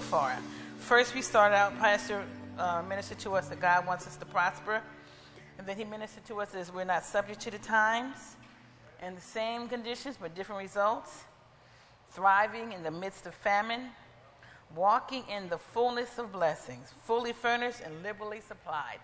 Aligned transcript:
far. 0.00 0.36
First, 0.78 1.14
we 1.14 1.22
started 1.22 1.56
out, 1.56 1.78
Pastor 1.78 2.24
uh, 2.58 2.82
ministered 2.88 3.18
to 3.20 3.34
us 3.34 3.48
that 3.48 3.60
God 3.60 3.86
wants 3.86 4.06
us 4.06 4.16
to 4.16 4.26
prosper. 4.26 4.82
And 5.58 5.66
then 5.66 5.76
he 5.76 5.84
ministered 5.84 6.24
to 6.26 6.40
us 6.40 6.54
as 6.54 6.72
we're 6.72 6.84
not 6.84 7.04
subject 7.04 7.40
to 7.42 7.50
the 7.50 7.58
times 7.58 8.36
and 9.00 9.16
the 9.16 9.22
same 9.22 9.68
conditions 9.68 10.16
but 10.20 10.34
different 10.34 10.62
results, 10.62 11.24
thriving 12.10 12.72
in 12.72 12.82
the 12.82 12.90
midst 12.90 13.26
of 13.26 13.34
famine, 13.34 13.90
walking 14.74 15.24
in 15.28 15.48
the 15.48 15.58
fullness 15.58 16.18
of 16.18 16.32
blessings, 16.32 16.92
fully 17.04 17.32
furnished 17.32 17.80
and 17.84 18.02
liberally 18.02 18.40
supplied, 18.40 18.98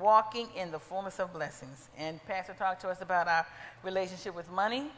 walking 0.00 0.48
in 0.56 0.70
the 0.70 0.78
fullness 0.78 1.18
of 1.18 1.32
blessings. 1.32 1.88
And 1.96 2.24
Pastor 2.26 2.54
talked 2.58 2.80
to 2.82 2.88
us 2.88 3.00
about 3.00 3.28
our 3.28 3.46
relationship 3.82 4.34
with 4.34 4.50
money. 4.50 4.90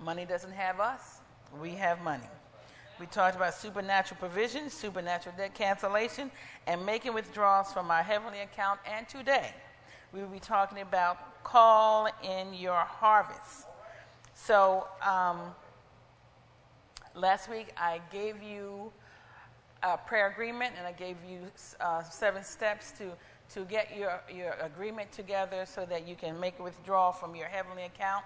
Money 0.00 0.24
doesn't 0.24 0.52
have 0.52 0.80
us, 0.80 1.20
we 1.60 1.70
have 1.70 2.02
money. 2.02 2.24
We 3.00 3.06
talked 3.06 3.34
about 3.34 3.54
supernatural 3.54 4.18
provision, 4.20 4.70
supernatural 4.70 5.34
debt 5.36 5.54
cancellation, 5.54 6.30
and 6.66 6.86
making 6.86 7.12
withdrawals 7.12 7.72
from 7.72 7.90
our 7.90 8.02
heavenly 8.02 8.40
account. 8.40 8.78
And 8.86 9.08
today, 9.08 9.52
we 10.12 10.20
will 10.20 10.28
be 10.28 10.38
talking 10.38 10.80
about 10.80 11.42
call 11.42 12.08
in 12.22 12.54
your 12.54 12.76
harvest. 12.76 13.66
So, 14.34 14.86
um, 15.02 15.54
last 17.14 17.50
week 17.50 17.72
I 17.76 18.00
gave 18.12 18.42
you 18.42 18.92
a 19.82 19.96
prayer 19.96 20.28
agreement 20.28 20.74
and 20.78 20.86
I 20.86 20.92
gave 20.92 21.16
you 21.28 21.40
uh, 21.80 22.02
seven 22.02 22.42
steps 22.42 22.92
to, 22.98 23.10
to 23.54 23.64
get 23.66 23.96
your, 23.96 24.20
your 24.32 24.52
agreement 24.62 25.12
together 25.12 25.66
so 25.66 25.84
that 25.86 26.08
you 26.08 26.16
can 26.16 26.38
make 26.40 26.58
a 26.58 26.62
withdrawal 26.62 27.12
from 27.12 27.34
your 27.34 27.48
heavenly 27.48 27.84
account. 27.84 28.24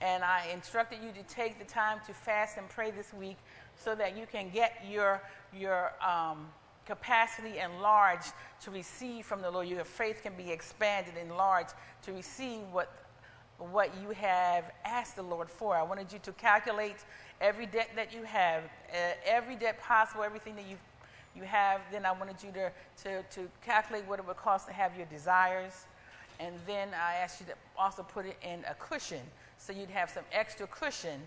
And 0.00 0.22
I 0.22 0.48
instructed 0.52 0.98
you 1.02 1.10
to 1.12 1.22
take 1.34 1.58
the 1.58 1.64
time 1.64 1.98
to 2.06 2.12
fast 2.12 2.58
and 2.58 2.68
pray 2.68 2.90
this 2.90 3.12
week 3.14 3.36
so 3.76 3.94
that 3.94 4.16
you 4.16 4.26
can 4.30 4.50
get 4.50 4.84
your, 4.88 5.22
your 5.56 5.92
um, 6.06 6.48
capacity 6.86 7.58
enlarged 7.58 8.32
to 8.62 8.70
receive 8.70 9.24
from 9.24 9.40
the 9.40 9.50
Lord. 9.50 9.68
Your 9.68 9.84
faith 9.84 10.22
can 10.22 10.34
be 10.34 10.50
expanded, 10.50 11.14
enlarged 11.16 11.74
to 12.02 12.12
receive 12.12 12.60
what, 12.72 12.92
what 13.58 13.90
you 14.02 14.10
have 14.10 14.72
asked 14.84 15.16
the 15.16 15.22
Lord 15.22 15.50
for. 15.50 15.76
I 15.76 15.82
wanted 15.82 16.12
you 16.12 16.18
to 16.20 16.32
calculate 16.32 17.04
every 17.40 17.66
debt 17.66 17.90
that 17.96 18.12
you 18.12 18.24
have, 18.24 18.64
uh, 18.92 19.12
every 19.24 19.56
debt 19.56 19.80
possible, 19.80 20.22
everything 20.22 20.56
that 20.56 20.66
you 20.66 20.76
you 21.34 21.42
have. 21.42 21.80
Then 21.90 22.06
I 22.06 22.12
wanted 22.12 22.42
you 22.42 22.52
to, 22.52 22.72
to, 23.02 23.22
to 23.22 23.48
calculate 23.64 24.06
what 24.06 24.18
it 24.18 24.26
would 24.26 24.36
cost 24.36 24.66
to 24.68 24.72
have 24.72 24.96
your 24.96 25.06
desires. 25.06 25.86
And 26.40 26.54
then 26.66 26.88
I 26.94 27.14
asked 27.14 27.40
you 27.40 27.46
to 27.46 27.54
also 27.76 28.02
put 28.02 28.26
it 28.26 28.36
in 28.42 28.64
a 28.68 28.74
cushion 28.74 29.20
so 29.64 29.72
you'd 29.72 29.90
have 29.90 30.10
some 30.10 30.24
extra 30.32 30.66
cushion 30.66 31.20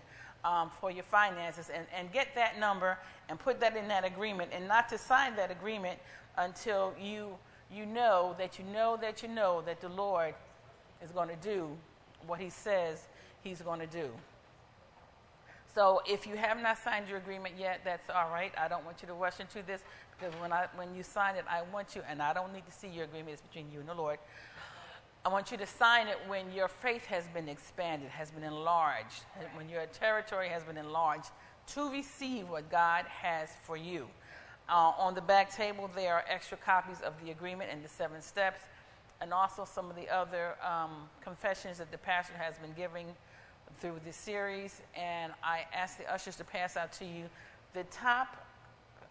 um, 0.44 0.70
for 0.80 0.90
your 0.90 1.02
finances 1.02 1.70
and, 1.74 1.86
and 1.96 2.12
get 2.12 2.28
that 2.34 2.58
number 2.60 2.96
and 3.28 3.38
put 3.38 3.58
that 3.60 3.76
in 3.76 3.88
that 3.88 4.04
agreement 4.04 4.50
and 4.54 4.68
not 4.68 4.88
to 4.88 4.98
sign 4.98 5.34
that 5.36 5.50
agreement 5.50 5.98
until 6.36 6.94
you, 7.00 7.36
you 7.74 7.84
know 7.84 8.36
that 8.38 8.58
you 8.58 8.64
know 8.72 8.96
that 9.00 9.22
you 9.22 9.28
know 9.28 9.62
that 9.66 9.80
the 9.80 9.88
Lord 9.88 10.34
is 11.02 11.10
going 11.10 11.28
to 11.28 11.36
do 11.36 11.68
what 12.26 12.38
he 12.38 12.48
says 12.48 13.08
he's 13.42 13.60
going 13.60 13.80
to 13.80 13.86
do. 13.86 14.08
So 15.74 16.00
if 16.06 16.26
you 16.26 16.36
have 16.36 16.60
not 16.62 16.78
signed 16.78 17.08
your 17.08 17.18
agreement 17.18 17.54
yet, 17.58 17.80
that's 17.84 18.08
all 18.08 18.30
right. 18.30 18.52
I 18.56 18.68
don't 18.68 18.84
want 18.84 19.02
you 19.02 19.08
to 19.08 19.14
rush 19.14 19.40
into 19.40 19.62
this 19.66 19.82
because 20.18 20.34
when, 20.40 20.52
I, 20.52 20.66
when 20.76 20.94
you 20.94 21.02
sign 21.02 21.36
it, 21.36 21.44
I 21.48 21.62
want 21.72 21.94
you, 21.94 22.02
and 22.08 22.22
I 22.22 22.32
don't 22.32 22.52
need 22.52 22.66
to 22.66 22.72
see 22.72 22.88
your 22.88 23.04
agreement, 23.04 23.34
it's 23.34 23.42
between 23.42 23.70
you 23.72 23.80
and 23.80 23.88
the 23.88 23.94
Lord. 23.94 24.18
I 25.28 25.30
want 25.30 25.50
you 25.50 25.58
to 25.58 25.66
sign 25.66 26.08
it 26.08 26.16
when 26.26 26.50
your 26.52 26.68
faith 26.68 27.04
has 27.04 27.26
been 27.34 27.50
expanded, 27.50 28.08
has 28.08 28.30
been 28.30 28.44
enlarged, 28.44 29.24
when 29.54 29.68
your 29.68 29.84
territory 29.84 30.48
has 30.48 30.62
been 30.62 30.78
enlarged 30.78 31.28
to 31.74 31.90
receive 31.90 32.48
what 32.48 32.70
God 32.70 33.04
has 33.04 33.50
for 33.62 33.76
you. 33.76 34.08
Uh, 34.70 34.92
on 34.96 35.14
the 35.14 35.20
back 35.20 35.54
table, 35.54 35.90
there 35.94 36.14
are 36.14 36.24
extra 36.30 36.56
copies 36.56 37.02
of 37.02 37.12
the 37.22 37.30
agreement 37.30 37.68
and 37.70 37.84
the 37.84 37.90
seven 37.90 38.22
steps, 38.22 38.60
and 39.20 39.34
also 39.34 39.66
some 39.66 39.90
of 39.90 39.96
the 39.96 40.08
other 40.08 40.54
um, 40.66 41.10
confessions 41.22 41.76
that 41.76 41.92
the 41.92 41.98
pastor 41.98 42.32
has 42.38 42.56
been 42.56 42.72
giving 42.74 43.08
through 43.80 44.00
this 44.06 44.16
series. 44.16 44.80
And 44.96 45.34
I 45.44 45.66
ask 45.74 45.98
the 45.98 46.10
ushers 46.10 46.36
to 46.36 46.44
pass 46.44 46.74
out 46.74 46.90
to 46.94 47.04
you 47.04 47.24
the 47.74 47.84
top 47.90 48.34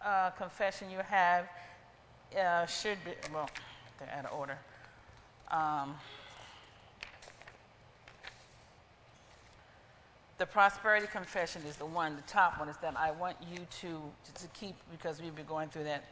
uh, 0.04 0.30
confession 0.30 0.90
you 0.90 0.98
have 0.98 1.48
uh, 2.36 2.66
should 2.66 2.98
be, 3.04 3.12
well, 3.32 3.48
they're 4.00 4.12
out 4.18 4.24
of 4.24 4.36
order. 4.36 4.58
Um, 5.50 5.94
the 10.36 10.46
prosperity 10.46 11.06
confession 11.06 11.62
is 11.66 11.76
the 11.76 11.86
one, 11.86 12.16
the 12.16 12.22
top 12.22 12.58
one 12.58 12.68
is 12.68 12.76
that 12.78 12.96
I 12.96 13.10
want 13.12 13.36
you 13.50 13.66
to, 13.80 14.02
to, 14.40 14.46
keep 14.54 14.76
because 14.90 15.20
we've 15.20 15.34
been 15.34 15.46
going 15.46 15.68
through 15.68 15.84
that 15.84 16.04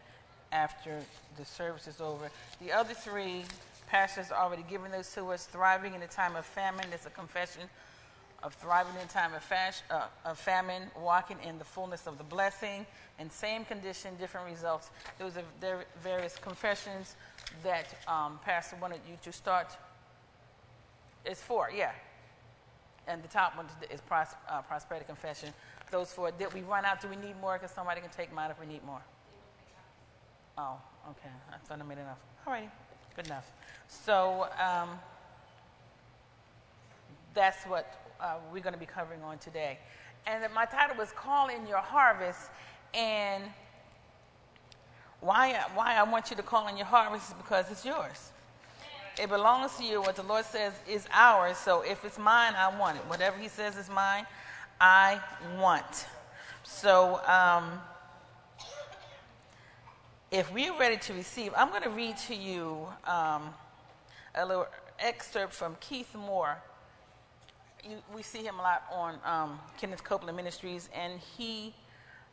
after 0.52 1.00
the 1.36 1.44
service 1.44 1.86
is 1.86 2.00
over. 2.00 2.30
The 2.60 2.72
other 2.72 2.94
three, 2.94 3.44
pastors 3.86 4.32
already 4.32 4.64
given 4.69 4.91
those 4.91 5.12
to 5.14 5.30
us. 5.30 5.47
Thriving 5.47 5.94
in 5.94 6.03
a 6.03 6.06
time 6.06 6.34
of 6.34 6.44
famine 6.44 6.86
is 6.92 7.06
a 7.06 7.10
confession 7.10 7.62
of 8.42 8.54
thriving 8.54 8.94
in 8.97 9.03
a 9.03 9.10
time 9.10 9.32
of, 9.34 9.44
uh, 9.91 10.06
of 10.24 10.38
famine, 10.38 10.82
walking 11.00 11.38
in 11.44 11.58
the 11.58 11.64
fullness 11.64 12.06
of 12.06 12.18
the 12.18 12.24
blessing, 12.24 12.86
and 13.18 13.30
same 13.32 13.64
condition, 13.64 14.14
different 14.18 14.48
results. 14.48 14.91
Those 15.18 15.36
are 15.36 15.44
various 16.03 16.36
confessions 16.36 17.16
that 17.62 17.86
um, 18.08 18.38
Pastor 18.44 18.76
wanted 18.80 19.00
you 19.08 19.16
to 19.22 19.32
start. 19.32 19.76
It's 21.24 21.42
four, 21.42 21.70
yeah. 21.74 21.92
And 23.08 23.22
the 23.22 23.28
top 23.28 23.56
one 23.56 23.66
is 23.90 24.00
pros- 24.00 24.34
uh, 24.48 24.62
prosperity 24.62 25.06
confession. 25.06 25.50
Those 25.90 26.12
four. 26.12 26.30
Did 26.32 26.52
we 26.52 26.62
run 26.62 26.84
out? 26.84 27.00
Do 27.00 27.08
we 27.08 27.16
need 27.16 27.40
more? 27.40 27.58
Because 27.58 27.70
somebody 27.70 28.00
can 28.00 28.10
take 28.10 28.32
mine 28.32 28.50
if 28.50 28.58
we 28.58 28.66
need 28.66 28.84
more. 28.84 29.00
Oh, 30.58 30.78
okay. 31.10 31.28
I 31.52 31.58
thought 31.58 31.80
I 31.80 31.84
made 31.84 31.98
enough. 31.98 32.18
All 32.46 32.52
righty. 32.52 32.68
Good 33.14 33.26
enough. 33.26 33.50
So 33.88 34.48
um, 34.60 34.98
that's 37.34 37.64
what 37.64 38.00
uh, 38.20 38.36
we're 38.52 38.62
going 38.62 38.72
to 38.72 38.80
be 38.80 38.86
covering 38.86 39.22
on 39.22 39.38
today. 39.38 39.78
And 40.26 40.42
my 40.54 40.64
title 40.64 40.96
was 40.96 41.12
Call 41.12 41.48
in 41.48 41.66
Your 41.66 41.78
Harvest. 41.78 42.50
And 42.94 43.44
why, 45.21 45.60
why 45.75 45.97
I 45.97 46.03
want 46.03 46.31
you 46.31 46.37
to 46.37 46.43
call 46.43 46.69
in 46.69 46.77
your 46.77 46.87
harvest 46.87 47.31
is 47.31 47.34
because 47.34 47.71
it's 47.71 47.84
yours. 47.84 48.31
It 49.21 49.28
belongs 49.28 49.77
to 49.77 49.84
you. 49.84 50.00
What 50.00 50.16
the 50.16 50.22
Lord 50.22 50.44
says 50.44 50.75
is 50.88 51.06
ours. 51.12 51.56
So 51.56 51.82
if 51.82 52.04
it's 52.04 52.19
mine, 52.19 52.54
I 52.56 52.77
want 52.78 52.99
it. 52.99 53.03
Whatever 53.06 53.38
He 53.38 53.49
says 53.49 53.77
is 53.77 53.88
mine, 53.88 54.27
I 54.81 55.21
want. 55.59 56.06
So 56.65 57.21
um, 57.27 57.81
if 60.31 60.53
we're 60.53 60.78
ready 60.78 60.99
to 60.99 61.15
receive, 61.15 61.53
I'm 61.56 61.71
going 61.71 61.83
to 61.83 61.91
read 61.91 62.16
to 62.28 62.34
you 62.34 62.87
um, 63.06 63.54
a 64.34 64.44
little 64.44 64.66
excerpt 64.98 65.54
from 65.54 65.77
Keith 65.81 66.15
Moore 66.15 66.59
you, 67.88 67.97
we 68.15 68.22
see 68.22 68.43
him 68.43 68.59
a 68.59 68.62
lot 68.62 68.83
on 68.91 69.19
um, 69.25 69.60
Kenneth 69.78 70.03
Copeland 70.03 70.37
Ministries, 70.37 70.88
and 70.94 71.21
he 71.37 71.75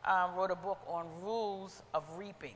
um, 0.05 0.35
wrote 0.35 0.51
a 0.51 0.55
book 0.55 0.79
on 0.87 1.05
rules 1.21 1.81
of 1.93 2.03
reaping. 2.17 2.55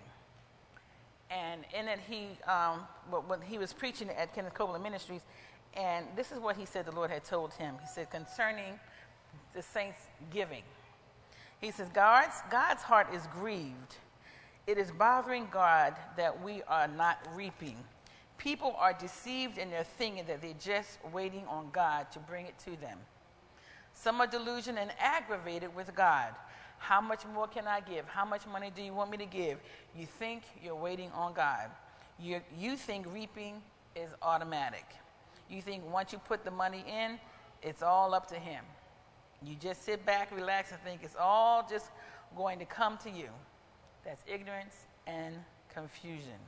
And 1.30 1.66
in 1.78 1.88
it, 1.88 2.00
he, 2.08 2.30
um, 2.50 2.82
when 3.28 3.42
he 3.42 3.58
was 3.58 3.74
preaching 3.74 4.10
at 4.10 4.34
Kenneth 4.34 4.54
Copeland 4.54 4.84
Ministries, 4.84 5.22
and 5.74 6.06
this 6.16 6.32
is 6.32 6.40
what 6.40 6.56
he 6.56 6.66
said 6.66 6.86
the 6.86 6.96
Lord 6.96 7.12
had 7.12 7.24
told 7.24 7.54
him. 7.54 7.76
He 7.82 7.88
said, 7.88 8.10
concerning 8.10 8.80
the 9.54 9.62
saints' 9.62 10.08
giving, 10.32 10.64
he 11.60 11.72
says, 11.72 11.90
God's, 11.94 12.36
God's 12.50 12.82
heart 12.84 13.08
is 13.14 13.28
grieved. 13.34 13.96
It 14.68 14.78
is 14.78 14.92
bothering 14.92 15.48
God 15.52 15.96
that 16.16 16.44
we 16.44 16.62
are 16.64 16.88
not 16.88 17.20
reaping 17.34 17.78
People 18.38 18.76
are 18.78 18.94
deceived 18.94 19.58
in 19.58 19.72
their 19.72 19.84
thinking 19.84 20.26
that 20.28 20.42
they're 20.42 20.54
just 20.60 21.00
waiting 21.12 21.46
on 21.48 21.70
God 21.72 22.12
to 22.12 22.20
bring 22.20 22.46
it 22.46 22.58
to 22.60 22.80
them. 22.80 23.00
Some 23.94 24.22
are 24.22 24.28
delusioned 24.28 24.78
and 24.78 24.92
aggravated 25.00 25.76
with 25.76 25.96
God. 25.96 26.36
How 26.78 27.02
much 27.02 27.26
more 27.34 27.48
can 27.48 27.68
I 27.68 27.82
give? 27.82 28.06
How 28.06 28.26
much 28.26 28.48
money 28.48 28.72
do 28.74 28.82
you 28.82 28.94
want 28.94 29.12
me 29.12 29.18
to 29.18 29.26
give? 29.26 29.58
You 29.96 30.06
think 30.06 30.44
you're 30.64 30.76
waiting 30.76 31.12
on 31.12 31.34
God. 31.34 31.70
You, 32.20 32.42
you 32.58 32.78
think 32.78 33.06
reaping 33.14 33.62
is 33.96 34.10
automatic. 34.22 34.86
You 35.50 35.62
think 35.62 35.84
once 35.92 36.12
you 36.12 36.20
put 36.20 36.44
the 36.44 36.52
money 36.52 36.84
in, 36.88 37.20
it's 37.62 37.82
all 37.82 38.14
up 38.14 38.28
to 38.28 38.36
Him. 38.36 38.64
You 39.44 39.56
just 39.56 39.84
sit 39.84 40.06
back, 40.06 40.36
relax, 40.36 40.72
and 40.72 40.80
think 40.82 41.02
it's 41.04 41.16
all 41.20 41.66
just 41.70 41.92
going 42.36 42.60
to 42.60 42.66
come 42.66 42.98
to 43.00 43.10
you. 43.10 43.30
That's 44.04 44.24
ignorance 44.28 44.76
and 45.06 45.36
confusion. 45.74 46.40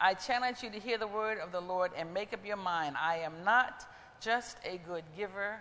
I 0.00 0.14
challenge 0.14 0.62
you 0.62 0.70
to 0.70 0.78
hear 0.78 0.98
the 0.98 1.06
word 1.06 1.38
of 1.38 1.52
the 1.52 1.60
Lord 1.60 1.90
and 1.96 2.12
make 2.14 2.32
up 2.32 2.46
your 2.46 2.56
mind. 2.56 2.96
I 3.00 3.18
am 3.18 3.32
not 3.44 3.86
just 4.20 4.58
a 4.64 4.78
good 4.78 5.04
giver, 5.16 5.56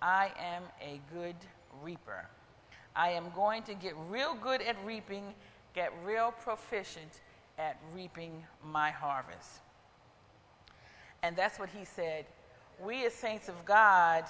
I 0.00 0.30
am 0.38 0.62
a 0.80 1.00
good 1.12 1.36
reaper. 1.82 2.26
I 2.98 3.10
am 3.10 3.30
going 3.32 3.62
to 3.62 3.74
get 3.74 3.94
real 4.10 4.34
good 4.34 4.60
at 4.60 4.76
reaping, 4.84 5.32
get 5.72 5.92
real 6.04 6.34
proficient 6.42 7.20
at 7.56 7.78
reaping 7.94 8.42
my 8.64 8.90
harvest. 8.90 9.60
And 11.22 11.36
that's 11.36 11.60
what 11.60 11.68
he 11.68 11.84
said. 11.84 12.26
We, 12.84 13.06
as 13.06 13.14
saints 13.14 13.48
of 13.48 13.64
God, 13.64 14.24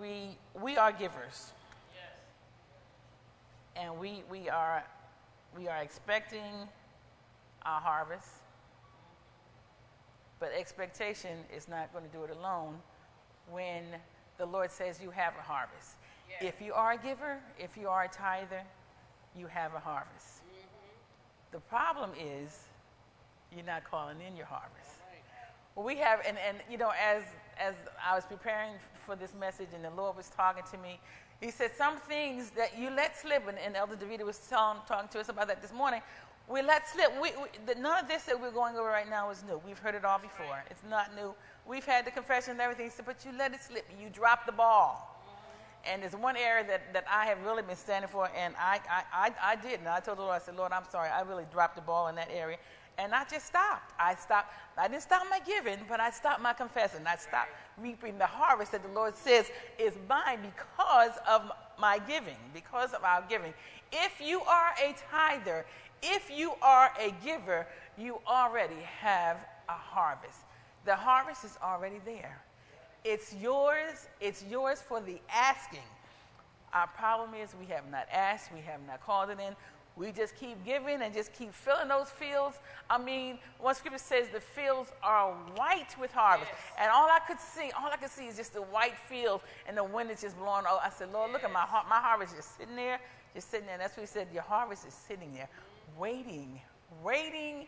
we, 0.00 0.36
we 0.60 0.76
are 0.76 0.90
givers. 0.90 1.52
Yes. 1.94 2.16
and 3.76 3.98
we, 4.00 4.24
we, 4.28 4.48
are, 4.48 4.82
we 5.56 5.68
are 5.68 5.78
expecting 5.78 6.68
our 7.64 7.80
harvest. 7.80 8.30
But 10.40 10.50
expectation 10.58 11.38
is 11.56 11.68
not 11.68 11.92
going 11.92 12.04
to 12.04 12.10
do 12.10 12.24
it 12.24 12.30
alone 12.30 12.80
when 13.48 13.84
the 14.38 14.46
Lord 14.46 14.72
says 14.72 15.00
you 15.00 15.10
have 15.10 15.34
a 15.38 15.42
harvest. 15.42 15.94
Yes. 16.28 16.54
If 16.54 16.64
you 16.64 16.72
are 16.72 16.92
a 16.92 16.98
giver, 16.98 17.38
if 17.58 17.76
you 17.76 17.88
are 17.88 18.04
a 18.04 18.08
tither, 18.08 18.62
you 19.36 19.46
have 19.46 19.74
a 19.74 19.78
harvest. 19.78 20.42
Mm-hmm. 20.44 21.52
The 21.52 21.60
problem 21.60 22.10
is 22.18 22.64
you're 23.54 23.64
not 23.64 23.84
calling 23.84 24.18
in 24.26 24.36
your 24.36 24.46
harvest. 24.46 25.00
Right. 25.10 25.22
Well, 25.74 25.86
we 25.86 25.96
have, 25.96 26.20
and, 26.26 26.36
and 26.46 26.58
you 26.70 26.76
know, 26.76 26.92
as, 27.02 27.22
as 27.58 27.74
I 28.04 28.14
was 28.14 28.24
preparing 28.24 28.72
for 29.06 29.16
this 29.16 29.32
message 29.38 29.68
and 29.74 29.84
the 29.84 29.90
Lord 29.90 30.16
was 30.16 30.28
talking 30.28 30.64
to 30.70 30.78
me, 30.78 31.00
he 31.40 31.50
said 31.50 31.70
some 31.76 31.98
things 31.98 32.50
that 32.56 32.76
you 32.76 32.90
let 32.90 33.16
slip, 33.16 33.46
and, 33.48 33.58
and 33.58 33.76
Elder 33.76 33.94
Davida 33.96 34.24
was 34.24 34.38
telling, 34.38 34.78
talking 34.88 35.08
to 35.10 35.20
us 35.20 35.28
about 35.28 35.46
that 35.48 35.62
this 35.62 35.72
morning. 35.72 36.02
We 36.48 36.62
let 36.62 36.88
slip. 36.88 37.12
We, 37.20 37.30
we, 37.30 37.74
none 37.80 38.02
of 38.02 38.08
this 38.08 38.24
that 38.24 38.40
we're 38.40 38.50
going 38.50 38.74
over 38.76 38.88
right 38.88 39.08
now 39.08 39.30
is 39.30 39.44
new. 39.46 39.60
We've 39.64 39.78
heard 39.78 39.94
it 39.94 40.04
all 40.04 40.18
before. 40.18 40.64
It's 40.70 40.82
not 40.88 41.14
new. 41.14 41.34
We've 41.66 41.84
had 41.84 42.06
the 42.06 42.10
confession 42.10 42.52
and 42.52 42.60
everything, 42.60 42.90
but 43.04 43.24
you 43.24 43.32
let 43.38 43.52
it 43.52 43.62
slip. 43.62 43.86
You 44.00 44.08
drop 44.08 44.46
the 44.46 44.52
ball. 44.52 45.17
And 45.86 46.02
there's 46.02 46.16
one 46.16 46.36
area 46.36 46.66
that, 46.66 46.92
that 46.92 47.04
I 47.10 47.26
have 47.26 47.42
really 47.44 47.62
been 47.62 47.76
standing 47.76 48.08
for, 48.10 48.30
and 48.36 48.54
I, 48.58 48.80
I, 48.90 49.02
I, 49.12 49.52
I 49.52 49.56
did. 49.56 49.80
And 49.80 49.88
I 49.88 50.00
told 50.00 50.18
the 50.18 50.22
Lord, 50.22 50.40
I 50.40 50.44
said, 50.44 50.56
Lord, 50.56 50.72
I'm 50.72 50.84
sorry. 50.90 51.08
I 51.08 51.22
really 51.22 51.46
dropped 51.52 51.76
the 51.76 51.82
ball 51.82 52.08
in 52.08 52.14
that 52.16 52.28
area. 52.32 52.58
And 52.98 53.14
I 53.14 53.24
just 53.30 53.46
stopped. 53.46 53.92
I 53.98 54.16
stopped. 54.16 54.52
I 54.76 54.88
didn't 54.88 55.02
stop 55.02 55.22
my 55.30 55.38
giving, 55.46 55.78
but 55.88 56.00
I 56.00 56.10
stopped 56.10 56.42
my 56.42 56.52
confessing. 56.52 57.06
I 57.06 57.16
stopped 57.16 57.50
reaping 57.80 58.18
the 58.18 58.26
harvest 58.26 58.72
that 58.72 58.82
the 58.82 58.92
Lord 58.92 59.16
says 59.16 59.50
is 59.78 59.94
mine 60.08 60.40
because 60.42 61.12
of 61.28 61.50
my 61.78 62.00
giving, 62.08 62.36
because 62.52 62.92
of 62.92 63.04
our 63.04 63.24
giving. 63.28 63.54
If 63.92 64.20
you 64.20 64.40
are 64.40 64.72
a 64.82 64.96
tither, 65.10 65.64
if 66.02 66.30
you 66.30 66.52
are 66.60 66.90
a 67.00 67.14
giver, 67.24 67.66
you 67.96 68.18
already 68.26 68.82
have 69.00 69.36
a 69.68 69.72
harvest. 69.72 70.40
The 70.84 70.96
harvest 70.96 71.44
is 71.44 71.56
already 71.62 72.00
there. 72.04 72.40
It's 73.04 73.34
yours. 73.34 74.08
It's 74.20 74.44
yours 74.50 74.80
for 74.80 75.00
the 75.00 75.20
asking. 75.32 75.80
Our 76.72 76.86
problem 76.88 77.34
is 77.34 77.54
we 77.58 77.66
have 77.66 77.90
not 77.90 78.06
asked, 78.12 78.52
we 78.52 78.60
have 78.60 78.80
not 78.86 79.02
called 79.02 79.30
it 79.30 79.38
in. 79.40 79.54
We 79.96 80.12
just 80.12 80.36
keep 80.36 80.64
giving 80.64 81.02
and 81.02 81.12
just 81.12 81.32
keep 81.32 81.52
filling 81.52 81.88
those 81.88 82.08
fields. 82.08 82.58
I 82.88 82.98
mean, 82.98 83.38
one 83.58 83.74
scripture 83.74 83.98
says 83.98 84.28
the 84.28 84.40
fields 84.40 84.92
are 85.02 85.32
white 85.56 85.98
with 86.00 86.12
harvest. 86.12 86.52
Yes. 86.52 86.60
And 86.78 86.90
all 86.92 87.08
I 87.08 87.18
could 87.26 87.40
see, 87.40 87.72
all 87.72 87.90
I 87.92 87.96
could 87.96 88.10
see 88.10 88.26
is 88.26 88.36
just 88.36 88.54
the 88.54 88.62
white 88.62 88.96
fields 89.08 89.42
and 89.66 89.76
the 89.76 89.82
wind 89.82 90.12
is 90.12 90.20
just 90.20 90.38
blowing. 90.38 90.64
Oh, 90.68 90.78
I 90.84 90.90
said, 90.90 91.12
Lord, 91.12 91.30
yes. 91.30 91.34
look 91.34 91.44
at 91.44 91.52
my 91.52 91.66
heart. 91.66 91.86
My 91.88 91.98
harvest 91.98 92.36
just 92.36 92.56
sitting 92.56 92.76
there, 92.76 93.00
just 93.34 93.50
sitting 93.50 93.66
there. 93.66 93.74
And 93.74 93.82
that's 93.82 93.96
what 93.96 94.02
he 94.02 94.06
said. 94.06 94.28
Your 94.32 94.42
harvest 94.42 94.86
is 94.86 94.94
sitting 94.94 95.34
there, 95.34 95.48
waiting, 95.98 96.60
waiting, 97.02 97.66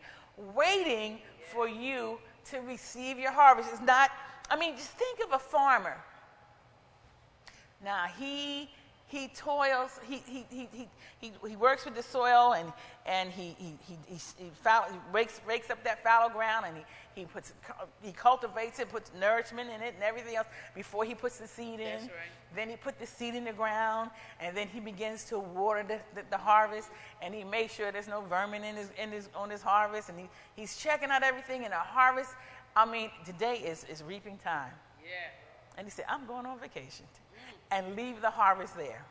waiting 0.55 1.19
yes. 1.19 1.51
for 1.51 1.67
you 1.67 2.17
to 2.51 2.59
receive 2.61 3.19
your 3.19 3.33
harvest. 3.33 3.69
It's 3.73 3.81
not, 3.81 4.09
I 4.51 4.57
mean, 4.57 4.75
just 4.75 4.91
think 4.91 5.19
of 5.23 5.31
a 5.31 5.39
farmer. 5.39 5.97
Now, 7.83 8.05
he 8.19 8.69
he 9.11 9.27
toils, 9.27 9.99
he, 10.07 10.21
he, 10.25 10.45
he, 10.49 10.87
he, 11.19 11.31
he, 11.45 11.55
works 11.57 11.83
with 11.83 11.95
the 11.95 12.01
soil 12.01 12.53
and, 12.53 12.71
and 13.05 13.29
he, 13.29 13.57
he, 13.59 13.73
he, 13.85 13.97
he, 14.07 14.15
he, 14.37 14.49
foul, 14.63 14.85
he 14.89 14.97
rakes, 15.11 15.41
rakes 15.45 15.69
up 15.69 15.83
that 15.83 16.01
fallow 16.01 16.29
ground 16.29 16.65
and 16.65 16.77
he, 16.77 16.83
he, 17.13 17.25
puts, 17.25 17.51
he 18.01 18.13
cultivates 18.13 18.79
it, 18.79 18.89
puts 18.89 19.11
nourishment 19.19 19.69
in 19.69 19.81
it 19.81 19.95
and 19.95 20.03
everything 20.03 20.37
else 20.37 20.47
before 20.73 21.03
he 21.03 21.13
puts 21.13 21.39
the 21.39 21.47
seed 21.47 21.81
in. 21.81 22.03
Right. 22.03 22.09
Then 22.55 22.69
he 22.69 22.77
put 22.77 22.99
the 22.99 23.05
seed 23.05 23.35
in 23.35 23.43
the 23.43 23.51
ground 23.51 24.11
and 24.39 24.55
then 24.55 24.69
he 24.69 24.79
begins 24.79 25.25
to 25.25 25.39
water 25.39 25.83
the, 25.85 25.99
the, 26.15 26.25
the, 26.29 26.37
harvest 26.37 26.89
and 27.21 27.35
he 27.35 27.43
makes 27.43 27.73
sure 27.73 27.91
there's 27.91 28.07
no 28.07 28.21
vermin 28.21 28.63
in 28.63 28.77
his, 28.77 28.91
in 28.97 29.11
his, 29.11 29.27
on 29.35 29.49
his 29.49 29.61
harvest 29.61 30.07
and 30.07 30.17
he, 30.17 30.29
he's 30.55 30.77
checking 30.77 31.09
out 31.09 31.21
everything 31.21 31.63
in 31.63 31.71
the 31.71 31.75
harvest. 31.75 32.31
I 32.75 32.85
mean, 32.85 33.09
today 33.25 33.55
is, 33.55 33.85
is 33.85 34.03
reaping 34.03 34.37
time. 34.37 34.71
Yeah. 35.03 35.09
And 35.77 35.87
he 35.87 35.91
said, 35.91 36.05
I'm 36.07 36.25
going 36.25 36.45
on 36.45 36.59
vacation 36.59 37.05
and 37.71 37.95
leave 37.95 38.21
the 38.21 38.29
harvest 38.29 38.75
there. 38.75 39.03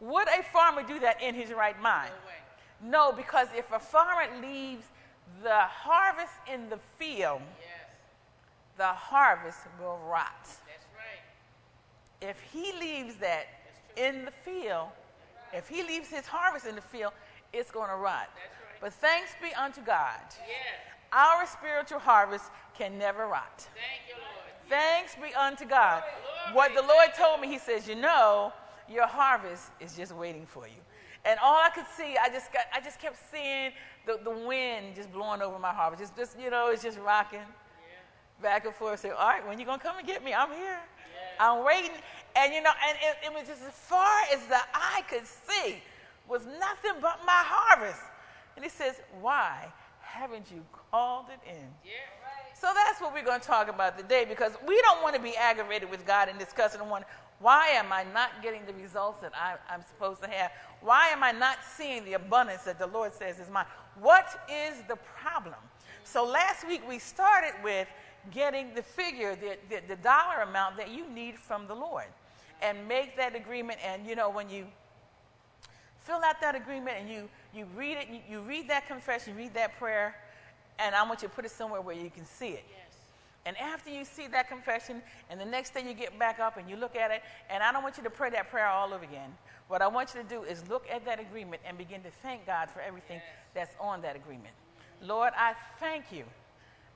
Would 0.00 0.28
a 0.28 0.42
farmer 0.42 0.82
do 0.82 0.98
that 1.00 1.22
in 1.22 1.34
his 1.34 1.50
right 1.52 1.80
mind? 1.80 2.10
No, 2.82 3.10
no 3.10 3.16
because 3.16 3.48
if 3.56 3.72
a 3.72 3.78
farmer 3.78 4.26
leaves 4.42 4.84
the 5.42 5.60
harvest 5.60 6.34
in 6.52 6.68
the 6.68 6.78
field, 6.98 7.40
yes. 7.60 7.88
the 8.76 8.84
harvest 8.84 9.60
will 9.80 9.98
rot. 10.08 10.42
That's 10.42 10.86
right. 10.94 12.28
If 12.28 12.40
he 12.52 12.72
leaves 12.78 13.16
that 13.16 13.46
in 13.96 14.24
the 14.24 14.30
field, 14.30 14.88
right. 14.88 15.58
if 15.58 15.68
he 15.68 15.82
leaves 15.82 16.08
his 16.08 16.26
harvest 16.26 16.66
in 16.66 16.74
the 16.74 16.82
field, 16.82 17.12
it's 17.52 17.70
going 17.70 17.88
to 17.88 17.96
rot. 17.96 18.28
Right. 18.34 18.80
But 18.80 18.92
thanks 18.92 19.30
be 19.40 19.54
unto 19.54 19.80
God. 19.80 20.18
Yes. 20.46 20.58
Our 21.12 21.46
spiritual 21.46 22.00
harvest 22.00 22.50
can 22.76 22.98
never 22.98 23.26
rot. 23.26 23.58
Thank 23.58 24.08
you, 24.08 24.14
Lord. 24.14 24.34
Thanks 24.68 25.14
be 25.14 25.34
unto 25.34 25.64
God. 25.64 26.02
What 26.52 26.74
the 26.74 26.82
Lord 26.82 27.08
told 27.16 27.40
me, 27.40 27.48
He 27.48 27.58
says, 27.58 27.88
You 27.88 27.94
know, 27.94 28.52
your 28.88 29.06
harvest 29.06 29.70
is 29.80 29.96
just 29.96 30.14
waiting 30.14 30.46
for 30.46 30.66
you. 30.66 30.80
And 31.24 31.38
all 31.42 31.56
I 31.62 31.70
could 31.70 31.86
see, 31.96 32.16
I 32.22 32.28
just 32.28 32.52
got, 32.52 32.64
I 32.72 32.80
just 32.80 33.00
kept 33.00 33.16
seeing 33.32 33.72
the, 34.06 34.20
the 34.22 34.30
wind 34.30 34.94
just 34.94 35.10
blowing 35.12 35.40
over 35.40 35.58
my 35.58 35.72
harvest. 35.72 36.00
Just, 36.00 36.16
just 36.16 36.38
you 36.38 36.50
know, 36.50 36.68
it's 36.68 36.82
just 36.82 36.98
rocking 36.98 37.38
yeah. 37.38 38.42
back 38.42 38.66
and 38.66 38.74
forth. 38.74 39.00
Say, 39.00 39.10
all 39.10 39.28
right, 39.28 39.46
when 39.46 39.58
you 39.58 39.64
gonna 39.64 39.82
come 39.82 39.96
and 39.96 40.06
get 40.06 40.22
me? 40.22 40.34
I'm 40.34 40.50
here. 40.50 40.78
Yeah. 40.78 41.46
I'm 41.52 41.64
waiting. 41.64 41.90
And 42.36 42.52
you 42.52 42.62
know, 42.62 42.70
and 42.88 42.98
it, 43.00 43.26
it, 43.26 43.32
was 43.32 43.48
just 43.48 43.62
as 43.62 43.72
far 43.72 44.20
as 44.32 44.44
the 44.46 44.60
eye 44.74 45.02
could 45.08 45.26
see 45.26 45.76
was 46.28 46.44
nothing 46.44 47.00
but 47.00 47.20
my 47.24 47.42
harvest. 47.44 48.02
And 48.56 48.64
he 48.64 48.70
says, 48.70 49.00
why 49.20 49.72
haven't 50.00 50.50
you 50.50 50.62
called 50.90 51.26
it 51.28 51.40
in? 51.48 51.66
Yeah. 51.84 51.92
So 52.64 52.70
that's 52.74 52.98
what 52.98 53.12
we're 53.12 53.22
going 53.22 53.42
to 53.42 53.46
talk 53.46 53.68
about 53.68 53.98
today 53.98 54.24
because 54.24 54.52
we 54.66 54.80
don't 54.80 55.02
want 55.02 55.14
to 55.14 55.20
be 55.20 55.36
aggravated 55.36 55.90
with 55.90 56.06
God 56.06 56.30
and 56.30 56.38
discussing 56.38 56.80
wonder, 56.88 57.06
why 57.38 57.68
am 57.68 57.92
I 57.92 58.06
not 58.14 58.42
getting 58.42 58.64
the 58.64 58.72
results 58.72 59.20
that 59.20 59.32
I, 59.34 59.56
am 59.70 59.82
supposed 59.86 60.22
to 60.22 60.30
have? 60.30 60.50
Why 60.80 61.08
am 61.08 61.22
I 61.22 61.30
not 61.30 61.58
seeing 61.76 62.06
the 62.06 62.14
abundance 62.14 62.62
that 62.62 62.78
the 62.78 62.86
Lord 62.86 63.12
says 63.12 63.38
is 63.38 63.50
mine? 63.50 63.66
What 64.00 64.40
is 64.50 64.76
the 64.88 64.96
problem? 64.96 65.58
So 66.04 66.24
last 66.24 66.66
week 66.66 66.80
we 66.88 66.98
started 66.98 67.52
with 67.62 67.86
getting 68.30 68.72
the 68.72 68.82
figure, 68.82 69.36
the, 69.36 69.58
the, 69.68 69.82
the 69.86 69.96
dollar 69.96 70.40
amount 70.40 70.78
that 70.78 70.90
you 70.90 71.06
need 71.10 71.38
from 71.38 71.66
the 71.66 71.74
Lord 71.74 72.06
and 72.62 72.88
make 72.88 73.14
that 73.18 73.36
agreement. 73.36 73.78
And 73.84 74.06
you 74.06 74.16
know, 74.16 74.30
when 74.30 74.48
you 74.48 74.64
fill 76.00 76.24
out 76.24 76.40
that 76.40 76.54
agreement 76.54 76.96
and 76.98 77.10
you, 77.10 77.28
you 77.54 77.66
read 77.76 77.98
it, 77.98 78.08
you, 78.08 78.20
you 78.26 78.40
read 78.40 78.70
that 78.70 78.86
confession, 78.86 79.34
you 79.34 79.38
read 79.38 79.52
that 79.52 79.78
prayer, 79.78 80.14
and 80.78 80.94
I 80.94 81.02
want 81.06 81.22
you 81.22 81.28
to 81.28 81.34
put 81.34 81.44
it 81.44 81.50
somewhere 81.50 81.80
where 81.80 81.96
you 81.96 82.10
can 82.10 82.26
see 82.26 82.48
it. 82.48 82.64
Yes. 82.68 82.96
And 83.46 83.56
after 83.58 83.90
you 83.90 84.04
see 84.04 84.26
that 84.28 84.48
confession, 84.48 85.02
and 85.28 85.38
the 85.40 85.44
next 85.44 85.74
day 85.74 85.86
you 85.86 85.94
get 85.94 86.18
back 86.18 86.40
up 86.40 86.56
and 86.56 86.68
you 86.68 86.76
look 86.76 86.96
at 86.96 87.10
it, 87.10 87.22
and 87.50 87.62
I 87.62 87.72
don't 87.72 87.82
want 87.82 87.96
you 87.96 88.02
to 88.04 88.10
pray 88.10 88.30
that 88.30 88.50
prayer 88.50 88.66
all 88.66 88.92
over 88.92 89.04
again. 89.04 89.30
What 89.68 89.82
I 89.82 89.86
want 89.86 90.14
you 90.14 90.22
to 90.22 90.28
do 90.28 90.42
is 90.42 90.66
look 90.68 90.86
at 90.90 91.04
that 91.04 91.20
agreement 91.20 91.62
and 91.66 91.76
begin 91.76 92.02
to 92.02 92.10
thank 92.22 92.46
God 92.46 92.70
for 92.70 92.80
everything 92.80 93.16
yes. 93.16 93.24
that's 93.54 93.76
on 93.80 94.00
that 94.02 94.16
agreement. 94.16 94.54
Lord, 95.02 95.32
I 95.36 95.54
thank 95.78 96.10
you 96.10 96.24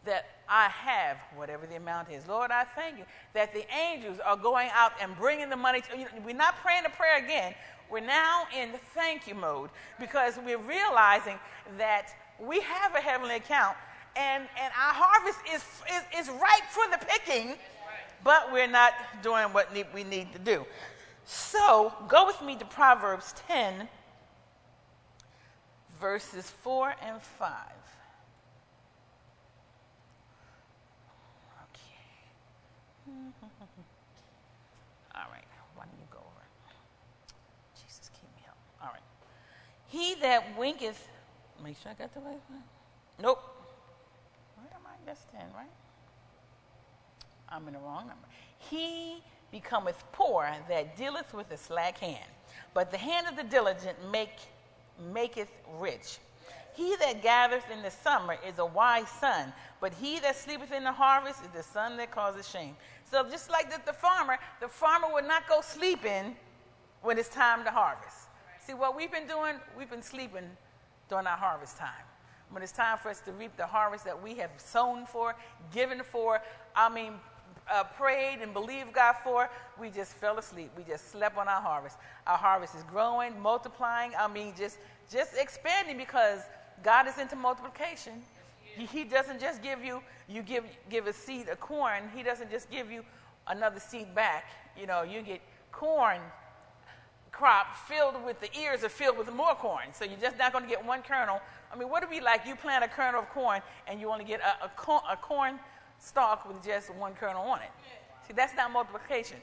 that 0.04 0.26
I 0.48 0.68
have 0.68 1.18
whatever 1.36 1.66
the 1.66 1.76
amount 1.76 2.10
is. 2.10 2.26
Lord, 2.26 2.50
I 2.50 2.64
thank 2.64 2.98
you 2.98 3.04
that 3.34 3.52
the 3.52 3.66
angels 3.74 4.18
are 4.24 4.36
going 4.36 4.70
out 4.72 4.92
and 5.02 5.16
bringing 5.16 5.50
the 5.50 5.56
money. 5.56 5.82
To, 5.82 5.98
you 5.98 6.04
know, 6.04 6.10
we're 6.24 6.34
not 6.34 6.56
praying 6.56 6.84
the 6.84 6.90
prayer 6.90 7.22
again. 7.22 7.54
We're 7.90 8.00
now 8.00 8.44
in 8.56 8.72
the 8.72 8.78
thank 8.94 9.26
you 9.26 9.34
mode 9.34 9.70
because 9.98 10.38
we're 10.44 10.58
realizing 10.58 11.38
that 11.76 12.14
we 12.40 12.60
have 12.60 12.94
a 12.94 13.00
heavenly 13.00 13.36
account, 13.36 13.76
and, 14.16 14.44
and 14.60 14.72
our 14.72 14.94
harvest 14.94 15.38
is, 15.52 15.62
is, 15.94 16.28
is 16.28 16.28
ripe 16.34 16.64
for 16.70 16.84
the 16.90 16.98
picking, 17.06 17.56
but 18.24 18.52
we're 18.52 18.66
not 18.66 18.92
doing 19.22 19.44
what 19.52 19.72
need, 19.72 19.86
we 19.94 20.04
need 20.04 20.32
to 20.32 20.38
do. 20.38 20.66
So 21.24 21.92
go 22.08 22.26
with 22.26 22.40
me 22.42 22.56
to 22.56 22.64
Proverbs 22.64 23.34
10, 23.48 23.88
verses 26.00 26.50
4 26.62 26.94
and 27.02 27.20
5. 27.20 27.50
Okay. 31.64 31.92
All 35.14 35.30
right. 35.30 35.44
Why 35.74 35.84
don't 35.84 35.98
you 35.98 36.06
go 36.10 36.18
over? 36.18 36.46
Jesus, 37.74 38.10
keep 38.14 38.30
me 38.36 38.42
up. 38.48 38.56
All 38.82 38.90
right. 38.92 39.02
He 39.88 40.14
that 40.22 40.58
winketh 40.58 41.08
Make 41.62 41.76
sure 41.82 41.92
I 41.92 41.94
got 41.94 42.14
the 42.14 42.20
right 42.20 42.40
one. 42.48 42.62
Nope. 43.20 43.42
Where 44.56 44.68
am 44.74 44.86
I? 44.86 44.94
That's 45.06 45.24
10, 45.32 45.40
right? 45.56 45.66
I'm 47.48 47.66
in 47.66 47.74
the 47.74 47.80
wrong 47.80 48.06
number. 48.06 48.26
He 48.58 49.22
becometh 49.50 50.02
poor 50.12 50.48
that 50.68 50.96
dealeth 50.96 51.32
with 51.34 51.50
a 51.50 51.56
slack 51.56 51.98
hand, 51.98 52.30
but 52.74 52.90
the 52.90 52.98
hand 52.98 53.26
of 53.26 53.36
the 53.36 53.44
diligent 53.44 53.96
make, 54.10 54.38
maketh 55.12 55.50
rich. 55.78 56.18
He 56.74 56.94
that 56.96 57.22
gathereth 57.22 57.68
in 57.72 57.82
the 57.82 57.90
summer 57.90 58.36
is 58.46 58.58
a 58.58 58.66
wise 58.66 59.08
son, 59.08 59.52
but 59.80 59.92
he 59.94 60.20
that 60.20 60.36
sleepeth 60.36 60.70
in 60.70 60.84
the 60.84 60.92
harvest 60.92 61.42
is 61.42 61.50
the 61.50 61.62
son 61.62 61.96
that 61.96 62.10
causes 62.10 62.48
shame. 62.48 62.76
So 63.10 63.28
just 63.28 63.50
like 63.50 63.70
the, 63.70 63.80
the 63.84 63.92
farmer, 63.92 64.38
the 64.60 64.68
farmer 64.68 65.08
would 65.12 65.26
not 65.26 65.48
go 65.48 65.60
sleeping 65.60 66.36
when 67.02 67.18
it's 67.18 67.28
time 67.28 67.64
to 67.64 67.70
harvest. 67.70 68.28
See, 68.60 68.74
what 68.74 68.96
we've 68.96 69.10
been 69.10 69.26
doing, 69.26 69.54
we've 69.76 69.90
been 69.90 70.02
sleeping 70.02 70.44
during 71.08 71.26
our 71.26 71.36
harvest 71.36 71.76
time. 71.76 72.04
When 72.50 72.62
it's 72.62 72.72
time 72.72 72.98
for 72.98 73.10
us 73.10 73.20
to 73.20 73.32
reap 73.32 73.56
the 73.56 73.66
harvest 73.66 74.04
that 74.04 74.22
we 74.22 74.34
have 74.36 74.50
sown 74.56 75.04
for, 75.04 75.34
given 75.72 76.02
for, 76.02 76.40
I 76.74 76.88
mean, 76.88 77.14
uh, 77.70 77.84
prayed 77.84 78.38
and 78.40 78.52
believed 78.54 78.92
God 78.92 79.16
for, 79.22 79.50
we 79.78 79.90
just 79.90 80.14
fell 80.14 80.38
asleep. 80.38 80.70
We 80.76 80.84
just 80.84 81.10
slept 81.10 81.36
on 81.36 81.48
our 81.48 81.60
harvest. 81.60 81.98
Our 82.26 82.38
harvest 82.38 82.74
is 82.74 82.82
growing, 82.84 83.38
multiplying. 83.40 84.12
I 84.18 84.28
mean, 84.28 84.54
just 84.56 84.78
just 85.10 85.32
expanding 85.38 85.96
because 85.96 86.40
God 86.82 87.06
is 87.06 87.18
into 87.18 87.36
multiplication. 87.36 88.22
He, 88.76 88.86
he 88.86 89.04
doesn't 89.04 89.40
just 89.40 89.62
give 89.62 89.84
you 89.84 90.02
you 90.28 90.42
give 90.42 90.64
give 90.88 91.06
a 91.06 91.12
seed 91.12 91.48
of 91.48 91.60
corn. 91.60 92.04
He 92.14 92.22
doesn't 92.22 92.50
just 92.50 92.70
give 92.70 92.90
you 92.90 93.04
another 93.46 93.80
seed 93.80 94.14
back. 94.14 94.46
You 94.78 94.86
know, 94.86 95.02
you 95.02 95.22
get 95.22 95.40
corn 95.72 96.20
crop 97.38 97.76
filled 97.76 98.22
with 98.24 98.40
the 98.40 98.50
ears 98.58 98.82
are 98.82 98.88
filled 98.88 99.16
with 99.16 99.32
more 99.32 99.54
corn. 99.54 99.86
So 99.92 100.04
you're 100.04 100.18
just 100.20 100.36
not 100.38 100.52
going 100.52 100.64
to 100.64 100.70
get 100.70 100.84
one 100.84 101.02
kernel. 101.02 101.40
I 101.72 101.78
mean, 101.78 101.88
what 101.88 102.02
would 102.02 102.10
it 102.12 102.18
be 102.18 102.24
like 102.24 102.44
you 102.46 102.56
plant 102.56 102.82
a 102.82 102.88
kernel 102.88 103.20
of 103.20 103.28
corn 103.28 103.62
and 103.86 104.00
you 104.00 104.10
only 104.10 104.24
get 104.24 104.40
a, 104.40 104.64
a, 104.64 104.68
corn, 104.76 105.02
a 105.08 105.16
corn 105.16 105.60
stalk 106.00 106.48
with 106.48 106.62
just 106.64 106.92
one 106.94 107.14
kernel 107.14 107.42
on 107.42 107.60
it? 107.60 107.70
See, 108.26 108.34
that's 108.34 108.56
not 108.56 108.72
multiplication. 108.72 109.36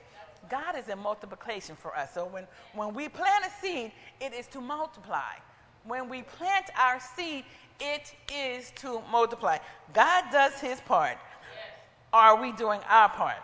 God 0.49 0.77
is 0.77 0.89
in 0.89 0.99
multiplication 0.99 1.75
for 1.75 1.95
us. 1.95 2.13
So 2.13 2.25
when, 2.25 2.45
when 2.73 2.93
we 2.93 3.07
plant 3.07 3.45
a 3.45 3.65
seed, 3.65 3.91
it 4.19 4.33
is 4.33 4.47
to 4.47 4.61
multiply. 4.61 5.33
When 5.85 6.09
we 6.09 6.23
plant 6.23 6.65
our 6.77 6.99
seed, 6.99 7.45
it 7.79 8.13
is 8.33 8.71
to 8.81 9.01
multiply. 9.09 9.57
God 9.93 10.25
does 10.31 10.59
his 10.59 10.81
part. 10.81 11.17
Are 12.11 12.39
we 12.41 12.51
doing 12.51 12.81
our 12.89 13.09
part? 13.09 13.37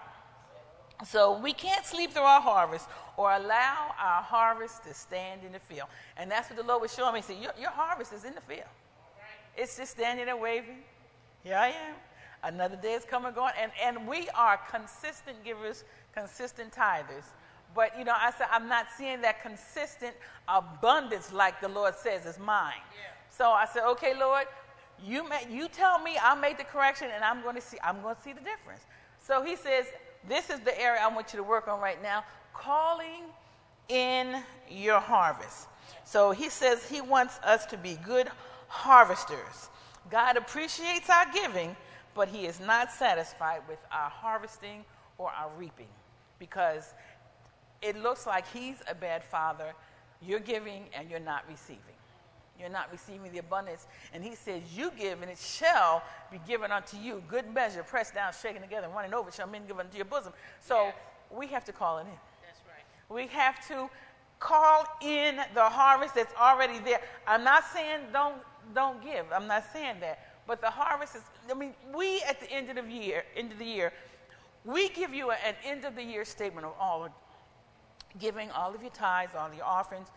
So 1.06 1.40
we 1.40 1.54
can't 1.54 1.86
sleep 1.86 2.12
through 2.12 2.24
our 2.24 2.42
harvest 2.42 2.88
or 3.18 3.32
allow 3.32 3.94
our 4.00 4.22
harvest 4.22 4.84
to 4.84 4.94
stand 4.94 5.42
in 5.44 5.52
the 5.52 5.60
field. 5.60 5.88
And 6.18 6.30
that's 6.30 6.50
what 6.50 6.58
the 6.58 6.66
Lord 6.66 6.82
was 6.82 6.94
showing 6.94 7.14
me. 7.14 7.22
He 7.22 7.26
said, 7.26 7.42
your, 7.42 7.54
your 7.60 7.72
harvest 7.72 8.14
is 8.14 8.24
in 8.24 8.36
the 8.36 8.42
field. 8.42 8.70
It's 9.58 9.78
just 9.78 9.92
standing 9.92 10.26
there 10.26 10.38
waving. 10.38 10.78
Here 11.44 11.58
I 11.58 11.70
am. 11.70 11.96
Another 12.44 12.76
day 12.76 12.94
is 12.94 13.04
coming 13.04 13.34
going. 13.34 13.54
And, 13.60 13.72
and 13.84 14.08
we 14.08 14.30
are 14.30 14.60
consistent 14.70 15.44
givers, 15.44 15.84
consistent 16.14 16.72
tithers. 16.72 17.26
But, 17.74 17.98
you 17.98 18.04
know, 18.04 18.16
I 18.16 18.32
said, 18.32 18.48
I'm 18.52 18.68
not 18.68 18.88
seeing 18.98 19.22
that 19.22 19.42
consistent 19.42 20.14
abundance 20.48 21.32
like 21.32 21.62
the 21.62 21.70
Lord 21.70 21.96
says 21.96 22.26
is 22.26 22.38
mine. 22.38 22.74
Yeah. 22.94 23.08
So 23.30 23.50
I 23.50 23.66
said, 23.66 23.84
okay, 23.92 24.14
Lord, 24.18 24.46
you, 25.04 25.28
may, 25.28 25.48
you 25.50 25.68
tell 25.68 26.00
me, 26.00 26.18
I'll 26.22 26.36
make 26.36 26.58
the 26.58 26.64
correction, 26.64 27.10
and 27.14 27.24
I'm 27.24 27.42
going 27.42 27.56
to 27.56 27.62
see, 27.62 27.78
I'm 27.84 28.02
going 28.02 28.16
to 28.16 28.22
see 28.22 28.34
the 28.34 28.42
difference. 28.42 28.82
So 29.20 29.42
he 29.42 29.56
says, 29.56 29.86
this 30.28 30.50
is 30.50 30.60
the 30.62 30.80
area 30.80 31.02
I 31.02 31.08
want 31.14 31.34
you 31.34 31.38
to 31.38 31.44
work 31.44 31.68
on 31.68 31.80
right 31.80 32.02
now 32.02 32.24
calling 32.54 33.24
in 33.90 34.42
your 34.70 35.00
harvest. 35.00 35.68
So 36.04 36.32
he 36.32 36.50
says 36.50 36.88
he 36.88 37.02
wants 37.02 37.40
us 37.44 37.66
to 37.68 37.78
be 37.78 37.98
good 38.06 38.30
harvesters. 38.68 39.70
God 40.10 40.38
appreciates 40.38 41.10
our 41.10 41.26
giving, 41.34 41.76
but 42.16 42.28
he 42.28 42.46
is 42.46 42.60
not 42.60 42.92
satisfied 42.92 43.62
with 43.68 43.80
our 43.92 44.10
harvesting 44.10 44.84
or 45.18 45.32
our 45.32 45.50
reaping 45.58 45.88
because 46.40 46.94
it 47.82 48.02
looks 48.02 48.26
like 48.26 48.46
he's 48.52 48.78
a 48.90 48.96
bad 48.96 49.24
father. 49.24 49.74
You're 50.22 50.40
giving 50.40 50.86
and 50.94 51.10
you're 51.10 51.20
not 51.20 51.44
receiving. 51.50 51.80
You're 52.62 52.70
not 52.70 52.92
receiving 52.92 53.32
the 53.32 53.40
abundance. 53.40 53.88
And 54.14 54.24
he 54.24 54.36
says, 54.36 54.62
You 54.76 54.92
give, 54.98 55.22
and 55.22 55.32
it 55.32 55.40
shall 55.40 56.04
be 56.32 56.40
given 56.48 56.72
unto 56.72 56.96
you. 56.96 57.24
Good 57.28 57.52
measure, 57.54 57.84
pressed 57.84 58.14
down, 58.14 58.32
shaken 58.40 58.62
together, 58.62 58.86
and 58.86 58.96
running 58.96 59.14
over, 59.14 59.32
shall 59.32 59.48
men 59.48 59.64
give 59.68 59.80
unto 59.80 59.98
your 59.98 60.06
bosom. 60.06 60.32
So 60.62 60.86
yes. 60.86 60.94
we 61.32 61.48
have 61.48 61.66
to 61.66 61.72
call 61.72 61.98
it 61.98 62.02
in. 62.02 62.08
That's 62.44 62.62
right. 62.68 63.14
We 63.14 63.28
have 63.28 63.68
to 63.68 63.90
call 64.40 64.86
in 65.02 65.38
the 65.56 65.64
harvest 65.64 66.16
that's 66.16 66.34
already 66.36 66.80
there. 66.80 67.02
I'm 67.28 67.44
not 67.44 67.64
saying 67.74 68.02
don't 68.14 68.36
don't 68.76 69.04
give. 69.04 69.26
I'm 69.34 69.48
not 69.48 69.64
saying 69.74 69.96
that. 70.02 70.20
But 70.48 70.62
the 70.62 70.70
harvest 70.70 71.16
is, 71.16 71.22
I 71.50 71.54
mean, 71.54 71.74
we 71.96 72.22
at 72.28 72.40
the 72.40 72.52
end 72.52 72.70
of 72.70 72.86
the 72.86 72.92
year, 72.92 73.24
end 73.36 73.52
of 73.52 73.60
the 73.60 73.66
year, 73.66 73.92
we 74.66 74.90
give 74.90 75.14
you 75.14 75.32
an 75.32 75.56
end 75.66 75.86
of 75.86 75.96
the 75.96 76.04
year 76.04 76.26
statement 76.26 76.66
of 76.66 76.74
all 76.80 77.10
giving 78.20 78.50
all 78.52 78.74
of 78.74 78.82
your 78.82 78.92
tithes, 78.92 79.34
all 79.38 79.54
your 79.54 79.66
offerings, 79.66 80.08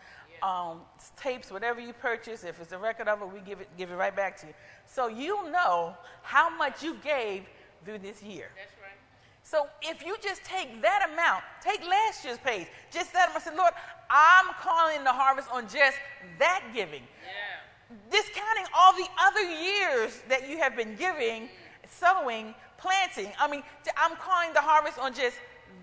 um, 0.43 0.81
tapes, 1.17 1.51
whatever 1.51 1.79
you 1.79 1.93
purchase, 1.93 2.43
if 2.43 2.59
it's 2.61 2.71
a 2.71 2.77
record 2.77 3.07
of 3.07 3.21
it, 3.21 3.31
we 3.31 3.39
give 3.39 3.61
it, 3.61 3.69
give 3.77 3.91
it 3.91 3.95
right 3.95 4.15
back 4.15 4.37
to 4.41 4.47
you. 4.47 4.53
So 4.85 5.07
you 5.07 5.49
know 5.51 5.95
how 6.21 6.49
much 6.55 6.83
you 6.83 6.95
gave 7.03 7.43
through 7.83 7.99
this 7.99 8.21
year. 8.23 8.49
That's 8.55 8.71
right. 8.81 8.97
So 9.43 9.67
if 9.81 10.03
you 10.03 10.17
just 10.21 10.43
take 10.43 10.81
that 10.81 11.09
amount, 11.13 11.43
take 11.61 11.87
last 11.87 12.25
year's 12.25 12.39
page, 12.39 12.67
just 12.91 13.13
that 13.13 13.29
amount, 13.29 13.43
say, 13.43 13.55
Lord, 13.55 13.73
I'm 14.09 14.53
calling 14.59 15.03
the 15.03 15.13
harvest 15.13 15.49
on 15.51 15.63
just 15.63 15.97
that 16.39 16.63
giving. 16.73 17.03
Yeah. 17.03 17.99
Discounting 18.09 18.65
all 18.75 18.93
the 18.93 19.07
other 19.21 19.41
years 19.41 20.21
that 20.29 20.49
you 20.49 20.57
have 20.57 20.75
been 20.75 20.95
giving, 20.95 21.49
sowing, 21.89 22.55
planting. 22.77 23.31
I 23.39 23.47
mean, 23.47 23.61
I'm 23.95 24.15
calling 24.17 24.51
the 24.53 24.61
harvest 24.61 24.97
on 24.97 25.13
just 25.13 25.37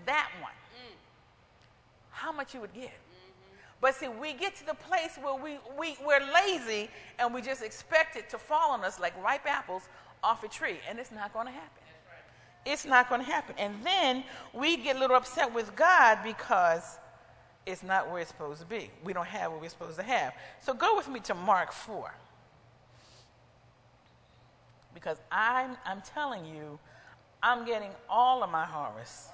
that 0.05 0.29
one. 0.41 0.51
Mm. 0.51 0.95
How 2.11 2.31
much 2.33 2.53
you 2.53 2.59
would 2.59 2.73
give? 2.73 2.91
But 3.83 3.95
see, 3.95 4.07
we 4.07 4.31
get 4.31 4.55
to 4.55 4.65
the 4.65 4.75
place 4.75 5.19
where 5.21 5.35
we, 5.35 5.59
we, 5.77 5.97
we're 6.05 6.25
lazy 6.33 6.89
and 7.19 7.33
we 7.33 7.41
just 7.41 7.61
expect 7.61 8.15
it 8.15 8.29
to 8.29 8.37
fall 8.37 8.71
on 8.71 8.85
us 8.85 8.97
like 8.97 9.13
ripe 9.21 9.45
apples 9.45 9.89
off 10.23 10.41
a 10.45 10.47
tree, 10.47 10.77
and 10.89 10.97
it's 10.97 11.11
not 11.11 11.33
going 11.33 11.47
to 11.47 11.51
happen. 11.51 11.83
It's 12.65 12.85
not 12.85 13.09
going 13.09 13.19
to 13.19 13.29
happen. 13.29 13.55
And 13.57 13.75
then 13.83 14.23
we 14.53 14.77
get 14.77 14.95
a 14.95 14.99
little 14.99 15.17
upset 15.17 15.53
with 15.53 15.75
God 15.75 16.19
because 16.23 16.97
it's 17.65 17.83
not 17.83 18.09
where 18.09 18.21
it's 18.21 18.29
supposed 18.29 18.61
to 18.61 18.65
be. 18.65 18.89
We 19.03 19.11
don't 19.11 19.27
have 19.27 19.51
what 19.51 19.59
we're 19.59 19.67
supposed 19.67 19.97
to 19.97 20.03
have. 20.03 20.33
So 20.61 20.73
go 20.73 20.95
with 20.95 21.09
me 21.09 21.19
to 21.19 21.33
Mark 21.33 21.73
4. 21.73 22.09
Because 24.93 25.17
I'm, 25.29 25.75
I'm 25.85 26.01
telling 26.03 26.45
you, 26.45 26.79
I'm 27.43 27.65
getting 27.65 27.91
all 28.09 28.43
of 28.43 28.49
my 28.49 28.63
harvest. 28.63 29.27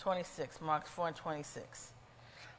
26, 0.00 0.60
Mark 0.60 0.88
4 0.88 1.06
and 1.06 1.16
26. 1.16 1.92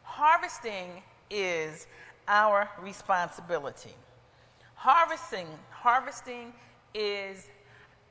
Harvesting 0.07 1.03
is 1.29 1.85
our 2.29 2.69
responsibility. 2.81 3.93
Harvesting, 4.73 5.47
harvesting 5.69 6.53
is 6.95 7.49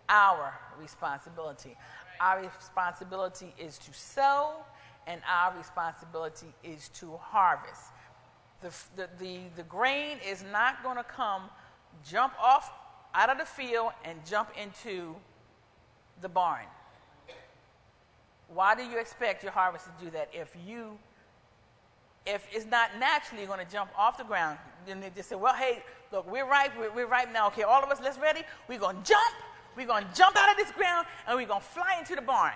our 0.08 0.52
responsibility. 0.78 1.74
Our 2.20 2.42
responsibility 2.42 3.54
is 3.58 3.78
to 3.78 3.94
sow, 3.94 4.56
and 5.06 5.22
our 5.26 5.56
responsibility 5.56 6.52
is 6.62 6.90
to 7.00 7.16
harvest. 7.16 7.84
The, 8.60 8.72
the, 8.94 9.08
the, 9.18 9.40
the 9.56 9.62
grain 9.62 10.18
is 10.28 10.44
not 10.52 10.82
going 10.82 10.98
to 10.98 11.04
come, 11.04 11.44
jump 12.08 12.34
off 12.38 12.70
out 13.14 13.30
of 13.30 13.38
the 13.38 13.46
field, 13.46 13.92
and 14.04 14.18
jump 14.26 14.50
into 14.62 15.16
the 16.20 16.28
barn. 16.28 16.66
Why 18.48 18.74
do 18.74 18.84
you 18.84 18.98
expect 18.98 19.42
your 19.42 19.52
harvest 19.52 19.86
to 19.86 20.04
do 20.04 20.10
that 20.10 20.28
if 20.32 20.54
you 20.66 20.98
if 22.26 22.46
it's 22.52 22.66
not 22.66 22.90
naturally 22.98 23.46
going 23.46 23.64
to 23.64 23.72
jump 23.72 23.90
off 23.96 24.18
the 24.18 24.24
ground, 24.24 24.58
then 24.86 25.00
they 25.00 25.10
just 25.14 25.28
say, 25.28 25.36
well, 25.36 25.54
hey, 25.54 25.82
look, 26.12 26.30
we're 26.30 26.46
ripe, 26.46 26.72
we're, 26.78 26.92
we're 26.92 27.06
ripe 27.06 27.32
now. 27.32 27.46
Okay, 27.48 27.62
all 27.62 27.82
of 27.82 27.90
us, 27.90 27.98
let's 28.02 28.18
ready. 28.18 28.42
We're 28.68 28.78
going 28.78 28.96
to 28.96 29.02
jump. 29.02 29.34
We're 29.76 29.86
going 29.86 30.04
to 30.04 30.14
jump 30.14 30.36
out 30.36 30.50
of 30.50 30.56
this 30.56 30.72
ground 30.72 31.06
and 31.26 31.36
we're 31.36 31.46
going 31.46 31.60
to 31.60 31.66
fly 31.66 31.96
into 31.98 32.14
the 32.16 32.22
barn. 32.22 32.54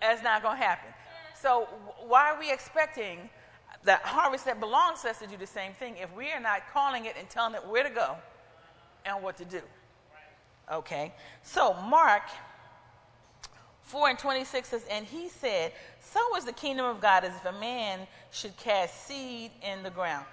That's 0.00 0.22
not 0.22 0.42
going 0.42 0.58
to 0.58 0.62
happen. 0.62 0.90
So 1.40 1.68
why 2.06 2.30
are 2.30 2.38
we 2.38 2.52
expecting 2.52 3.30
the 3.84 3.96
harvest 3.96 4.44
that 4.46 4.60
belongs 4.60 5.02
to 5.02 5.10
us 5.10 5.18
to 5.20 5.26
do 5.26 5.36
the 5.36 5.46
same 5.46 5.72
thing 5.72 5.96
if 5.96 6.12
we 6.14 6.32
are 6.32 6.40
not 6.40 6.62
calling 6.72 7.04
it 7.04 7.14
and 7.18 7.28
telling 7.30 7.54
it 7.54 7.66
where 7.66 7.84
to 7.84 7.90
go 7.90 8.16
and 9.06 9.22
what 9.22 9.36
to 9.38 9.44
do? 9.44 9.60
Okay. 10.72 11.14
So 11.42 11.74
Mark 11.74 12.22
4 13.82 14.10
and 14.10 14.18
26 14.18 14.68
says, 14.68 14.84
And 14.90 15.06
he 15.06 15.28
said, 15.28 15.72
So 16.12 16.36
is 16.36 16.44
the 16.44 16.52
kingdom 16.52 16.86
of 16.86 17.00
God 17.00 17.24
as 17.24 17.34
if 17.34 17.44
a 17.44 17.58
man 17.60 18.06
should 18.30 18.56
cast 18.56 19.06
seed 19.06 19.50
in 19.62 19.82
the 19.82 19.90
ground. 19.90 20.24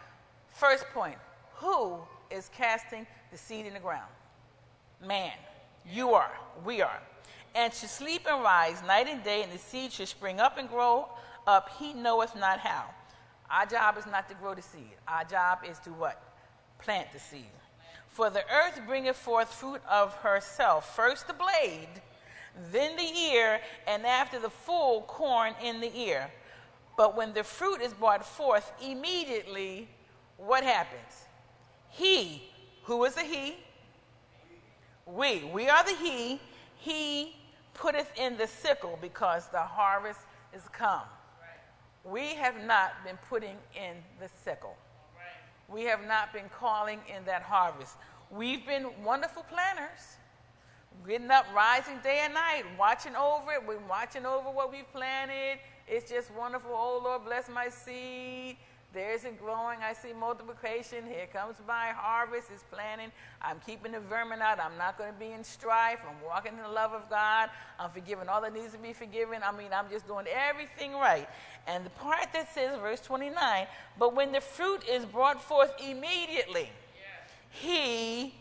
First 0.51 0.85
point 0.93 1.17
who 1.55 1.97
is 2.31 2.49
casting 2.55 3.05
the 3.31 3.37
seed 3.37 3.65
in 3.65 3.73
the 3.73 3.79
ground? 3.79 4.09
Man. 5.05 5.33
You 5.91 6.13
are. 6.13 6.31
We 6.63 6.81
are. 6.81 6.99
And 7.53 7.73
should 7.73 7.89
sleep 7.89 8.21
and 8.29 8.41
rise 8.41 8.81
night 8.87 9.07
and 9.07 9.23
day, 9.23 9.43
and 9.43 9.51
the 9.51 9.57
seed 9.57 9.91
should 9.91 10.07
spring 10.07 10.39
up 10.39 10.57
and 10.57 10.67
grow 10.67 11.07
up. 11.45 11.69
He 11.77 11.93
knoweth 11.93 12.35
not 12.35 12.59
how. 12.59 12.85
Our 13.49 13.65
job 13.65 13.97
is 13.97 14.05
not 14.05 14.27
to 14.29 14.35
grow 14.35 14.55
the 14.55 14.61
seed. 14.61 14.95
Our 15.07 15.23
job 15.23 15.59
is 15.69 15.77
to 15.79 15.91
what? 15.91 16.21
Plant 16.79 17.11
the 17.13 17.19
seed. 17.19 17.45
For 18.09 18.29
the 18.29 18.43
earth 18.51 18.81
bringeth 18.87 19.17
forth 19.17 19.53
fruit 19.53 19.81
of 19.89 20.13
herself. 20.15 20.95
First 20.95 21.27
the 21.27 21.33
blade 21.33 22.01
then 22.71 22.95
the 22.95 23.03
ear, 23.03 23.59
and 23.87 24.05
after 24.05 24.39
the 24.39 24.49
full 24.49 25.01
corn 25.03 25.53
in 25.61 25.81
the 25.81 25.91
ear. 25.97 26.29
But 26.97 27.17
when 27.17 27.33
the 27.33 27.43
fruit 27.43 27.81
is 27.81 27.93
brought 27.93 28.25
forth, 28.25 28.71
immediately 28.81 29.89
what 30.37 30.63
happens? 30.63 31.25
He, 31.89 32.43
who 32.83 33.03
is 33.05 33.15
the 33.15 33.23
he? 33.23 33.57
We, 35.05 35.43
we 35.53 35.69
are 35.69 35.83
the 35.83 35.95
he. 35.95 36.39
He 36.77 37.35
putteth 37.73 38.11
in 38.17 38.37
the 38.37 38.47
sickle 38.47 38.97
because 39.01 39.47
the 39.49 39.61
harvest 39.61 40.21
is 40.53 40.63
come. 40.71 41.01
we 42.03 42.35
have 42.35 42.55
not 42.65 42.91
been 43.03 43.17
putting 43.29 43.57
in 43.75 43.95
the 44.19 44.29
sickle. 44.43 44.77
We 45.67 45.83
have 45.83 46.05
not 46.07 46.31
been 46.31 46.49
calling 46.49 46.99
in 47.13 47.25
that 47.25 47.41
harvest. 47.41 47.97
We've 48.29 48.65
been 48.65 48.87
wonderful 49.03 49.43
planners, 49.43 50.17
getting 51.07 51.31
up, 51.31 51.45
rising 51.55 51.99
day 52.03 52.21
and 52.23 52.33
night, 52.33 52.63
watching 52.77 53.15
over 53.15 53.53
it. 53.53 53.67
We're 53.67 53.79
watching 53.89 54.25
over 54.25 54.49
what 54.49 54.71
we've 54.71 54.91
planted. 54.91 55.59
It's 55.87 56.09
just 56.09 56.31
wonderful. 56.31 56.71
Oh, 56.73 57.01
Lord, 57.03 57.25
bless 57.25 57.47
my 57.49 57.69
seed. 57.69 58.57
There's 58.95 59.25
it 59.25 59.37
growing. 59.37 59.79
I 59.83 59.91
see 59.91 60.13
multiplication. 60.13 61.05
Here 61.05 61.27
comes 61.31 61.55
my 61.67 61.89
harvest. 61.89 62.47
It's 62.53 62.63
planting. 62.71 63.11
I'm 63.41 63.59
keeping 63.65 63.91
the 63.91 63.99
vermin 63.99 64.41
out. 64.41 64.57
I'm 64.57 64.77
not 64.77 64.97
going 64.97 65.11
to 65.13 65.19
be 65.19 65.33
in 65.33 65.43
strife. 65.43 65.99
I'm 66.07 66.25
walking 66.25 66.53
in 66.53 66.63
the 66.63 66.69
love 66.69 66.93
of 66.93 67.09
God. 67.09 67.49
I'm 67.77 67.89
forgiving 67.89 68.29
all 68.29 68.41
that 68.41 68.53
needs 68.53 68.71
to 68.71 68.79
be 68.79 68.93
forgiven. 68.93 69.41
I 69.43 69.51
mean, 69.51 69.71
I'm 69.73 69.89
just 69.89 70.07
doing 70.07 70.25
everything 70.33 70.93
right. 70.93 71.27
And 71.67 71.85
the 71.85 71.89
part 71.89 72.31
that 72.31 72.53
says, 72.53 72.79
verse 72.79 73.01
29, 73.01 73.67
but 73.99 74.15
when 74.15 74.31
the 74.31 74.39
fruit 74.39 74.81
is 74.89 75.05
brought 75.05 75.43
forth 75.43 75.73
immediately, 75.85 76.69
he 77.49 78.33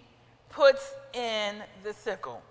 puts 0.51 0.95
in 1.15 1.65
the 1.83 1.93
sickle. 1.93 2.43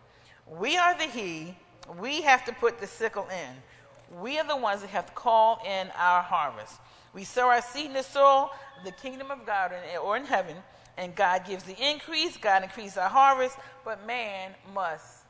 We 0.48 0.78
are 0.78 0.98
the 0.98 1.06
he. 1.06 1.58
We 2.00 2.22
have 2.22 2.46
to 2.46 2.54
put 2.54 2.80
the 2.80 2.88
sickle 2.88 3.28
in. 3.30 4.20
We 4.22 4.40
are 4.40 4.48
the 4.48 4.58
ones 4.58 4.82
that 4.82 4.90
have 4.92 5.08
to 5.08 5.14
call 5.14 5.62
in 5.66 5.90
our 5.98 6.22
harvest. 6.22 6.80
We 7.14 7.24
sow 7.24 7.50
our 7.50 7.62
seed 7.62 7.88
in 7.88 7.94
the 7.94 8.04
soil, 8.04 8.52
the 8.84 8.92
kingdom 8.92 9.32
of 9.32 9.46
God, 9.46 9.72
or 10.04 10.18
in 10.18 10.26
heaven, 10.26 10.56
and 10.98 11.16
God 11.16 11.46
gives 11.46 11.64
the 11.64 11.76
increase. 11.80 12.38
God 12.38 12.64
increases 12.64 12.98
our 12.98 13.10
harvest, 13.10 13.58
but 13.84 14.06
man 14.06 14.52
must 14.74 15.24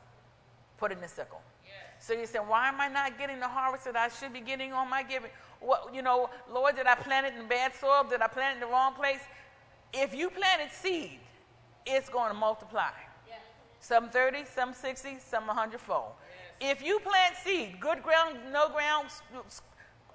put 0.78 0.92
in 0.92 1.00
the 1.00 1.08
sickle. 1.08 1.40
So 2.00 2.12
you 2.12 2.26
say, 2.26 2.38
why 2.38 2.68
am 2.68 2.80
I 2.80 2.88
not 2.88 3.18
getting 3.18 3.40
the 3.40 3.48
harvest 3.48 3.86
that 3.86 3.96
I 3.96 4.08
should 4.08 4.32
be 4.32 4.40
getting 4.40 4.74
on 4.74 4.90
my 4.90 5.02
giving? 5.02 5.30
What, 5.60 5.94
you 5.94 6.02
know, 6.02 6.28
Lord, 6.52 6.76
did 6.76 6.86
I 6.86 6.94
plant 6.96 7.26
it 7.26 7.34
in 7.40 7.48
bad 7.48 7.72
soil? 7.74 8.04
Did 8.08 8.20
I 8.20 8.26
plant 8.26 8.58
it 8.58 8.62
in 8.62 8.68
the 8.68 8.72
wrong 8.72 8.92
place? 8.92 9.20
If 9.94 10.14
you 10.14 10.28
planted 10.28 10.70
seed, 10.70 11.18
it's 11.86 12.10
going 12.10 12.28
to 12.30 12.36
multiply. 12.36 12.90
Some 13.84 14.08
30, 14.08 14.46
some 14.46 14.72
60, 14.72 15.18
some 15.18 15.46
100 15.46 15.78
fold. 15.78 16.12
Yes. 16.58 16.78
If 16.78 16.86
you 16.86 17.00
plant 17.00 17.36
seed, 17.44 17.78
good 17.78 18.02
ground, 18.02 18.38
no 18.50 18.70
ground, 18.70 19.08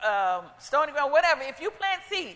um, 0.03 0.49
stony 0.57 0.91
ground, 0.91 1.11
whatever, 1.11 1.43
if 1.43 1.61
you 1.61 1.69
plant 1.69 2.01
seed, 2.09 2.35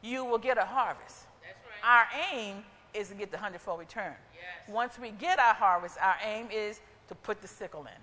you 0.00 0.24
will 0.24 0.38
get 0.38 0.56
a 0.56 0.64
harvest. 0.64 1.26
Right. 1.42 1.52
Our 1.84 2.06
aim 2.32 2.64
is 2.94 3.08
to 3.08 3.14
get 3.14 3.30
the 3.30 3.36
hundredfold 3.36 3.78
return. 3.78 4.14
Yes. 4.32 4.74
Once 4.74 4.98
we 4.98 5.10
get 5.10 5.38
our 5.38 5.52
harvest, 5.52 5.98
our 6.00 6.16
aim 6.24 6.46
is 6.50 6.80
to 7.08 7.14
put 7.14 7.42
the 7.42 7.48
sickle 7.48 7.82
in. 7.82 8.00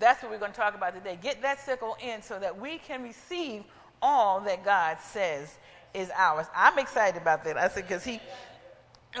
That's 0.00 0.24
what 0.24 0.32
we're 0.32 0.38
going 0.38 0.50
to 0.50 0.58
talk 0.58 0.74
about 0.74 0.92
today. 0.92 1.20
Get 1.22 1.40
that 1.42 1.60
sickle 1.60 1.96
in 2.04 2.20
so 2.20 2.40
that 2.40 2.58
we 2.60 2.78
can 2.78 3.04
receive 3.04 3.62
all 4.02 4.40
that 4.40 4.64
God 4.64 4.98
says 5.00 5.56
is 5.94 6.10
ours. 6.16 6.46
I'm 6.52 6.80
excited 6.80 7.22
about 7.22 7.44
that. 7.44 7.56
I 7.56 7.68
said, 7.68 7.86
because 7.86 8.02
he. 8.02 8.18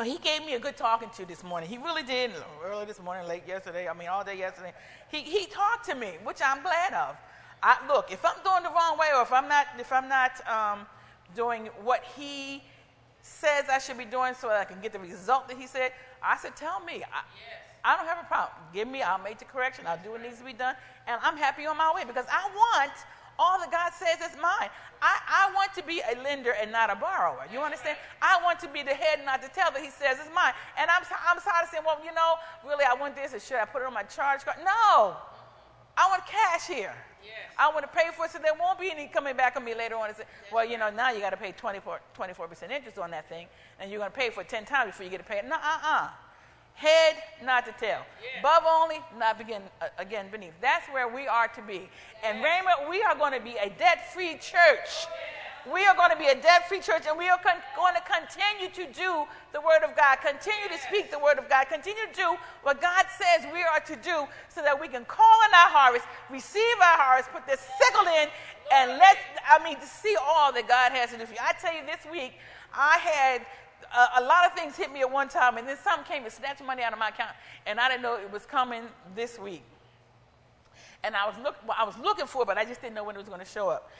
He 0.04 0.18
gave 0.18 0.44
me 0.46 0.54
a 0.54 0.58
good 0.58 0.76
talking 0.76 1.10
to 1.16 1.26
this 1.26 1.42
morning. 1.42 1.68
He 1.68 1.78
really 1.78 2.02
did. 2.02 2.30
Early 2.64 2.86
this 2.86 3.02
morning, 3.02 3.26
late 3.26 3.42
yesterday. 3.46 3.88
I 3.88 3.94
mean, 3.94 4.08
all 4.08 4.24
day 4.24 4.38
yesterday. 4.38 4.72
He, 5.10 5.18
he 5.22 5.46
talked 5.46 5.84
to 5.86 5.94
me, 5.94 6.12
which 6.22 6.38
I'm 6.44 6.62
glad 6.62 6.94
of. 6.94 7.16
I, 7.62 7.76
look, 7.88 8.10
if 8.12 8.24
I'm 8.24 8.42
doing 8.44 8.62
the 8.62 8.70
wrong 8.70 8.96
way 8.98 9.08
or 9.14 9.22
if 9.22 9.32
I'm 9.32 9.48
not, 9.48 9.66
if 9.78 9.92
I'm 9.92 10.08
not 10.08 10.32
um, 10.48 10.86
doing 11.34 11.66
what 11.82 12.04
he 12.16 12.62
says 13.22 13.64
I 13.70 13.78
should 13.78 13.98
be 13.98 14.04
doing 14.04 14.32
so 14.34 14.48
that 14.48 14.60
I 14.60 14.64
can 14.64 14.80
get 14.80 14.92
the 14.92 14.98
result 14.98 15.48
that 15.48 15.58
he 15.58 15.66
said, 15.66 15.92
I 16.22 16.36
said, 16.36 16.56
tell 16.56 16.80
me. 16.80 16.94
I, 16.94 16.96
yes. 16.96 17.60
I 17.84 17.96
don't 17.96 18.06
have 18.06 18.18
a 18.18 18.28
problem. 18.28 18.56
Give 18.72 18.88
me, 18.88 19.02
I'll 19.02 19.22
make 19.22 19.38
the 19.38 19.44
correction. 19.44 19.86
I'll 19.86 20.02
do 20.02 20.12
what 20.12 20.22
needs 20.22 20.38
to 20.38 20.44
be 20.44 20.52
done. 20.52 20.74
And 21.06 21.18
I'm 21.22 21.36
happy 21.36 21.66
on 21.66 21.76
my 21.76 21.92
way 21.94 22.04
because 22.06 22.26
I 22.30 22.48
want 22.54 22.92
all 23.40 23.58
that 23.58 23.72
God 23.72 23.96
says 23.96 24.20
is 24.20 24.36
mine. 24.36 24.68
I, 25.00 25.48
I 25.48 25.54
want 25.56 25.72
to 25.72 25.82
be 25.82 26.04
a 26.04 26.20
lender 26.20 26.52
and 26.60 26.70
not 26.70 26.92
a 26.92 26.94
borrower. 26.94 27.48
You 27.50 27.60
understand? 27.60 27.96
I 28.20 28.38
want 28.44 28.60
to 28.60 28.68
be 28.68 28.82
the 28.82 28.92
head, 28.92 29.24
not 29.24 29.40
the 29.40 29.48
tail 29.48 29.72
that 29.72 29.80
he 29.80 29.88
says 29.88 30.20
is 30.20 30.28
mine. 30.34 30.52
And 30.76 30.90
I'm, 30.92 31.00
I'm 31.24 31.40
tired 31.40 31.64
of 31.64 31.70
saying, 31.72 31.84
well, 31.86 31.96
you 32.04 32.12
know, 32.12 32.36
really, 32.68 32.84
I 32.84 32.92
want 32.92 33.16
this, 33.16 33.32
or 33.32 33.40
should 33.40 33.56
I 33.56 33.64
put 33.64 33.80
it 33.80 33.88
on 33.88 33.94
my 33.94 34.02
charge 34.04 34.44
card? 34.44 34.58
No. 34.60 35.16
I 35.96 36.04
want 36.12 36.22
cash 36.28 36.68
here. 36.68 36.92
Yes. 37.24 37.32
I 37.58 37.72
want 37.72 37.82
to 37.82 37.92
pay 37.92 38.12
for 38.14 38.26
it 38.26 38.30
so 38.30 38.38
there 38.38 38.52
won't 38.60 38.78
be 38.78 38.90
any 38.90 39.06
coming 39.06 39.36
back 39.36 39.56
on 39.56 39.64
me 39.64 39.74
later 39.74 39.96
on 39.96 40.08
and 40.08 40.16
say, 40.16 40.24
well, 40.52 40.64
you 40.64 40.76
know, 40.76 40.90
now 40.90 41.10
you 41.10 41.20
got 41.20 41.30
to 41.30 41.36
pay 41.36 41.52
24, 41.52 42.00
24% 42.16 42.70
interest 42.70 42.98
on 42.98 43.10
that 43.10 43.28
thing, 43.28 43.46
and 43.80 43.90
you're 43.90 44.00
going 44.00 44.10
to 44.10 44.16
pay 44.16 44.28
for 44.28 44.42
it 44.42 44.48
10 44.48 44.66
times 44.66 44.92
before 44.92 45.04
you 45.04 45.10
get 45.10 45.18
to 45.18 45.24
pay 45.24 45.38
it. 45.38 45.48
No, 45.48 45.56
uh-uh. 45.56 46.08
Head, 46.74 47.16
not 47.44 47.66
to 47.66 47.72
tail. 47.72 48.00
Yes. 48.22 48.40
Above 48.40 48.62
only, 48.66 49.00
not 49.18 49.36
begin, 49.36 49.62
uh, 49.80 49.88
again 49.98 50.26
beneath. 50.30 50.54
That's 50.62 50.86
where 50.88 51.08
we 51.08 51.26
are 51.26 51.48
to 51.48 51.62
be. 51.62 51.74
Yes. 51.74 52.24
And 52.24 52.42
Raymond, 52.42 52.88
we 52.88 53.02
are 53.02 53.14
going 53.14 53.32
to 53.32 53.40
be 53.40 53.56
a 53.62 53.68
debt-free 53.68 54.34
church. 54.34 54.88
Yes. 54.88 55.06
We 55.68 55.84
are 55.84 55.94
going 55.94 56.10
to 56.10 56.16
be 56.16 56.26
a 56.26 56.34
debt 56.34 56.68
free 56.68 56.80
church 56.80 57.04
and 57.06 57.18
we 57.18 57.28
are 57.28 57.38
con- 57.38 57.60
going 57.76 57.94
to 57.94 58.00
continue 58.08 58.72
to 58.72 58.92
do 58.96 59.24
the 59.52 59.60
Word 59.60 59.84
of 59.84 59.94
God, 59.94 60.16
continue 60.24 60.68
to 60.72 60.78
speak 60.88 61.10
the 61.10 61.18
Word 61.18 61.38
of 61.38 61.50
God, 61.50 61.68
continue 61.68 62.00
to 62.08 62.16
do 62.16 62.36
what 62.62 62.80
God 62.80 63.04
says 63.12 63.44
we 63.52 63.60
are 63.62 63.80
to 63.80 63.96
do 63.96 64.24
so 64.48 64.62
that 64.62 64.80
we 64.80 64.88
can 64.88 65.04
call 65.04 65.36
in 65.48 65.52
our 65.52 65.68
harvest, 65.68 66.06
receive 66.30 66.76
our 66.80 66.96
harvest, 66.96 67.30
put 67.30 67.44
the 67.46 67.58
sickle 67.60 68.08
in, 68.24 68.28
and 68.72 68.96
let, 68.96 69.18
I 69.44 69.62
mean, 69.62 69.76
to 69.78 69.86
see 69.86 70.16
all 70.16 70.52
that 70.52 70.66
God 70.66 70.92
has 70.92 71.10
to 71.10 71.18
do 71.18 71.26
for 71.26 71.34
you. 71.34 71.40
I 71.42 71.52
tell 71.60 71.74
you, 71.74 71.82
this 71.84 72.10
week, 72.10 72.38
I 72.72 72.98
had 72.98 73.46
a, 73.94 74.20
a, 74.20 74.22
lot 74.22 74.46
of 74.46 74.52
things 74.54 74.76
hit 74.76 74.92
me 74.92 75.00
at 75.00 75.10
one 75.10 75.28
time, 75.28 75.56
and 75.56 75.66
then 75.66 75.76
some 75.82 76.04
came 76.04 76.24
and 76.24 76.32
snatched 76.32 76.64
money 76.64 76.82
out 76.82 76.92
of 76.92 76.98
my 76.98 77.08
account, 77.08 77.32
and 77.66 77.80
I 77.80 77.88
didn't 77.88 78.02
know 78.02 78.16
it 78.16 78.30
was 78.30 78.46
coming 78.46 78.82
this 79.14 79.38
week. 79.38 79.62
And 81.02 81.16
I 81.16 81.26
was, 81.26 81.36
look, 81.42 81.56
well, 81.66 81.76
I 81.78 81.84
was 81.84 81.96
looking 81.98 82.26
for 82.26 82.42
it, 82.42 82.46
but 82.46 82.58
I 82.58 82.64
just 82.64 82.80
didn't 82.80 82.94
know 82.94 83.04
when 83.04 83.16
it 83.16 83.18
was 83.18 83.28
going 83.28 83.40
to 83.40 83.46
show 83.46 83.68
up. 83.70 83.90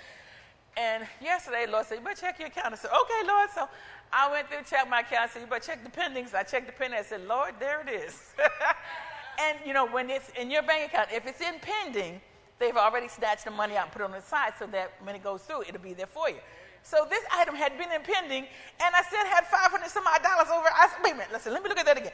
And 0.76 1.04
yesterday, 1.20 1.66
Lord 1.68 1.86
said, 1.86 1.98
You 1.98 2.04
better 2.04 2.20
check 2.20 2.38
your 2.38 2.48
account. 2.48 2.72
I 2.72 2.76
said, 2.76 2.90
Okay, 2.90 3.26
Lord. 3.26 3.50
So 3.54 3.68
I 4.12 4.30
went 4.30 4.48
through, 4.48 4.58
checked 4.68 4.88
my 4.88 5.00
account. 5.00 5.22
I 5.22 5.26
said, 5.28 5.42
You 5.42 5.48
better 5.48 5.64
check 5.64 5.82
the 5.82 5.90
pendings. 5.90 6.34
I 6.34 6.42
checked 6.42 6.66
the 6.66 6.72
pending. 6.72 6.98
I 6.98 7.02
said, 7.02 7.26
Lord, 7.26 7.54
there 7.58 7.80
it 7.80 7.88
is. 7.88 8.34
and, 9.40 9.58
you 9.66 9.72
know, 9.72 9.86
when 9.86 10.10
it's 10.10 10.30
in 10.40 10.50
your 10.50 10.62
bank 10.62 10.92
account, 10.92 11.08
if 11.12 11.26
it's 11.26 11.40
in 11.40 11.54
pending, 11.60 12.20
they've 12.58 12.76
already 12.76 13.08
snatched 13.08 13.46
the 13.46 13.50
money 13.50 13.76
out 13.76 13.84
and 13.84 13.92
put 13.92 14.02
it 14.02 14.04
on 14.04 14.12
the 14.12 14.22
side 14.22 14.52
so 14.58 14.66
that 14.68 14.92
when 15.02 15.14
it 15.14 15.24
goes 15.24 15.42
through, 15.42 15.62
it'll 15.62 15.80
be 15.80 15.94
there 15.94 16.06
for 16.06 16.28
you. 16.28 16.36
So 16.82 17.06
this 17.08 17.22
item 17.32 17.54
had 17.54 17.76
been 17.78 17.92
impending, 17.92 18.44
and 18.82 18.94
I 18.94 19.02
still 19.02 19.24
had 19.26 19.46
500 19.46 19.88
some 19.88 20.04
odd 20.06 20.22
dollars 20.22 20.48
over. 20.52 20.68
I 20.68 20.88
said, 20.88 20.98
Wait 21.04 21.12
a 21.12 21.16
minute, 21.16 21.32
listen, 21.32 21.52
let 21.52 21.62
me 21.62 21.68
look 21.68 21.78
at 21.78 21.86
that 21.86 21.98
again. 21.98 22.12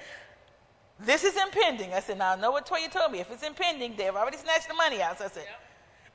This 1.01 1.25
is 1.25 1.37
impending. 1.37 1.93
I 1.93 2.01
said, 2.01 2.19
Now 2.19 2.33
I 2.33 2.37
know 2.37 2.51
what 2.51 2.67
Toya 2.67 2.91
told 2.91 3.13
me. 3.13 3.21
If 3.21 3.31
it's 3.31 3.43
impending, 3.43 3.95
they've 3.97 4.15
already 4.15 4.39
snatched 4.39 4.69
the 4.69 4.75
money 4.75 5.03
out. 5.03 5.19
So 5.19 5.27
I 5.27 5.29
said, 5.29 5.45
yep. 5.47 5.61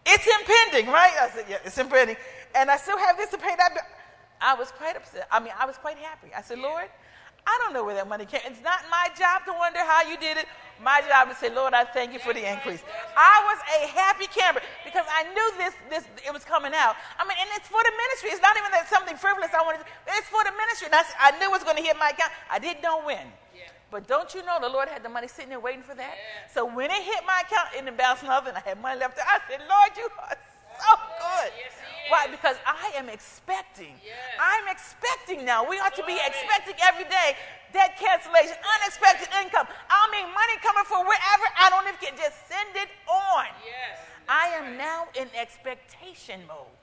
It's 0.06 0.26
impending, 0.26 0.92
right? 0.92 1.14
I 1.22 1.30
said, 1.30 1.46
yeah, 1.48 1.58
it's 1.64 1.78
impending. 1.78 2.16
And 2.56 2.72
I 2.72 2.78
still 2.78 2.98
have 2.98 3.18
this 3.18 3.30
to 3.32 3.38
pay 3.38 3.56
that 3.56 3.74
bill. 3.74 3.84
I 4.42 4.56
was 4.56 4.72
quite 4.72 4.96
upset. 4.96 5.28
I 5.32 5.40
mean, 5.40 5.54
I 5.58 5.66
was 5.66 5.78
quite 5.78 5.98
happy. 5.98 6.30
I 6.36 6.42
said, 6.42 6.58
Lord, 6.58 6.90
I 7.46 7.58
don't 7.62 7.74
know 7.74 7.84
where 7.84 7.96
that 7.96 8.08
money 8.08 8.26
came. 8.26 8.42
It's 8.46 8.64
not 8.64 8.86
my 8.90 9.10
job 9.18 9.46
to 9.46 9.54
wonder 9.54 9.80
how 9.80 10.08
you 10.08 10.18
did 10.18 10.38
it. 10.38 10.46
My 10.82 11.02
job 11.06 11.30
is 11.30 11.38
to 11.38 11.46
say, 11.46 11.54
Lord, 11.54 11.74
I 11.74 11.86
thank 11.86 12.14
you 12.14 12.20
for 12.20 12.34
the 12.34 12.42
increase. 12.42 12.82
I 13.14 13.36
was 13.46 13.60
a 13.70 13.88
happy 13.94 14.26
camper 14.26 14.62
because 14.84 15.06
I 15.06 15.30
knew 15.30 15.48
this, 15.58 15.74
this, 15.90 16.04
it 16.26 16.34
was 16.34 16.44
coming 16.44 16.74
out. 16.74 16.98
I 17.18 17.26
mean, 17.26 17.38
and 17.38 17.50
it's 17.54 17.70
for 17.70 17.82
the 17.82 17.94
ministry. 17.94 18.34
It's 18.34 18.42
not 18.42 18.58
even 18.58 18.72
that 18.74 18.90
something 18.90 19.16
frivolous 19.18 19.54
I 19.54 19.62
wanted. 19.62 19.86
To, 19.86 19.88
it's 20.18 20.30
for 20.30 20.42
the 20.42 20.54
ministry. 20.58 20.90
And 20.90 20.96
I, 20.98 21.06
I 21.22 21.38
knew 21.38 21.50
it 21.50 21.54
was 21.54 21.64
going 21.64 21.78
to 21.78 21.86
hit 21.86 21.98
my 22.02 22.10
account. 22.10 22.34
I 22.50 22.58
didn't 22.58 22.82
know 22.82 23.02
when. 23.06 23.26
But 23.92 24.08
don't 24.08 24.34
you 24.34 24.42
know 24.46 24.58
the 24.62 24.70
Lord 24.70 24.88
had 24.88 25.04
the 25.04 25.10
money 25.10 25.28
sitting 25.28 25.50
there 25.50 25.60
waiting 25.60 25.84
for 25.84 25.94
that? 25.94 26.16
Yes. 26.16 26.54
So 26.54 26.64
when 26.64 26.90
it 26.90 27.04
hit 27.04 27.28
my 27.28 27.44
account, 27.44 27.76
it 27.76 27.84
didn't 27.84 27.98
bounce 27.98 28.24
nothing. 28.24 28.56
I 28.56 28.62
had 28.62 28.82
money 28.82 28.98
left. 28.98 29.20
I 29.20 29.40
said, 29.50 29.60
Lord, 29.68 29.92
you 29.98 30.08
are 30.18 30.38
so 30.82 30.92
good. 31.22 31.52
Yes, 31.54 31.74
Why? 32.10 32.28
Because 32.28 32.58
I 32.66 32.92
am 32.98 33.08
expecting. 33.10 33.94
Yes. 34.02 34.18
I'm 34.42 34.68
expecting 34.68 35.46
now. 35.46 35.62
We 35.64 35.78
ought 35.78 35.96
to 35.96 36.06
be 36.06 36.18
expecting 36.18 36.76
every 36.82 37.06
day 37.06 37.38
debt 37.72 37.96
cancellation, 37.96 38.58
unexpected 38.82 39.30
income. 39.40 39.68
I 39.90 40.02
mean, 40.12 40.28
money 40.34 40.58
coming 40.60 40.84
from 40.90 41.06
wherever. 41.06 41.46
I 41.56 41.70
don't 41.70 41.88
even 41.88 42.02
get. 42.02 42.18
Just 42.18 42.48
send 42.50 42.76
it 42.76 42.90
on. 43.08 43.46
Yes. 43.64 44.02
I 44.28 44.48
am 44.60 44.78
now 44.78 45.08
in 45.16 45.28
expectation 45.38 46.42
mode. 46.48 46.74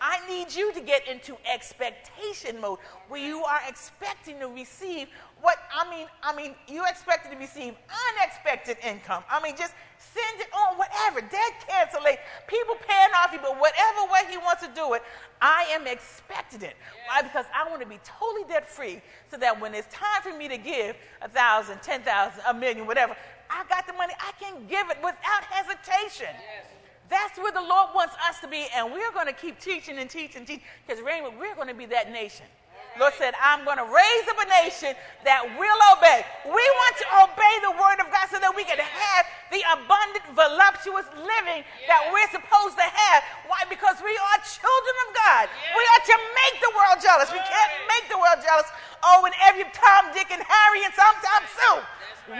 I 0.00 0.20
need 0.28 0.54
you 0.54 0.72
to 0.74 0.80
get 0.80 1.06
into 1.08 1.36
expectation 1.50 2.60
mode 2.60 2.78
where 3.08 3.20
you 3.20 3.42
are 3.44 3.60
expecting 3.68 4.38
to 4.40 4.48
receive 4.48 5.08
what 5.40 5.58
I 5.74 5.88
mean, 5.90 6.06
I 6.22 6.34
mean, 6.34 6.54
you 6.68 6.84
expected 6.86 7.32
to 7.32 7.38
receive 7.38 7.74
unexpected 8.20 8.76
income. 8.84 9.24
I 9.30 9.42
mean, 9.42 9.56
just 9.56 9.74
send 10.14 10.40
it 10.40 10.48
on, 10.52 10.78
whatever, 10.78 11.20
debt 11.20 11.54
cancellation, 11.66 12.20
people 12.46 12.74
paying 12.86 13.10
off 13.16 13.32
you, 13.32 13.38
but 13.40 13.58
whatever 13.58 14.10
way 14.12 14.22
he 14.28 14.38
wants 14.38 14.62
to 14.62 14.70
do 14.74 14.94
it, 14.94 15.02
I 15.40 15.66
am 15.70 15.86
expecting 15.86 16.62
it. 16.62 16.76
Why? 17.06 17.22
Because 17.22 17.46
I 17.54 17.68
want 17.68 17.82
to 17.82 17.88
be 17.88 18.00
totally 18.04 18.44
debt 18.48 18.68
free 18.68 19.00
so 19.30 19.36
that 19.38 19.60
when 19.60 19.74
it's 19.74 19.92
time 19.92 20.22
for 20.22 20.36
me 20.36 20.48
to 20.48 20.58
give 20.58 20.96
a 21.22 21.28
thousand, 21.28 21.82
ten 21.82 22.02
thousand, 22.02 22.42
a 22.46 22.54
million, 22.54 22.86
whatever, 22.86 23.16
I 23.50 23.64
got 23.68 23.86
the 23.86 23.92
money, 23.92 24.14
I 24.18 24.32
can 24.42 24.66
give 24.66 24.90
it 24.90 24.98
without 25.02 25.44
hesitation. 25.50 26.32
Yes. 26.32 26.66
That's 27.10 27.38
where 27.38 27.52
the 27.52 27.60
Lord 27.60 27.90
wants 27.94 28.14
us 28.28 28.40
to 28.40 28.48
be, 28.48 28.66
and 28.74 28.90
we're 28.90 29.12
going 29.12 29.26
to 29.26 29.34
keep 29.34 29.60
teaching 29.60 29.98
and 29.98 30.08
teaching 30.08 30.38
and 30.38 30.46
teaching 30.46 30.64
because 30.86 31.02
Raymond, 31.02 31.38
we're 31.38 31.54
going 31.54 31.68
to 31.68 31.74
be 31.74 31.86
that 31.86 32.10
nation. 32.10 32.46
Lord 33.00 33.14
said, 33.16 33.32
I'm 33.40 33.64
going 33.64 33.80
to 33.80 33.88
raise 33.88 34.26
up 34.28 34.36
a 34.36 34.48
nation 34.64 34.92
that 35.24 35.44
will 35.56 35.80
obey. 35.96 36.24
We 36.44 36.64
want 36.84 36.94
to 37.00 37.06
obey 37.24 37.54
the 37.64 37.74
word 37.76 37.98
of 38.04 38.12
God 38.12 38.28
so 38.28 38.36
that 38.36 38.52
we 38.52 38.64
can 38.68 38.76
have 38.80 39.24
the 39.48 39.64
abundant, 39.72 40.24
voluptuous 40.36 41.08
living 41.16 41.64
that 41.88 42.02
we're 42.12 42.28
supposed 42.28 42.76
to 42.76 42.84
have. 42.84 43.20
Why? 43.48 43.64
Because 43.68 44.00
we 44.04 44.12
are 44.12 44.36
children 44.44 44.96
of 45.06 45.08
God. 45.16 45.44
We 45.72 45.84
are 45.96 46.02
to 46.12 46.16
make 46.16 46.56
the 46.60 46.72
world 46.76 46.98
jealous. 47.00 47.28
We 47.32 47.40
can't 47.40 47.72
make 47.88 48.12
the 48.12 48.20
world 48.20 48.44
jealous. 48.44 48.68
Oh, 49.00 49.24
and 49.24 49.34
every 49.48 49.64
Tom, 49.72 50.12
Dick, 50.12 50.28
and 50.28 50.44
Harry, 50.44 50.84
and 50.84 50.92
sometimes 50.92 51.48
Sue. 51.52 51.80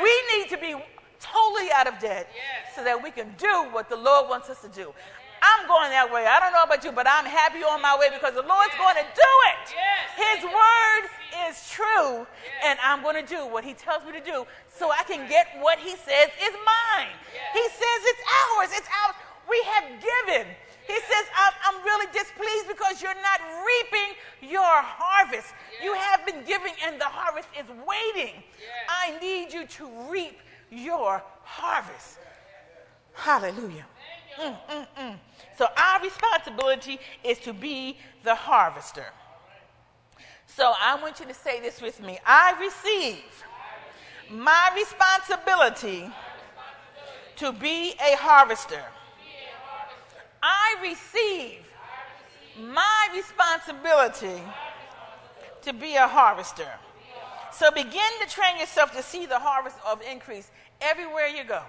We 0.04 0.12
need 0.36 0.52
to 0.52 0.58
be 0.60 0.76
totally 1.18 1.70
out 1.72 1.86
of 1.86 1.98
debt 1.98 2.28
so 2.74 2.84
that 2.84 3.00
we 3.00 3.10
can 3.10 3.34
do 3.38 3.68
what 3.70 3.88
the 3.88 3.96
Lord 3.96 4.28
wants 4.28 4.50
us 4.50 4.60
to 4.62 4.68
do. 4.68 4.92
I'm 5.42 5.66
going 5.66 5.90
that 5.90 6.06
way. 6.06 6.22
I 6.24 6.38
don't 6.38 6.54
know 6.54 6.62
about 6.62 6.86
you, 6.86 6.94
but 6.94 7.10
I'm 7.10 7.26
happy 7.26 7.66
on 7.66 7.82
my 7.82 7.98
way 7.98 8.14
because 8.14 8.38
the 8.38 8.46
Lord's 8.46 8.70
yes. 8.72 8.78
going 8.78 8.98
to 9.02 9.06
do 9.10 9.32
it. 9.50 9.64
Yes. 9.74 10.06
His 10.14 10.40
word 10.46 11.02
is 11.50 11.54
true, 11.66 12.22
yes. 12.22 12.62
and 12.62 12.78
I'm 12.78 13.02
going 13.02 13.18
to 13.18 13.26
do 13.26 13.42
what 13.50 13.66
He 13.66 13.74
tells 13.74 14.06
me 14.06 14.14
to 14.14 14.22
do 14.22 14.46
so 14.70 14.94
I 14.94 15.02
can 15.02 15.26
get 15.26 15.50
what 15.58 15.82
He 15.82 15.98
says 15.98 16.30
is 16.38 16.54
mine. 16.62 17.10
He 17.52 17.64
says 17.74 17.98
it's 18.06 18.24
ours. 18.46 18.70
It's 18.70 18.90
ours. 19.02 19.18
We 19.50 19.58
have 19.74 19.86
given. 19.98 20.46
He 20.86 20.94
says, 20.94 21.24
I'm, 21.36 21.52
I'm, 21.64 21.84
really 21.84 22.06
displeased 22.12 22.68
because 22.68 23.02
you're 23.02 23.14
not 23.22 23.40
reaping 23.64 24.50
your 24.50 24.82
harvest. 24.82 25.54
You 25.82 25.94
have 25.94 26.26
been 26.26 26.42
giving, 26.44 26.72
and 26.84 27.00
the 27.00 27.06
harvest 27.06 27.48
is 27.58 27.66
waiting. 27.86 28.42
I 28.88 29.18
need 29.20 29.52
you 29.52 29.66
to 29.66 29.88
reap 30.10 30.38
your 30.70 31.22
harvest. 31.42 32.18
Hallelujah. 33.14 33.86
Mm, 34.38 34.56
mm, 34.68 34.86
mm. 34.98 35.14
So 35.56 35.66
our 35.76 36.02
responsibility 36.02 36.98
is 37.22 37.38
to 37.40 37.52
be 37.52 37.98
the 38.24 38.34
harvester. 38.34 39.06
So 40.46 40.72
I 40.80 41.00
want 41.00 41.20
you 41.20 41.26
to 41.26 41.34
say 41.34 41.60
this 41.60 41.80
with 41.80 42.00
me. 42.00 42.18
I 42.26 42.54
receive 42.60 43.22
my 44.30 44.70
responsibility 44.74 46.10
to 47.36 47.52
be 47.52 47.94
a 48.00 48.16
harvester. 48.16 48.82
I 50.42 50.76
receive 50.82 51.60
my 52.58 53.08
responsibility 53.14 54.42
to 55.62 55.72
be 55.72 55.94
a 55.96 56.06
harvester. 56.06 56.68
So 57.52 57.70
begin 57.70 58.10
to 58.20 58.28
train 58.28 58.58
yourself 58.58 58.92
to 58.96 59.02
see 59.02 59.26
the 59.26 59.38
harvest 59.38 59.76
of 59.86 60.02
increase 60.02 60.50
everywhere 60.80 61.28
you 61.28 61.44
go. 61.44 61.62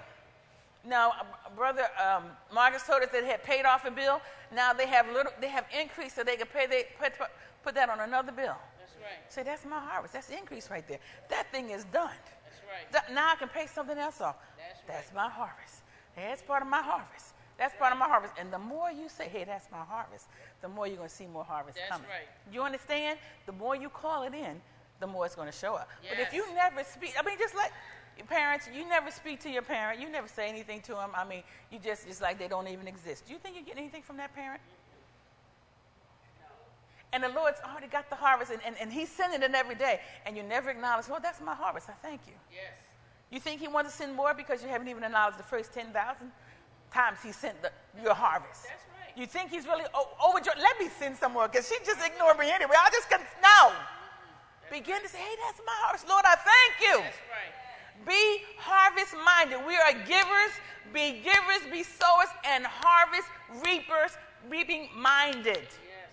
Now, 0.86 1.14
brother 1.56 1.84
um, 2.04 2.24
Marcus 2.54 2.84
told 2.84 3.04
us 3.04 3.10
that 3.12 3.22
they 3.22 3.28
had 3.28 3.44
paid 3.44 3.66
off 3.66 3.86
a 3.86 3.92
bill. 3.92 4.22
Now 4.54 4.74
they 4.74 4.88
have 4.88 5.08
little, 5.12 5.32
they 5.40 5.48
have 5.48 5.66
increased 5.80 6.16
so 6.16 6.24
they 6.24 6.36
can 6.36 6.48
pay. 6.48 6.68
They 6.68 6.88
put, 7.00 7.14
put 7.64 7.76
that 7.76 7.90
on 7.90 8.02
another 8.02 8.32
bill. 8.32 8.58
That's 8.80 8.96
right. 8.98 9.32
Say 9.32 9.44
that's 9.44 9.66
my 9.66 9.80
harvest. 9.80 10.14
That's 10.14 10.28
the 10.28 10.38
increase 10.38 10.70
right 10.70 10.86
there. 10.88 11.00
That 11.30 11.50
thing 11.52 11.70
is 11.70 11.86
done. 11.86 12.12
That's 12.46 12.62
right. 12.68 13.16
Now 13.16 13.32
I 13.32 13.36
can 13.36 13.48
pay 13.48 13.66
something 13.66 13.98
else 13.98 14.20
off. 14.20 14.36
That's, 14.58 14.82
that's 14.88 15.16
my 15.16 15.30
harvest. 15.30 15.84
That's 16.16 16.42
part 16.42 16.62
of 16.62 16.68
my 16.68 16.82
harvest. 16.82 17.34
That's 17.58 17.76
part 17.76 17.94
of 17.94 18.00
my 18.00 18.08
harvest. 18.08 18.34
And 18.40 18.52
the 18.52 18.60
more 18.60 18.92
you 18.92 19.08
say, 19.08 19.30
hey, 19.30 19.46
that's 19.46 19.72
my 19.72 19.84
harvest, 19.88 20.28
the 20.62 20.68
more 20.68 20.86
you're 20.88 20.98
going 20.98 21.10
to 21.10 21.16
see 21.16 21.28
more 21.28 21.44
harvest 21.44 21.78
that's 21.78 21.90
coming. 21.90 22.08
Right. 22.08 22.28
You 22.54 22.62
understand? 22.62 23.20
The 23.46 23.52
more 23.54 23.76
you 23.76 23.90
call 23.90 24.24
it 24.24 24.34
in, 24.34 24.62
the 25.00 25.08
more 25.08 25.26
it's 25.26 25.36
going 25.36 25.50
to 25.52 25.58
show 25.58 25.76
up. 25.76 25.90
Yes. 26.04 26.14
But 26.16 26.28
if 26.28 26.34
you 26.34 26.46
never 26.56 26.84
speak, 26.84 27.14
I 27.18 27.24
mean, 27.24 27.38
just 27.40 27.56
like 27.56 27.72
parents, 28.28 28.70
you 28.74 28.88
never 28.88 29.12
speak 29.12 29.40
to 29.42 29.50
your 29.50 29.62
parent. 29.62 30.00
You 30.00 30.10
never 30.10 30.28
say 30.28 30.50
anything 30.50 30.82
to 30.82 30.94
them. 30.94 31.10
I 31.16 31.26
mean, 31.26 31.44
you 31.72 31.80
just, 31.80 32.08
it's 32.08 32.22
like 32.22 32.38
they 32.38 32.48
don't 32.48 32.68
even 32.68 32.88
exist. 32.88 33.26
Do 33.28 33.34
you 33.34 33.40
think 33.40 33.56
you 33.56 33.64
get 33.64 33.78
anything 33.78 34.04
from 34.04 34.18
that 34.18 34.34
parent? 34.36 34.62
And 37.14 37.24
the 37.24 37.30
Lord's 37.30 37.60
already 37.64 37.88
got 37.88 38.10
the 38.10 38.16
harvest, 38.16 38.52
and, 38.52 38.60
and, 38.66 38.76
and 38.82 38.92
He's 38.92 39.10
sending 39.10 39.44
it 39.44 39.54
every 39.54 39.76
day. 39.76 40.00
And 40.26 40.36
you 40.36 40.42
never 40.42 40.72
acknowledge, 40.72 41.08
well, 41.08 41.20
that's 41.22 41.42
my 41.42 41.54
harvest. 41.54 41.88
I 41.88 41.94
thank 42.02 42.22
you. 42.26 42.34
Yes. 42.52 42.74
You 43.30 43.40
think 43.40 43.62
He 43.62 43.68
wants 43.68 43.92
to 43.92 43.98
send 43.98 44.16
more 44.16 44.34
because 44.34 44.64
you 44.64 44.70
haven't 44.70 44.88
even 44.88 45.04
acknowledged 45.04 45.38
the 45.38 45.44
first 45.44 45.74
10,000 45.74 45.94
times 46.92 47.18
He 47.24 47.32
sent 47.32 47.62
the, 47.62 47.72
your 48.02 48.16
harvest? 48.16 48.64
That's 48.64 48.86
right. 48.98 49.14
You 49.16 49.28
think 49.28 49.52
He's 49.52 49.66
really 49.66 49.86
oh, 49.94 50.10
overjoyed? 50.28 50.58
Let 50.58 50.80
me 50.80 50.90
send 50.98 51.16
some 51.16 51.34
more 51.34 51.48
because 51.48 51.70
she 51.70 51.78
just 51.86 52.04
ignored 52.04 52.40
me 52.40 52.50
anyway. 52.50 52.76
I 52.78 52.90
just 52.92 53.08
can, 53.08 53.20
no. 53.42 53.70
Mm-hmm. 53.70 54.74
Begin 54.74 55.02
to 55.04 55.08
say, 55.08 55.20
hey, 55.20 55.36
that's 55.46 55.62
my 55.64 55.78
harvest. 55.86 56.10
Lord, 56.10 56.26
I 56.26 56.34
thank 56.34 56.82
you. 56.82 56.98
That's 56.98 57.30
right. 57.30 57.54
Be 58.08 58.42
harvest 58.58 59.16
minded. 59.26 59.66
We 59.66 59.76
are 59.76 59.94
givers, 60.06 60.54
be 60.94 61.22
givers, 61.24 61.72
be 61.72 61.84
sowers, 61.84 62.30
and 62.46 62.66
harvest 62.66 63.28
reapers, 63.66 64.18
reaping 64.50 64.90
minded. 64.96 65.68
Yes. 65.68 66.12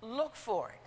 Look 0.00 0.34
for 0.34 0.70
it. 0.70 0.82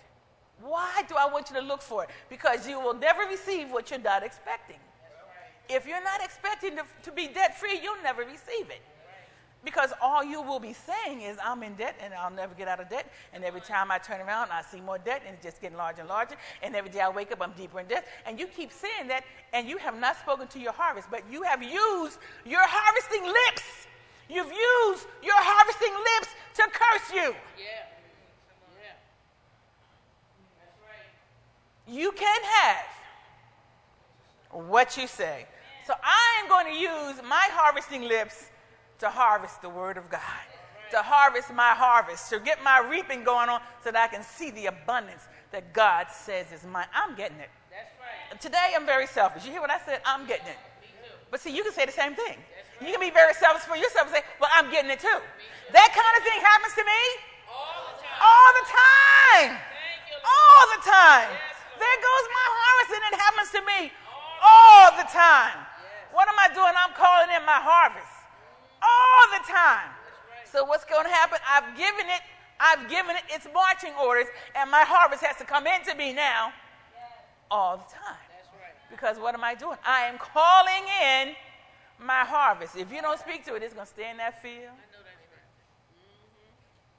Why 0.60 1.02
do 1.08 1.14
I 1.16 1.26
want 1.26 1.50
you 1.50 1.56
to 1.56 1.62
look 1.62 1.82
for 1.82 2.04
it? 2.04 2.10
Because 2.28 2.68
you 2.68 2.80
will 2.80 2.94
never 2.94 3.22
receive 3.28 3.70
what 3.70 3.90
you're 3.90 4.00
not 4.00 4.22
expecting. 4.22 4.76
Right. 4.76 5.76
If 5.76 5.86
you're 5.86 6.02
not 6.02 6.22
expecting 6.22 6.76
to, 6.76 6.84
to 7.02 7.12
be 7.12 7.28
debt 7.28 7.58
free, 7.58 7.78
you'll 7.82 8.02
never 8.02 8.22
receive 8.22 8.70
it. 8.70 8.82
Because 9.66 9.92
all 10.00 10.22
you 10.22 10.40
will 10.40 10.60
be 10.60 10.72
saying 10.72 11.22
is, 11.22 11.36
I'm 11.44 11.64
in 11.64 11.74
debt 11.74 11.96
and 12.00 12.14
I'll 12.14 12.30
never 12.30 12.54
get 12.54 12.68
out 12.68 12.78
of 12.78 12.88
debt. 12.88 13.10
And 13.32 13.42
every 13.42 13.60
time 13.60 13.90
I 13.90 13.98
turn 13.98 14.20
around, 14.20 14.52
I 14.52 14.62
see 14.62 14.80
more 14.80 14.96
debt 14.96 15.22
and 15.26 15.34
it's 15.34 15.44
just 15.44 15.60
getting 15.60 15.76
larger 15.76 16.02
and 16.02 16.08
larger. 16.08 16.36
And 16.62 16.76
every 16.76 16.88
day 16.88 17.00
I 17.00 17.08
wake 17.08 17.32
up, 17.32 17.42
I'm 17.42 17.50
deeper 17.50 17.80
in 17.80 17.86
debt. 17.88 18.06
And 18.26 18.38
you 18.38 18.46
keep 18.46 18.70
saying 18.70 19.08
that, 19.08 19.24
and 19.52 19.68
you 19.68 19.76
have 19.78 19.98
not 19.98 20.20
spoken 20.20 20.46
to 20.46 20.60
your 20.60 20.70
harvest, 20.70 21.10
but 21.10 21.24
you 21.28 21.42
have 21.42 21.64
used 21.64 22.18
your 22.44 22.62
harvesting 22.62 23.24
lips. 23.24 23.88
You've 24.28 24.52
used 24.52 25.06
your 25.20 25.34
harvesting 25.34 25.94
lips 25.94 26.28
to 26.54 26.62
curse 26.72 27.10
you. 27.12 27.34
Yeah. 27.58 27.64
Yeah. 28.78 28.94
That's 30.60 30.78
right. 30.80 31.92
You 31.92 32.12
can 32.12 32.40
have 32.62 32.86
what 34.68 34.96
you 34.96 35.08
say. 35.08 35.46
So 35.88 35.94
I 36.04 36.40
am 36.40 36.48
going 36.48 36.72
to 36.72 36.80
use 36.80 37.20
my 37.28 37.48
harvesting 37.50 38.02
lips 38.02 38.46
to 38.98 39.08
harvest 39.10 39.60
the 39.62 39.68
Word 39.68 39.96
of 39.96 40.08
God, 40.08 40.46
to 40.90 40.98
harvest 41.02 41.52
my 41.52 41.74
harvest, 41.76 42.30
to 42.30 42.40
get 42.40 42.62
my 42.64 42.80
reaping 42.80 43.24
going 43.24 43.48
on 43.48 43.60
so 43.84 43.90
that 43.90 44.00
I 44.00 44.08
can 44.08 44.22
see 44.22 44.50
the 44.50 44.66
abundance 44.66 45.28
that 45.52 45.72
God 45.72 46.06
says 46.10 46.52
is 46.52 46.64
mine. 46.64 46.88
I'm 46.94 47.14
getting 47.14 47.38
it. 47.38 47.50
That's 47.70 47.92
right. 48.00 48.40
Today, 48.40 48.72
I'm 48.74 48.86
very 48.86 49.06
selfish. 49.06 49.44
You 49.44 49.52
hear 49.52 49.60
what 49.60 49.70
I 49.70 49.78
said? 49.84 50.00
I'm 50.04 50.26
getting 50.26 50.48
it. 50.48 50.58
Me 50.80 50.88
too. 51.04 51.12
But 51.30 51.40
see, 51.40 51.54
you 51.54 51.62
can 51.62 51.72
say 51.72 51.84
the 51.84 51.92
same 51.92 52.14
thing. 52.14 52.40
Right. 52.40 52.88
You 52.88 52.92
can 52.92 53.00
be 53.00 53.12
very 53.12 53.34
selfish 53.34 53.68
for 53.68 53.76
yourself 53.76 54.08
and 54.08 54.16
say, 54.16 54.24
Well, 54.40 54.50
I'm 54.52 54.72
getting 54.72 54.90
it 54.90 55.00
too. 55.00 55.20
That 55.72 55.90
kind 55.92 56.12
of 56.16 56.22
thing 56.24 56.40
happens 56.40 56.74
to 56.76 56.84
me 56.84 57.02
all 57.52 57.84
the 57.88 57.96
time. 58.00 58.20
All 58.20 58.50
the 58.56 58.66
time. 58.68 59.50
You, 60.08 60.16
all 60.24 60.64
the 60.72 60.82
time. 60.84 61.30
Yes, 61.32 61.56
there 61.76 61.98
goes 62.00 62.24
my 62.32 62.48
harvest, 62.48 62.90
and 62.96 63.04
it 63.12 63.16
happens 63.20 63.48
to 63.52 63.62
me 63.64 63.80
all, 64.08 64.40
all 64.40 64.88
the 64.96 65.08
time. 65.12 65.58
Yes. 65.60 66.16
What 66.16 66.26
am 66.28 66.38
I 66.40 66.48
doing? 66.52 66.72
I'm 66.72 66.96
calling 66.96 67.32
in 67.32 67.44
my 67.44 67.60
harvest 67.60 68.15
all 68.82 69.24
the 69.38 69.44
time. 69.50 69.90
So 70.50 70.64
what's 70.64 70.84
going 70.84 71.04
to 71.04 71.10
happen? 71.10 71.38
I've 71.48 71.76
given 71.76 72.06
it, 72.06 72.22
I've 72.60 72.88
given 72.88 73.16
it 73.16 73.24
its 73.28 73.46
marching 73.52 73.92
orders, 74.00 74.26
and 74.54 74.70
my 74.70 74.82
harvest 74.82 75.22
has 75.24 75.36
to 75.36 75.44
come 75.44 75.66
into 75.66 75.94
me 75.94 76.12
now 76.12 76.52
all 77.50 77.76
the 77.76 77.92
time. 77.92 78.16
Because 78.90 79.18
what 79.18 79.34
am 79.34 79.44
I 79.44 79.54
doing? 79.54 79.78
I 79.84 80.02
am 80.02 80.16
calling 80.18 80.84
in 81.02 81.34
my 81.98 82.24
harvest. 82.24 82.76
If 82.76 82.92
you 82.92 83.02
don't 83.02 83.18
speak 83.18 83.44
to 83.46 83.54
it, 83.54 83.62
it's 83.62 83.74
going 83.74 83.86
to 83.86 83.92
stay 83.92 84.10
in 84.10 84.16
that 84.18 84.40
field. 84.40 84.72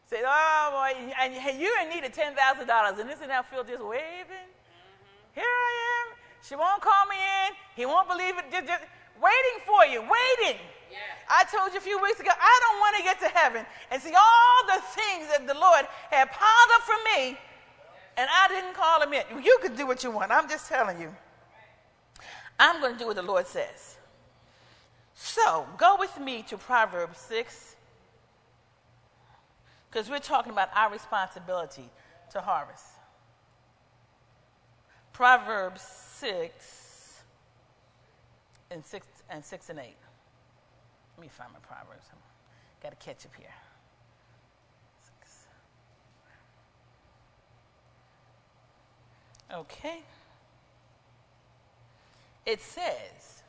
Say, 0.10 0.22
oh 0.24 0.70
boy, 0.72 1.14
and 1.20 1.34
you 1.60 1.76
in 1.84 1.90
need 1.90 2.06
of 2.06 2.14
ten 2.14 2.34
thousand 2.34 2.68
dollars, 2.68 2.98
and 2.98 3.10
this 3.10 3.20
and 3.22 3.30
that 3.30 3.50
field 3.52 3.68
just 3.68 3.84
waving. 3.84 4.48
Mm-hmm. 4.48 5.36
Here 5.36 5.44
I 5.44 5.74
am. 6.00 6.16
She 6.48 6.56
won't 6.56 6.82
call 6.82 7.06
me 7.08 7.18
in. 7.20 7.54
He 7.76 7.86
won't 7.86 8.08
believe 8.08 8.38
it. 8.38 8.46
Just, 8.50 8.68
just 8.68 8.84
waiting 9.20 9.58
for 9.66 9.86
you, 9.86 10.00
waiting. 10.00 10.60
I 11.30 11.44
told 11.46 11.74
you 11.74 11.80
a 11.80 11.82
few 11.82 12.02
weeks 12.02 12.20
ago, 12.20 12.32
I 12.32 12.60
don't 12.64 12.80
want 12.80 12.98
to 12.98 13.04
get 13.04 13.20
to 13.20 13.38
heaven 13.38 13.66
and 13.92 14.02
see 14.02 14.14
all 14.14 14.66
the 14.68 14.82
things 14.82 15.28
that 15.30 15.46
the 15.46 15.54
Lord 15.54 15.86
had 16.10 16.32
piled 16.32 16.70
up 16.76 16.82
for 16.82 16.96
me, 17.16 17.38
and 18.18 18.30
I 18.32 18.48
didn't 18.48 18.74
call 18.74 19.02
him 19.02 19.14
in. 19.14 19.44
You 19.44 19.60
can 19.62 19.76
do 19.76 19.86
what 19.86 20.04
you 20.04 20.12
want. 20.12 20.32
I'm 20.32 20.50
just 20.50 20.70
telling 20.70 21.00
you. 21.02 21.14
I'm 22.60 22.82
going 22.82 22.94
to 22.94 23.00
do 23.00 23.08
what 23.08 23.16
the 23.16 23.22
Lord 23.22 23.46
says. 23.46 23.98
So, 25.14 25.66
go 25.78 25.98
with 26.00 26.20
me 26.20 26.44
to 26.44 26.58
Proverbs 26.58 27.20
6, 27.20 27.76
because 29.90 30.10
we're 30.10 30.20
talking 30.20 30.52
about 30.52 30.70
our 30.76 30.92
responsibility 30.92 31.90
to 32.32 32.42
harvest. 32.42 32.86
Proverbs 35.14 35.82
6 35.82 37.24
and 38.70 38.86
6 38.86 39.08
and 39.30 39.44
6 39.44 39.70
and 39.70 39.80
8. 39.80 39.96
Let 41.18 41.22
me 41.22 41.30
find 41.30 41.52
my 41.52 41.60
Proverbs. 41.60 42.06
Got 42.82 43.00
to 43.00 43.06
catch 43.06 43.26
up 43.26 43.32
here. 43.36 43.48
Six. 45.04 45.46
Okay. 49.52 50.04
It 52.46 52.62
says, 52.62 53.44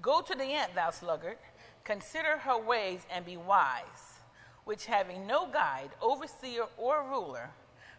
Go 0.00 0.22
to 0.22 0.34
the 0.34 0.44
ant, 0.44 0.74
thou 0.74 0.90
sluggard, 0.90 1.36
Consider 1.84 2.38
her 2.38 2.58
ways 2.58 3.00
and 3.12 3.26
be 3.26 3.36
wise, 3.36 4.18
which 4.64 4.86
having 4.86 5.26
no 5.26 5.46
guide, 5.46 5.90
overseer, 6.00 6.64
or 6.78 7.04
ruler, 7.08 7.50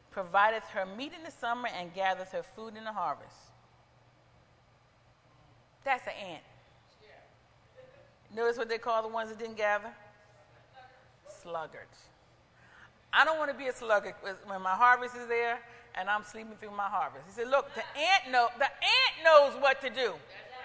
provideth 0.10 0.64
her 0.70 0.88
meat 0.88 1.14
in 1.16 1.24
the 1.24 1.32
summer 1.32 1.68
and 1.68 1.94
gathereth 1.94 2.32
her 2.32 2.42
food 2.42 2.76
in 2.76 2.84
the 2.84 2.92
harvest. 2.92 3.36
That's 5.84 6.08
an 6.08 6.14
ant. 6.32 6.44
Notice 8.36 8.58
what 8.58 8.68
they 8.68 8.78
call 8.78 9.02
the 9.02 9.08
ones 9.08 9.30
that 9.30 9.40
didn't 9.40 9.56
gather? 9.56 9.90
Sluggards. 11.42 11.96
I 13.14 13.24
don't 13.24 13.38
want 13.38 13.50
to 13.50 13.58
be 13.58 13.68
a 13.68 13.74
sluggard 13.74 14.16
when 14.46 14.62
my 14.62 14.76
harvest 14.76 15.16
is 15.16 15.28
there 15.28 15.60
and 15.96 16.10
I'm 16.10 16.24
sleeping 16.26 16.56
through 16.60 16.76
my 16.76 16.92
harvest. 16.92 17.24
He 17.28 17.32
said, 17.32 17.48
Look, 17.50 17.74
the 17.76 17.84
ant 17.96 18.32
know 18.32 18.50
the 18.60 18.68
ant 18.68 19.14
knows 19.24 19.62
what 19.62 19.80
to 19.82 19.90
do. 19.90 20.12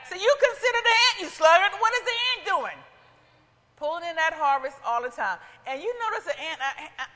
So 0.09 0.16
you 0.16 0.35
consider 0.42 0.78
the 0.83 0.96
ant, 1.06 1.14
you 1.20 1.28
sluggard. 1.28 1.70
What 1.78 1.94
is 1.94 2.00
the 2.02 2.16
ant 2.35 2.59
doing? 2.59 2.78
Pulling 3.76 4.02
in 4.11 4.16
that 4.16 4.35
harvest 4.35 4.76
all 4.85 5.02
the 5.02 5.09
time. 5.09 5.38
And 5.66 5.80
you 5.80 5.94
notice 6.11 6.24
the 6.24 6.40
ant, 6.40 6.59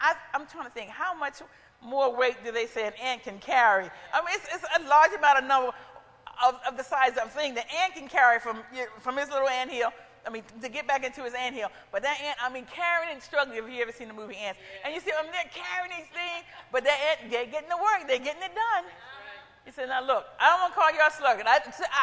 I, 0.00 0.14
am 0.32 0.46
trying 0.46 0.66
to 0.66 0.70
think, 0.70 0.90
how 0.90 1.18
much 1.18 1.42
more 1.82 2.16
weight 2.16 2.36
do 2.44 2.52
they 2.52 2.66
say 2.66 2.86
an 2.86 2.94
ant 3.02 3.24
can 3.24 3.40
carry? 3.40 3.90
I 4.14 4.20
mean, 4.20 4.34
it's, 4.36 4.46
it's 4.54 4.64
a 4.78 4.88
large 4.88 5.12
amount 5.18 5.38
of 5.38 5.44
number 5.44 5.72
of, 6.46 6.60
of 6.66 6.76
the 6.76 6.84
size 6.84 7.16
of 7.16 7.32
thing 7.32 7.54
the 7.54 7.64
ant 7.82 7.94
can 7.94 8.06
carry 8.06 8.38
from, 8.38 8.58
from 9.00 9.16
his 9.16 9.28
little 9.30 9.48
ant 9.48 9.70
hill 9.70 9.90
I 10.26 10.30
mean, 10.30 10.42
to 10.62 10.68
get 10.68 10.86
back 10.86 11.04
into 11.04 11.22
his 11.22 11.34
ant 11.34 11.54
hill. 11.54 11.68
But 11.92 12.02
that 12.02 12.20
ant, 12.20 12.38
I 12.42 12.52
mean, 12.52 12.66
carrying 12.66 13.12
and 13.12 13.22
struggling. 13.22 13.58
If 13.58 13.68
you 13.68 13.82
ever 13.82 13.92
seen 13.92 14.08
the 14.08 14.14
movie 14.14 14.36
Ants, 14.36 14.58
yeah. 14.58 14.86
and 14.86 14.94
you 14.94 15.00
see 15.00 15.10
them, 15.10 15.26
they're 15.30 15.52
carrying 15.52 15.92
these 15.92 16.08
things, 16.08 16.44
but 16.72 16.86
ant, 16.86 17.30
they're 17.30 17.46
getting 17.46 17.68
the 17.68 17.76
work, 17.76 18.08
they're 18.08 18.18
getting 18.18 18.42
it 18.42 18.54
done. 18.54 18.84
He 19.64 19.72
said, 19.72 19.88
now 19.88 20.04
look, 20.04 20.26
I 20.40 20.50
don't 20.50 20.60
want 20.60 20.74
to 20.74 20.80
call 20.80 20.92
you 20.92 21.00
a 21.00 21.10
sluggard. 21.10 21.46
I, 21.46 21.58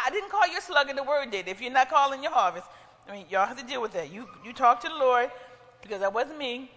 I 0.06 0.10
didn't 0.10 0.30
call 0.30 0.48
you 0.48 0.58
a 0.58 0.62
sluggard, 0.62 0.98
the 0.98 1.04
word 1.04 1.30
did. 1.32 1.48
If 1.48 1.62
you're 1.62 1.72
not 1.72 1.90
calling 1.90 2.24
your 2.24 2.32
harvest, 2.32 2.68
I 3.08 3.12
mean, 3.12 3.26
y'all 3.30 3.46
have 3.46 3.58
to 3.58 3.66
deal 3.66 3.82
with 3.82 3.94
that. 3.94 4.12
You, 4.12 4.28
you 4.44 4.54
talk 4.54 4.82
to 4.82 4.90
the 4.90 4.96
Lord, 4.96 5.30
because 5.82 6.00
that 6.00 6.14
wasn't 6.14 6.38
me. 6.38 6.72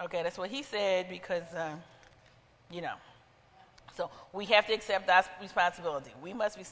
Okay, 0.00 0.22
that's 0.22 0.38
what 0.38 0.50
he 0.50 0.62
said, 0.62 1.08
because, 1.08 1.54
uh, 1.54 1.74
you 2.70 2.80
know. 2.80 2.94
So 3.96 4.10
we 4.32 4.46
have 4.46 4.66
to 4.66 4.72
accept 4.72 5.08
our 5.10 5.24
responsibility. 5.40 6.12
We 6.22 6.32
must 6.32 6.56
be, 6.56 6.64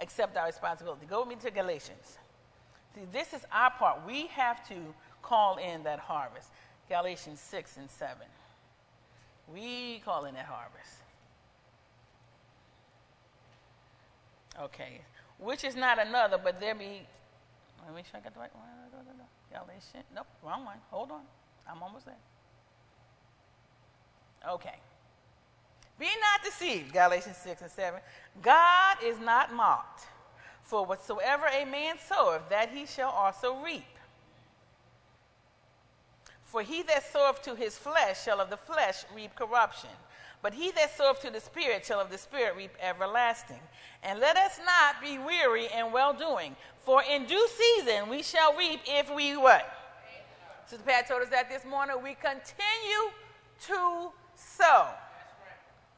accept 0.00 0.36
our 0.36 0.46
responsibility. 0.46 1.06
Go 1.06 1.20
with 1.20 1.28
me 1.28 1.36
to 1.42 1.50
Galatians. 1.50 2.18
See, 2.98 3.06
this 3.12 3.32
is 3.32 3.46
our 3.52 3.70
part. 3.70 4.00
We 4.06 4.26
have 4.28 4.66
to 4.68 4.74
call 5.22 5.56
in 5.56 5.84
that 5.84 5.98
harvest. 6.00 6.48
Galatians 6.88 7.40
6 7.40 7.76
and 7.76 7.90
7. 7.90 8.16
We 9.52 10.02
call 10.04 10.24
in 10.24 10.34
that 10.34 10.46
harvest. 10.46 10.94
Okay. 14.60 15.00
Which 15.38 15.64
is 15.64 15.76
not 15.76 16.04
another, 16.04 16.38
but 16.42 16.58
there 16.58 16.74
be. 16.74 17.06
Let 17.86 17.94
me 17.94 18.02
check 18.10 18.22
out 18.26 18.34
the 18.34 18.40
right 18.40 18.54
one. 18.54 18.64
Galatians. 19.50 20.04
Nope, 20.14 20.26
wrong 20.42 20.64
one. 20.64 20.76
Hold 20.90 21.12
on. 21.12 21.22
I'm 21.70 21.82
almost 21.82 22.06
there. 22.06 22.14
Okay. 24.50 24.74
Be 25.98 26.06
not 26.06 26.44
deceived, 26.44 26.92
Galatians 26.92 27.36
6 27.36 27.62
and 27.62 27.70
7. 27.70 28.00
God 28.42 28.96
is 29.04 29.18
not 29.20 29.54
mocked. 29.54 30.06
For 30.68 30.84
whatsoever 30.84 31.46
a 31.46 31.64
man 31.64 31.96
soweth, 31.98 32.50
that 32.50 32.68
he 32.68 32.84
shall 32.84 33.08
also 33.08 33.56
reap. 33.64 33.86
For 36.44 36.60
he 36.60 36.82
that 36.82 37.10
soweth 37.10 37.40
to 37.44 37.54
his 37.54 37.78
flesh 37.78 38.22
shall 38.22 38.38
of 38.38 38.50
the 38.50 38.58
flesh 38.58 39.06
reap 39.16 39.34
corruption. 39.34 39.88
But 40.42 40.52
he 40.52 40.70
that 40.72 40.94
soweth 40.94 41.22
to 41.22 41.30
the 41.30 41.40
Spirit 41.40 41.86
shall 41.86 42.00
of 42.00 42.10
the 42.10 42.18
Spirit 42.18 42.54
reap 42.54 42.72
everlasting. 42.82 43.60
And 44.02 44.20
let 44.20 44.36
us 44.36 44.60
not 44.62 45.00
be 45.00 45.16
weary 45.16 45.68
in 45.74 45.90
well 45.90 46.12
doing, 46.12 46.54
for 46.80 47.02
in 47.02 47.24
due 47.24 47.48
season 47.48 48.10
we 48.10 48.22
shall 48.22 48.54
reap 48.54 48.80
if 48.86 49.10
we 49.14 49.38
what? 49.38 49.72
Sister 50.66 50.84
Pat 50.84 51.08
told 51.08 51.22
us 51.22 51.30
that 51.30 51.48
this 51.48 51.64
morning. 51.64 51.96
We 52.02 52.12
continue 52.12 53.10
to 53.68 54.10
sow. 54.34 54.88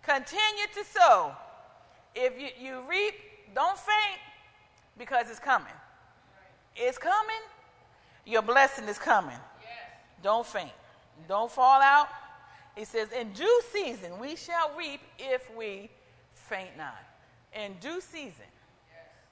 Continue 0.04 0.68
to 0.74 0.85
sow. 0.85 1.33
If 2.14 2.40
you, 2.40 2.50
you 2.56 2.83
reap, 2.88 3.14
don't 3.52 3.76
faint 3.76 4.20
because 4.98 5.31
it's 5.31 5.40
coming. 5.40 5.72
It's 6.76 6.98
coming. 6.98 7.42
Your 8.26 8.42
blessing 8.42 8.87
is 8.87 8.98
coming. 8.98 9.31
Yes. 9.61 9.70
Don't 10.22 10.46
faint. 10.46 10.72
Don't 11.29 11.50
fall 11.50 11.81
out. 11.81 12.09
He 12.76 12.85
says, 12.85 13.09
In 13.12 13.33
due 13.33 13.62
season 13.72 14.18
we 14.20 14.37
shall 14.37 14.70
reap 14.76 15.00
if 15.18 15.50
we 15.57 15.90
faint 16.35 16.76
not. 16.76 16.98
In 17.55 17.74
due 17.81 18.00
season 18.00 18.46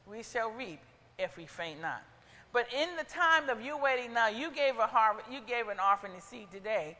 we 0.06 0.22
shall 0.22 0.50
reap 0.50 0.80
if 1.18 1.36
we 1.36 1.46
faint 1.46 1.80
not. 1.80 2.02
But 2.52 2.66
in 2.72 2.88
the 2.96 3.04
time 3.04 3.48
of 3.50 3.60
you 3.60 3.76
waiting 3.76 4.14
now, 4.14 4.28
you 4.28 4.50
gave 4.50 4.78
a 4.78 4.86
harvest, 4.86 5.30
you 5.30 5.40
gave 5.46 5.68
an 5.68 5.78
offering 5.78 6.14
and 6.14 6.22
seed 6.22 6.50
today. 6.50 6.96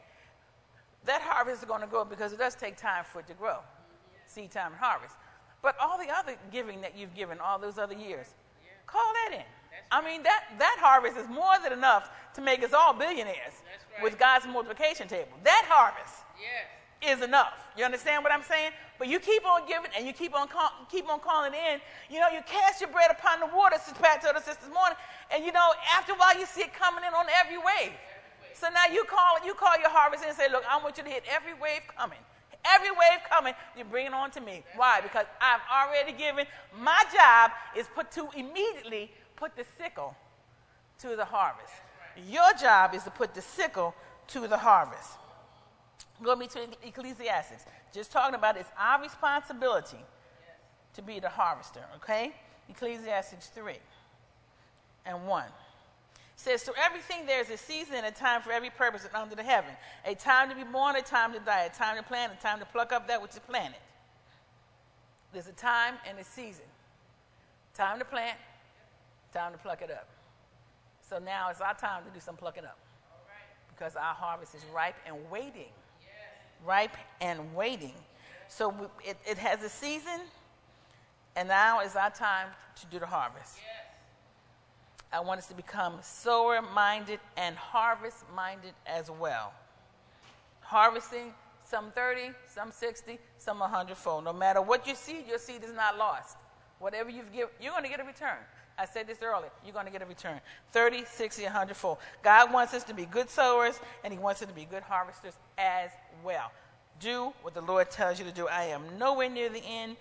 That 1.05 1.23
harvest 1.23 1.63
is 1.63 1.69
going 1.69 1.81
to 1.81 1.87
grow 1.87 2.05
because 2.05 2.33
it 2.33 2.39
does 2.39 2.55
take 2.55 2.77
time 2.77 3.05
for 3.05 3.21
it 3.21 3.27
to 3.29 3.35
grow. 3.35 3.53
Mm-hmm. 3.53 4.17
Seed 4.27 4.51
time 4.51 4.73
and 4.73 4.81
harvest. 4.81 5.17
But 5.63 5.77
all 5.81 5.99
the 5.99 6.11
other 6.11 6.37
giving 6.53 6.81
that 6.83 6.97
you've 6.97 7.15
given 7.15 7.41
all 7.41 7.59
those 7.59 7.79
other 7.79 7.95
years, 7.95 8.35
Call 8.91 9.13
that 9.25 9.37
in. 9.39 9.47
I 9.91 10.05
mean, 10.05 10.23
that, 10.23 10.45
that 10.59 10.77
harvest 10.81 11.17
is 11.17 11.29
more 11.29 11.57
than 11.63 11.73
enough 11.73 12.11
to 12.35 12.41
make 12.41 12.63
us 12.63 12.73
all 12.73 12.93
billionaires 12.93 13.57
right. 13.95 14.03
with 14.03 14.19
God's 14.19 14.47
multiplication 14.47 15.09
table. 15.09 15.33
That 15.45 15.65
harvest 15.69 16.25
yes. 16.37 17.17
is 17.17 17.25
enough. 17.25 17.65
You 17.77 17.85
understand 17.85 18.23
what 18.23 18.33
I'm 18.33 18.43
saying? 18.43 18.73
But 18.99 19.09
you 19.09 19.19
keep 19.19 19.47
on 19.47 19.67
giving 19.67 19.91
and 19.97 20.07
you 20.07 20.13
keep 20.13 20.35
on 20.35 20.49
call, 20.49 20.71
keep 20.91 21.09
on 21.09 21.21
calling 21.21 21.55
in. 21.55 21.81
You 22.11 22.21
know, 22.21 22.29
you 22.29 22.41
cast 22.45 22.81
your 22.81 22.91
bread 22.91 23.11
upon 23.11 23.41
the 23.41 23.49
water, 23.55 23.77
Sister 23.79 24.01
Pat 24.01 24.21
told 24.21 24.37
us 24.37 24.45
this 24.45 24.59
morning, 24.73 24.99
and 25.33 25.45
you 25.45 25.53
know, 25.53 25.73
after 25.97 26.13
a 26.13 26.17
while 26.17 26.37
you 26.39 26.45
see 26.45 26.63
it 26.63 26.75
coming 26.75 27.05
in 27.07 27.15
on 27.15 27.27
every 27.41 27.57
wave. 27.57 27.97
Every 27.97 28.45
wave. 28.45 28.57
So 28.57 28.69
now 28.69 28.93
you 28.93 29.05
call 29.05 29.41
it 29.41 29.47
you 29.47 29.55
call 29.55 29.79
your 29.81 29.91
harvest 29.91 30.23
in 30.23 30.29
and 30.29 30.37
say, 30.37 30.51
look, 30.51 30.65
I 30.69 30.77
want 30.83 30.99
you 30.99 31.05
to 31.05 31.11
hit 31.11 31.25
every 31.31 31.55
wave 31.55 31.81
coming. 31.97 32.21
Every 32.75 32.91
wave 32.91 33.21
coming, 33.29 33.55
you 33.77 33.85
bring 33.85 34.07
it 34.07 34.13
on 34.13 34.31
to 34.33 34.41
me. 34.41 34.63
Why? 34.77 35.01
Because 35.01 35.27
I've 35.41 35.61
already 35.73 36.13
given. 36.13 36.47
My 36.79 37.03
job 37.15 37.53
is 37.77 37.87
put 37.95 38.11
to 38.13 38.29
immediately 38.37 39.11
put 39.37 39.57
the 39.57 39.65
sickle 39.79 40.15
to 40.99 41.17
the 41.17 41.25
harvest. 41.25 41.73
Your 42.29 42.53
job 42.61 42.95
is 42.95 43.05
to 43.05 43.11
put 43.11 43.35
the 43.35 43.43
sickle 43.43 43.95
to 44.29 44.47
the 44.49 44.59
harvest. 44.59 45.13
Go 46.23 46.35
me 46.35 46.49
to 46.49 46.67
Ecclesiastes. 46.83 47.65
Just 47.95 48.13
talking 48.13 48.35
about 48.35 48.57
it's 48.57 48.71
our 48.79 49.01
responsibility 49.01 50.05
to 50.95 51.03
be 51.03 51.21
the 51.21 51.29
harvester, 51.29 51.85
okay? 51.97 52.33
Ecclesiastes 52.69 53.47
3 53.55 53.75
and 55.07 55.27
1 55.27 55.45
says, 56.39 56.63
To 56.63 56.73
everything 56.83 57.27
there 57.27 57.41
is 57.41 57.51
a 57.51 57.57
season 57.57 57.95
and 57.97 58.07
a 58.07 58.11
time 58.11 58.41
for 58.43 58.53
every 58.53 58.71
purpose 58.71 59.07
under 59.15 59.35
the 59.35 59.43
heaven. 59.43 59.71
A 60.07 60.15
time 60.15 60.49
to 60.49 60.55
be 60.55 60.65
born, 60.65 60.97
a 60.97 61.03
time 61.03 61.33
to 61.33 61.41
die, 61.41 61.65
a 61.65 61.71
time 61.71 61.97
to 61.97 62.03
plant, 62.03 62.33
a 62.33 62.43
time 62.43 62.61
to 62.61 62.65
pluck 62.67 62.93
up 62.93 63.09
that 63.09 63.21
which 63.21 63.33
is 63.33 63.41
planted. 63.41 63.81
There's 65.33 65.49
a 65.49 65.53
time 65.53 65.95
and 66.09 66.19
a 66.19 66.25
season. 66.25 66.65
Time 67.75 67.99
to 67.99 68.05
plant, 68.05 68.39
time 69.33 69.53
to 69.53 69.59
pluck 69.59 69.83
it 69.83 69.91
up. 69.91 70.09
So 71.09 71.19
now 71.19 71.49
it's 71.51 71.61
our 71.61 71.75
time 71.75 72.05
to 72.05 72.11
do 72.11 72.21
some 72.21 72.37
plucking 72.37 72.65
up. 72.65 72.79
Because 73.77 73.95
our 73.97 74.15
harvest 74.15 74.55
is 74.55 74.65
ripe 74.75 74.97
and 75.07 75.17
waiting. 75.31 75.71
Ripe 76.67 76.97
and 77.21 77.55
waiting. 77.55 77.95
So 78.49 78.75
it, 79.05 79.17
it 79.27 79.39
has 79.39 79.63
a 79.63 79.69
season, 79.69 80.21
and 81.37 81.49
now 81.49 81.81
is 81.81 81.95
our 81.95 82.11
time 82.11 82.49
to 82.81 82.87
do 82.87 82.99
the 82.99 83.07
harvest. 83.07 83.59
I 85.13 85.21
want 85.21 85.39
us 85.39 85.47
to 85.47 85.55
become 85.55 85.99
sower 86.03 86.61
minded 86.61 87.21
and 87.37 87.57
harvest 87.57 88.25
minded 88.35 88.75
as 88.87 89.11
well. 89.11 89.53
Harvesting 90.61 91.33
some 91.65 91.91
30, 91.93 92.31
some 92.47 92.71
60, 92.71 93.19
some 93.39 93.59
100 93.59 93.97
fold. 93.97 94.25
No 94.25 94.33
matter 94.33 94.61
what 94.61 94.87
you 94.87 94.95
seed, 94.95 95.27
your 95.27 95.39
seed 95.39 95.65
is 95.65 95.75
not 95.75 95.97
lost. 95.99 96.37
Whatever 96.79 97.11
you've 97.11 97.33
given, 97.33 97.49
you're 97.61 97.73
going 97.73 97.85
to 97.85 97.89
get 97.89 98.01
a 98.01 98.05
return. 98.05 98.39
I 98.79 98.85
said 98.85 99.07
this 99.07 99.19
earlier. 99.23 99.51
You're 99.65 99.75
going 99.75 99.87
to 99.87 99.93
get 99.93 100.03
a 100.03 100.07
return 100.07 100.41
30, 100.73 101.05
60, 101.05 101.43
100 101.43 101.77
fold. 101.77 101.99
God 102.23 102.53
wants 102.53 102.75
us 102.75 102.85
to 102.85 102.95
be 102.95 103.07
good 103.07 103.29
sowers, 103.29 103.81
and 104.05 104.13
He 104.13 104.19
wants 104.19 104.41
us 104.41 104.49
to 104.49 104.55
be 104.55 104.65
good 104.65 104.83
harvesters 104.83 105.35
as 105.57 105.91
well. 106.25 106.53
Do 107.01 107.33
what 107.43 107.55
the 107.55 107.61
Lord 107.61 107.91
tells 107.91 108.19
you 108.19 108.25
to 108.25 108.33
do. 108.33 108.47
I 108.47 108.65
am 108.65 108.83
nowhere 108.99 109.29
near 109.29 109.49
the 109.49 109.63
end, 109.65 109.97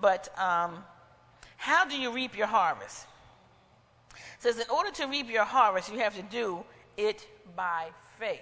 but 0.00 0.28
um, 0.38 0.84
how 1.56 1.84
do 1.84 1.98
you 1.98 2.12
reap 2.12 2.36
your 2.36 2.46
harvest? 2.46 3.06
Says, 4.38 4.58
in 4.58 4.68
order 4.70 4.90
to 4.92 5.06
reap 5.06 5.30
your 5.30 5.44
harvest, 5.44 5.92
you 5.92 5.98
have 5.98 6.14
to 6.16 6.22
do 6.22 6.64
it 6.96 7.26
by 7.54 7.88
faith. 8.18 8.40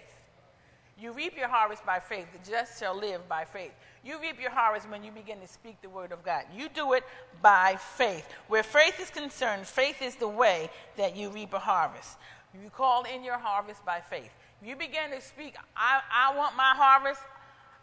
You 1.01 1.13
reap 1.13 1.37
your 1.37 1.49
harvest 1.49 1.85
by 1.85 1.99
faith. 1.99 2.27
The 2.33 2.51
just 2.51 2.79
shall 2.79 2.97
live 2.97 3.29
by 3.29 3.45
faith. 3.45 3.73
You 4.05 4.21
reap 4.21 4.41
your 4.41 4.51
harvest 4.51 4.89
when 4.89 5.03
you 5.03 5.11
begin 5.11 5.41
to 5.41 5.49
speak 5.49 5.81
the 5.83 5.89
word 5.89 6.13
of 6.13 6.25
God. 6.25 6.45
You 6.55 6.69
do 6.69 6.93
it 6.93 7.03
by 7.43 7.77
faith. 7.97 8.29
Where 8.49 8.63
faith 8.63 9.01
is 9.01 9.11
concerned, 9.11 9.67
faith 9.67 10.03
is 10.03 10.15
the 10.17 10.29
way 10.29 10.71
that 10.97 11.17
you 11.17 11.31
reap 11.31 11.53
a 11.53 11.59
harvest. 11.59 12.17
You 12.63 12.71
call 12.71 13.05
in 13.05 13.25
your 13.25 13.39
harvest 13.39 13.85
by 13.85 14.01
faith. 14.01 14.31
You 14.63 14.77
begin 14.77 15.11
to 15.11 15.21
speak, 15.21 15.57
I, 15.77 16.01
I 16.13 16.37
want 16.37 16.57
my 16.57 16.73
harvest. 16.77 17.21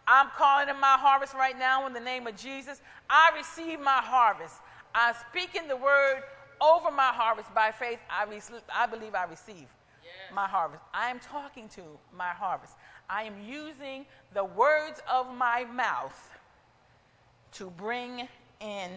I'm 0.08 0.30
calling 0.38 0.70
in 0.70 0.80
my 0.80 0.98
harvest 0.98 1.34
right 1.34 1.58
now 1.58 1.86
in 1.88 1.94
the 1.94 2.00
name 2.00 2.28
of 2.28 2.36
Jesus. 2.38 2.82
I 3.10 3.32
receive 3.36 3.80
my 3.82 4.00
harvest. 4.02 4.56
I'm 4.96 5.16
speaking 5.30 5.68
the 5.68 5.78
word 5.78 6.24
over 6.62 6.92
my 6.92 7.12
harvest 7.14 7.54
by 7.54 7.72
faith, 7.72 8.00
I, 8.10 8.26
rec- 8.26 8.64
I 8.74 8.86
believe 8.86 9.16
I 9.16 9.26
receive 9.26 9.68
my 10.34 10.48
harvest. 10.48 10.84
I 10.94 11.10
am 11.10 11.20
talking 11.20 11.68
to 11.70 11.82
my 12.16 12.30
harvest. 12.30 12.74
I 13.10 13.24
am 13.24 13.34
using 13.46 14.06
the 14.34 14.46
words 14.46 15.02
of 15.12 15.34
my 15.36 15.66
mouth 15.66 16.30
to 17.54 17.70
bring 17.70 18.28
in 18.62 18.90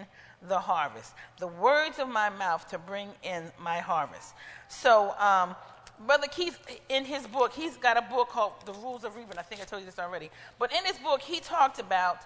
the 0.49 0.59
harvest. 0.59 1.15
The 1.39 1.49
words 1.49 1.99
of 1.99 2.09
my 2.09 2.29
mouth 2.29 2.69
to 2.69 2.79
bring 2.79 3.09
in 3.23 3.51
my 3.59 3.79
harvest. 3.79 4.35
So, 4.69 5.15
um, 5.19 5.57
Brother 6.07 6.27
Keith, 6.31 6.59
in 6.89 7.05
his 7.05 7.27
book, 7.27 7.53
he's 7.53 7.77
got 7.77 7.97
a 7.97 8.03
book 8.03 8.29
called 8.29 8.53
The 8.67 8.73
Rules 8.75 9.05
of 9.05 9.17
Reaping. 9.17 9.39
I 9.39 9.43
think 9.43 9.61
I 9.61 9.65
told 9.65 9.81
you 9.81 9.87
this 9.87 9.99
already. 9.99 10.31
But 10.59 10.73
in 10.73 10.85
his 10.85 10.99
book, 10.99 11.21
he 11.21 11.41
talked 11.41 11.79
about 11.79 12.23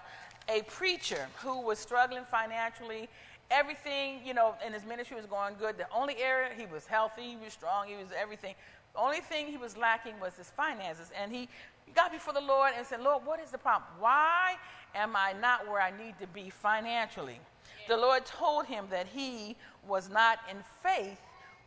a 0.49 0.63
preacher 0.63 1.27
who 1.37 1.61
was 1.61 1.77
struggling 1.77 2.23
financially. 2.29 3.07
Everything, 3.51 4.19
you 4.23 4.33
know, 4.33 4.55
in 4.65 4.73
his 4.73 4.85
ministry 4.85 5.17
was 5.17 5.25
going 5.25 5.55
good. 5.59 5.77
The 5.77 5.87
only 5.95 6.17
area 6.17 6.51
he 6.55 6.65
was 6.65 6.85
healthy, 6.85 7.23
he 7.23 7.37
was 7.37 7.53
strong, 7.53 7.87
he 7.87 7.95
was 7.95 8.07
everything. 8.17 8.53
The 8.93 8.99
only 8.99 9.19
thing 9.19 9.47
he 9.47 9.57
was 9.57 9.75
lacking 9.75 10.19
was 10.19 10.35
his 10.35 10.49
finances. 10.49 11.11
And 11.19 11.31
he 11.31 11.49
got 11.95 12.11
before 12.11 12.33
the 12.33 12.41
Lord 12.41 12.73
and 12.77 12.85
said, 12.85 13.01
Lord, 13.01 13.25
what 13.25 13.39
is 13.39 13.51
the 13.51 13.57
problem? 13.57 13.89
Why 13.99 14.55
am 14.95 15.15
I 15.15 15.33
not 15.33 15.67
where 15.67 15.81
I 15.81 15.91
need 15.97 16.19
to 16.19 16.27
be 16.27 16.49
financially? 16.49 17.39
The 17.87 17.97
Lord 17.97 18.25
told 18.25 18.65
him 18.65 18.85
that 18.91 19.07
he 19.07 19.55
was 19.87 20.09
not 20.09 20.39
in 20.49 20.57
faith 20.83 21.19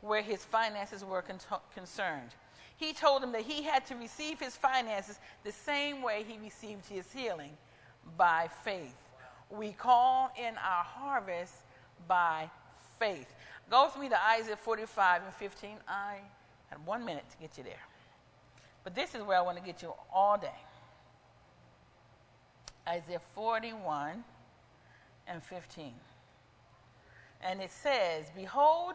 where 0.02 0.22
his 0.22 0.44
finances 0.44 1.04
were 1.04 1.22
con- 1.22 1.60
concerned. 1.74 2.30
He 2.76 2.92
told 2.92 3.22
him 3.22 3.32
that 3.32 3.42
he 3.42 3.62
had 3.62 3.86
to 3.86 3.94
receive 3.94 4.40
his 4.40 4.56
finances 4.56 5.20
the 5.44 5.52
same 5.52 6.02
way 6.02 6.24
he 6.26 6.38
received 6.38 6.86
his 6.86 7.10
healing 7.12 7.56
by 8.16 8.48
faith. 8.64 8.96
We 9.50 9.72
call 9.72 10.32
in 10.36 10.56
our 10.56 10.84
harvest 10.84 11.54
by 12.08 12.50
faith. 12.98 13.32
Go 13.70 13.86
with 13.86 13.98
me 13.98 14.08
to 14.08 14.24
Isaiah 14.38 14.56
45 14.56 15.22
and 15.24 15.34
15. 15.34 15.76
I 15.88 16.16
had 16.68 16.84
one 16.86 17.04
minute 17.04 17.24
to 17.30 17.36
get 17.38 17.56
you 17.56 17.64
there. 17.64 17.74
But 18.84 18.94
this 18.94 19.14
is 19.14 19.22
where 19.22 19.38
I 19.38 19.42
want 19.42 19.58
to 19.58 19.64
get 19.64 19.82
you 19.82 19.92
all 20.12 20.36
day. 20.36 20.48
Isaiah 22.88 23.20
41 23.34 24.24
and 25.28 25.42
15. 25.42 25.92
And 27.44 27.60
it 27.60 27.70
says, 27.70 28.26
Behold, 28.36 28.94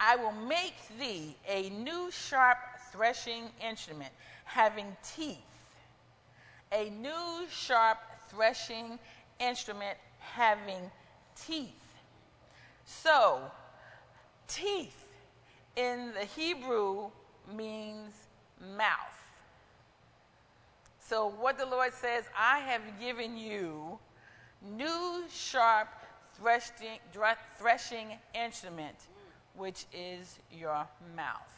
I 0.00 0.16
will 0.16 0.32
make 0.32 0.74
thee 0.98 1.36
a 1.48 1.70
new 1.70 2.10
sharp 2.10 2.58
threshing 2.92 3.44
instrument 3.66 4.12
having 4.44 4.96
teeth. 5.14 5.38
A 6.72 6.90
new 6.90 7.46
sharp 7.50 7.98
threshing 8.28 8.98
instrument 9.40 9.96
having 10.18 10.90
teeth. 11.46 11.72
So, 12.88 13.42
teeth 14.46 15.04
in 15.76 16.14
the 16.14 16.24
Hebrew 16.24 17.10
means 17.54 18.14
mouth. 18.78 18.96
So, 20.98 21.28
what 21.38 21.58
the 21.58 21.66
Lord 21.66 21.92
says, 21.92 22.24
I 22.36 22.60
have 22.60 22.80
given 22.98 23.36
you 23.36 23.98
new 24.62 25.24
sharp 25.30 25.88
threshing, 26.32 26.98
threshing 27.58 28.14
instrument, 28.34 28.96
which 29.54 29.84
is 29.92 30.38
your 30.50 30.88
mouth. 31.14 31.54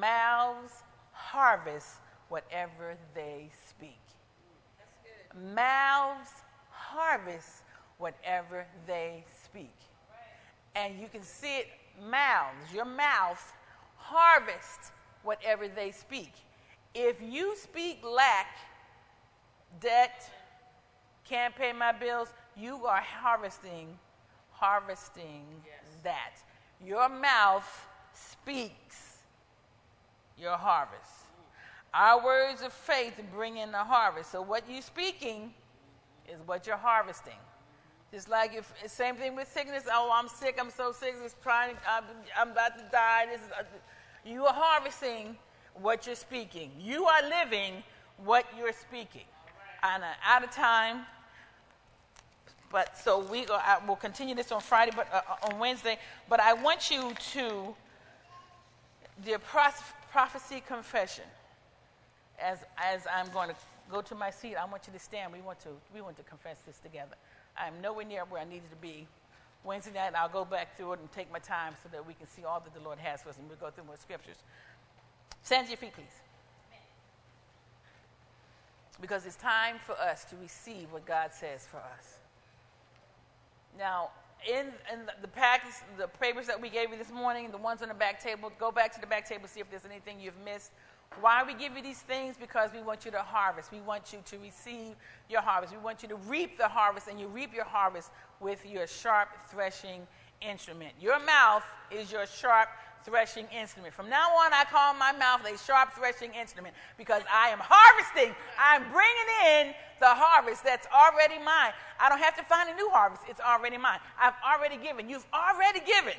Mouths 0.00 0.72
harvest 1.12 1.96
whatever 2.30 2.96
they 3.14 3.50
speak. 3.68 4.00
Mouths 5.54 6.30
harvest 6.70 7.62
whatever 7.98 8.66
they 8.86 9.24
speak. 9.28 9.39
And 10.74 11.00
you 11.00 11.08
can 11.08 11.22
see 11.22 11.58
it, 11.58 11.68
mouths, 12.08 12.72
your 12.72 12.84
mouth 12.84 13.52
harvest 13.96 14.92
whatever 15.22 15.68
they 15.68 15.90
speak. 15.90 16.32
If 16.94 17.16
you 17.22 17.56
speak 17.56 18.00
lack, 18.04 18.56
debt, 19.80 20.28
can't 21.24 21.54
pay 21.54 21.72
my 21.72 21.92
bills, 21.92 22.32
you 22.56 22.86
are 22.86 23.00
harvesting, 23.00 23.98
harvesting 24.50 25.44
yes. 25.64 25.96
that. 26.02 26.32
Your 26.84 27.08
mouth 27.08 27.88
speaks 28.12 29.18
your 30.38 30.56
harvest. 30.56 31.10
Our 31.92 32.24
words 32.24 32.62
of 32.62 32.72
faith 32.72 33.20
bring 33.34 33.58
in 33.58 33.72
the 33.72 33.78
harvest. 33.78 34.32
So 34.32 34.42
what 34.42 34.64
you're 34.68 34.82
speaking 34.82 35.52
is 36.28 36.38
what 36.46 36.66
you're 36.66 36.76
harvesting. 36.76 37.38
Just 38.12 38.28
like 38.28 38.54
if 38.54 38.72
same 38.86 39.14
thing 39.14 39.36
with 39.36 39.50
sickness. 39.52 39.84
Oh, 39.90 40.10
I'm 40.12 40.28
sick. 40.28 40.58
I'm 40.60 40.70
so 40.70 40.92
sick. 40.92 41.14
It's 41.24 41.36
trying. 41.42 41.76
I'm, 41.88 42.04
I'm 42.36 42.50
about 42.50 42.76
to 42.76 42.84
die. 42.90 43.26
This 43.30 43.40
is, 43.40 43.50
uh, 43.58 43.62
you 44.24 44.44
are 44.46 44.52
harvesting 44.52 45.36
what 45.74 46.06
you're 46.06 46.16
speaking. 46.16 46.72
You 46.78 47.04
are 47.04 47.22
living 47.28 47.84
what 48.24 48.44
you're 48.58 48.72
speaking. 48.72 49.24
And 49.82 50.02
uh, 50.02 50.06
out 50.24 50.42
of 50.42 50.50
time. 50.50 51.06
But 52.72 52.96
so 52.96 53.20
we 53.20 53.46
I, 53.48 53.78
will 53.86 53.96
continue 53.96 54.34
this 54.34 54.52
on 54.52 54.60
Friday, 54.60 54.92
but 54.94 55.08
uh, 55.12 55.20
uh, 55.28 55.52
on 55.52 55.58
Wednesday. 55.58 55.98
But 56.28 56.40
I 56.40 56.52
want 56.52 56.90
you 56.90 57.12
to 57.32 57.74
the 59.24 59.38
prophecy 60.12 60.62
confession. 60.66 61.24
As 62.40 62.58
as 62.76 63.06
I'm 63.12 63.28
going 63.32 63.50
to 63.50 63.56
go 63.90 64.00
to 64.02 64.14
my 64.14 64.30
seat, 64.30 64.56
I 64.56 64.64
want 64.64 64.86
you 64.86 64.92
to 64.92 64.98
stand. 64.98 65.32
We 65.32 65.40
want 65.40 65.60
to 65.60 65.70
we 65.94 66.00
want 66.00 66.16
to 66.16 66.22
confess 66.22 66.58
this 66.66 66.78
together. 66.78 67.16
I'm 67.60 67.80
nowhere 67.80 68.04
near 68.04 68.24
where 68.24 68.40
I 68.40 68.44
needed 68.44 68.70
to 68.70 68.76
be. 68.76 69.06
Wednesday 69.62 69.92
night, 69.92 70.14
I'll 70.16 70.28
go 70.28 70.44
back 70.44 70.76
through 70.76 70.94
it 70.94 71.00
and 71.00 71.12
take 71.12 71.30
my 71.30 71.38
time 71.38 71.74
so 71.82 71.88
that 71.92 72.06
we 72.06 72.14
can 72.14 72.26
see 72.26 72.44
all 72.44 72.60
that 72.60 72.72
the 72.72 72.80
Lord 72.80 72.98
has 72.98 73.22
for 73.22 73.28
us, 73.28 73.36
and 73.38 73.46
we'll 73.48 73.58
go 73.58 73.70
through 73.70 73.84
more 73.84 73.96
scriptures. 73.96 74.36
Stand 75.42 75.66
to 75.66 75.70
your 75.70 75.78
feet, 75.78 75.92
please. 75.92 76.06
Because 79.00 79.26
it's 79.26 79.36
time 79.36 79.76
for 79.84 79.92
us 79.92 80.24
to 80.26 80.36
receive 80.36 80.92
what 80.92 81.06
God 81.06 81.32
says 81.32 81.66
for 81.70 81.78
us. 81.78 82.18
Now, 83.78 84.10
in, 84.48 84.66
in 84.92 85.00
the, 85.20 85.28
packets, 85.28 85.82
the 85.98 86.08
papers 86.08 86.46
that 86.46 86.60
we 86.60 86.70
gave 86.70 86.90
you 86.90 86.96
this 86.96 87.10
morning, 87.10 87.50
the 87.50 87.58
ones 87.58 87.82
on 87.82 87.88
the 87.88 87.94
back 87.94 88.22
table, 88.22 88.50
go 88.58 88.70
back 88.70 88.92
to 88.94 89.00
the 89.00 89.06
back 89.06 89.28
table, 89.28 89.48
see 89.48 89.60
if 89.60 89.70
there's 89.70 89.84
anything 89.84 90.20
you've 90.20 90.38
missed. 90.44 90.72
Why 91.20 91.42
we 91.44 91.54
give 91.54 91.76
you 91.76 91.82
these 91.82 92.00
things? 92.00 92.36
Because 92.40 92.70
we 92.72 92.80
want 92.80 93.04
you 93.04 93.10
to 93.10 93.18
harvest. 93.18 93.72
We 93.72 93.80
want 93.80 94.12
you 94.12 94.20
to 94.24 94.38
receive 94.38 94.94
your 95.28 95.42
harvest. 95.42 95.72
We 95.72 95.78
want 95.78 96.02
you 96.02 96.08
to 96.08 96.16
reap 96.16 96.56
the 96.56 96.68
harvest, 96.68 97.08
and 97.08 97.20
you 97.20 97.26
reap 97.26 97.54
your 97.54 97.64
harvest 97.64 98.10
with 98.40 98.64
your 98.64 98.86
sharp 98.86 99.28
threshing 99.48 100.06
instrument. 100.40 100.92
Your 101.00 101.18
mouth 101.24 101.64
is 101.90 102.10
your 102.10 102.26
sharp 102.26 102.68
threshing 103.04 103.46
instrument. 103.46 103.92
From 103.92 104.08
now 104.08 104.28
on, 104.30 104.52
I 104.52 104.64
call 104.70 104.94
my 104.94 105.12
mouth 105.12 105.40
a 105.44 105.58
sharp 105.58 105.92
threshing 105.92 106.32
instrument 106.34 106.74
because 106.96 107.22
I 107.32 107.48
am 107.48 107.58
harvesting. 107.60 108.34
I'm 108.58 108.82
bringing 108.90 109.68
in 109.68 109.74
the 110.00 110.08
harvest 110.08 110.64
that's 110.64 110.86
already 110.88 111.38
mine. 111.38 111.72
I 111.98 112.08
don't 112.08 112.20
have 112.20 112.36
to 112.36 112.42
find 112.44 112.70
a 112.70 112.74
new 112.74 112.88
harvest, 112.90 113.22
it's 113.28 113.40
already 113.40 113.76
mine. 113.76 113.98
I've 114.18 114.34
already 114.44 114.76
given. 114.76 115.08
You've 115.10 115.26
already 115.34 115.80
given. 115.80 116.14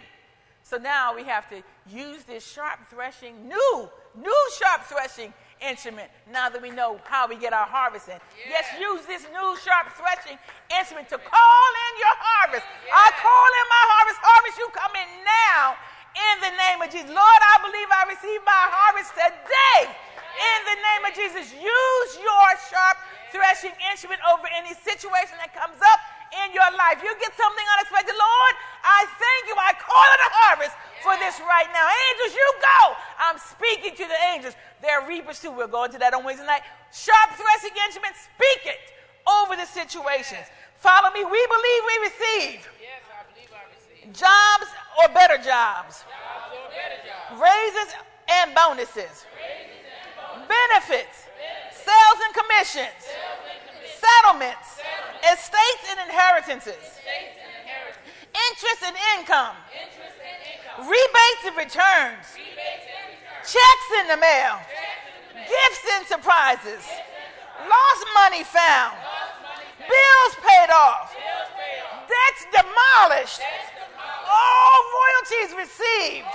So 0.63 0.77
now 0.77 1.15
we 1.15 1.23
have 1.23 1.49
to 1.49 1.61
use 1.89 2.23
this 2.23 2.45
sharp 2.45 2.79
threshing, 2.89 3.47
new, 3.47 3.89
new 4.15 4.41
sharp 4.57 4.83
threshing 4.85 5.33
instrument 5.61 6.09
now 6.31 6.49
that 6.49 6.61
we 6.61 6.71
know 6.71 6.97
how 7.05 7.27
we 7.27 7.37
get 7.37 7.53
our 7.53 7.69
harvest 7.69 8.09
in. 8.09 8.17
Yeah. 8.17 8.57
Yes, 8.57 8.65
use 8.79 9.05
this 9.05 9.23
new 9.29 9.49
sharp 9.61 9.93
threshing 9.93 10.37
instrument 10.73 11.09
to 11.09 11.17
call 11.21 11.69
in 11.89 11.93
your 12.01 12.17
harvest. 12.17 12.65
Yeah. 12.87 12.97
I 12.97 13.07
call 13.19 13.49
in 13.61 13.67
my 13.69 13.83
harvest. 13.93 14.17
Harvest, 14.21 14.55
you 14.57 14.67
come 14.73 14.95
in 14.97 15.09
now 15.21 15.77
in 16.11 16.35
the 16.41 16.53
name 16.57 16.79
of 16.81 16.89
Jesus. 16.89 17.09
Lord, 17.13 17.41
I 17.45 17.55
believe 17.61 17.89
I 17.91 18.03
receive 18.09 18.41
my 18.43 18.63
harvest 18.73 19.11
today. 19.15 19.91
In 20.31 20.59
the 20.65 20.77
name 20.79 21.03
of 21.05 21.13
Jesus, 21.13 21.45
use 21.53 22.11
your 22.17 22.47
sharp 22.71 22.97
threshing 23.31 23.75
instrument 23.91 24.19
over 24.27 24.47
any 24.51 24.75
situation 24.75 25.35
that 25.39 25.55
comes 25.55 25.79
up 25.79 25.99
in 26.31 26.47
your 26.55 26.69
life. 26.75 27.03
You 27.03 27.11
get 27.19 27.35
something 27.35 27.67
unexpected. 27.77 28.15
Lord, 28.15 28.53
I 28.83 29.05
thank 29.19 29.41
you. 29.51 29.55
I 29.59 29.75
call 29.75 30.07
it 30.15 30.21
a 30.25 30.31
harvest 30.43 30.75
for 31.03 31.13
this 31.19 31.37
right 31.43 31.67
now. 31.75 31.85
Angels, 31.85 32.33
you 32.33 32.47
go. 32.61 32.81
I'm 33.19 33.37
speaking 33.37 33.93
to 33.97 34.05
the 34.07 34.19
angels. 34.31 34.55
They're 34.81 35.03
reapers 35.05 35.41
too. 35.41 35.51
We'll 35.51 35.71
go 35.71 35.85
into 35.85 35.99
that 35.99 36.13
on 36.13 36.23
Wednesday 36.23 36.47
night. 36.47 36.63
Sharp 36.91 37.35
threshing 37.35 37.75
instrument, 37.87 38.15
speak 38.15 38.65
it 38.65 38.81
over 39.27 39.55
the 39.55 39.67
situations. 39.67 40.47
Follow 40.81 41.13
me. 41.13 41.21
We 41.21 41.41
believe 41.45 41.81
we 41.85 41.95
receive. 42.09 42.59
Yes, 42.81 43.05
I 43.11 43.21
believe 43.29 43.51
I 43.53 43.63
receive. 43.69 44.09
Jobs 44.17 44.69
or 44.97 45.13
better 45.13 45.37
jobs. 45.37 46.01
Jobs 46.09 46.49
or 46.57 46.65
better 46.73 46.99
jobs. 47.05 47.37
Raises 47.37 47.93
and 48.41 48.55
bonuses. 48.57 49.29
Raises 49.37 49.77
and 49.85 50.09
bonuses. 50.17 50.49
Benefits. 50.49 51.29
Benefits. 51.37 51.85
Sales 51.85 52.19
and 52.25 52.33
commissions. 52.33 52.97
Sales 52.97 53.45
and 53.45 53.61
commissions. 53.61 53.70
Settlements. 54.01 54.81
Settlements. 54.81 55.29
Estates 55.29 55.85
and 55.93 55.99
inheritances. 56.09 56.81
Estates 56.81 57.37
and 57.37 57.53
inheritances. 57.61 58.09
Interest 58.33 58.81
and 58.89 58.97
income. 59.13 59.55
Interest 59.69 60.17
and 60.17 60.39
income. 60.41 60.89
Rebates 60.89 61.43
and 61.45 61.55
returns. 61.61 62.25
Rebates 62.33 62.85
and 62.89 63.05
returns. 63.13 63.45
Checks 63.45 63.89
in 64.01 64.05
the 64.09 64.17
mail. 64.17 64.57
In 64.57 64.65
the 64.65 65.45
mail. 65.45 65.53
Gifts 65.53 65.85
and 65.93 66.03
surprises. 66.09 66.81
Gifts 66.81 66.89
and 66.89 67.37
surprises. 67.61 67.69
Lost 67.69 68.03
money 68.17 68.41
found. 68.41 68.97
Lost 68.97 69.37
money 69.45 69.69
found. 69.77 69.93
Bills 69.93 70.33
paid 70.41 70.69
off. 70.73 71.13
Bills 71.13 71.51
paid 71.53 71.79
off. 71.85 72.09
Debts 72.09 72.43
demolished. 72.49 73.37
Debts 73.37 73.69
demolished. 73.77 74.25
All 74.25 74.77
royalties 74.97 75.51
received. 75.53 76.33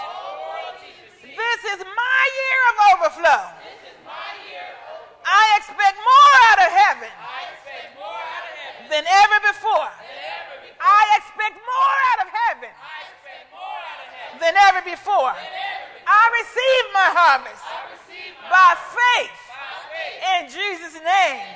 This 1.35 1.61
is 1.75 1.81
my 1.83 2.23
year 2.39 2.61
of 2.71 2.77
overflow. 2.95 3.43
I 5.27 5.45
expect 5.59 5.99
more 5.99 6.35
out 6.55 6.61
of 6.63 6.71
heaven 6.71 7.26
than 8.89 9.05
ever 9.05 9.39
before. 9.53 9.91
I 10.81 11.01
expect 11.19 11.57
more 11.57 11.99
out 12.13 12.21
of 12.27 12.29
heaven 12.33 12.73
than 14.41 14.55
ever 14.71 14.83
before. 14.85 15.35
I 16.07 16.23
receive 16.39 16.85
my 16.95 17.09
harvest 17.11 17.65
by 18.47 18.79
faith 18.95 19.41
in 20.39 20.51
Jesus' 20.51 21.01
name. 21.03 21.47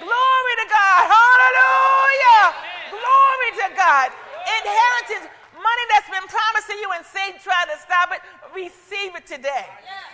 Glory 0.00 0.54
to 0.62 0.66
God. 0.66 1.02
Hallelujah. 1.06 2.44
Glory 2.90 3.50
to 3.62 3.68
God. 3.76 4.08
Inheritance, 4.42 5.30
money 5.54 5.84
that's 5.92 6.10
been 6.10 6.26
promised 6.26 6.66
to 6.72 6.76
you 6.76 6.88
and 6.96 7.04
Satan 7.06 7.38
tried 7.38 7.70
to 7.70 7.78
stop 7.78 8.10
it, 8.10 8.20
receive 8.50 9.14
it 9.14 9.26
today. 9.28 9.66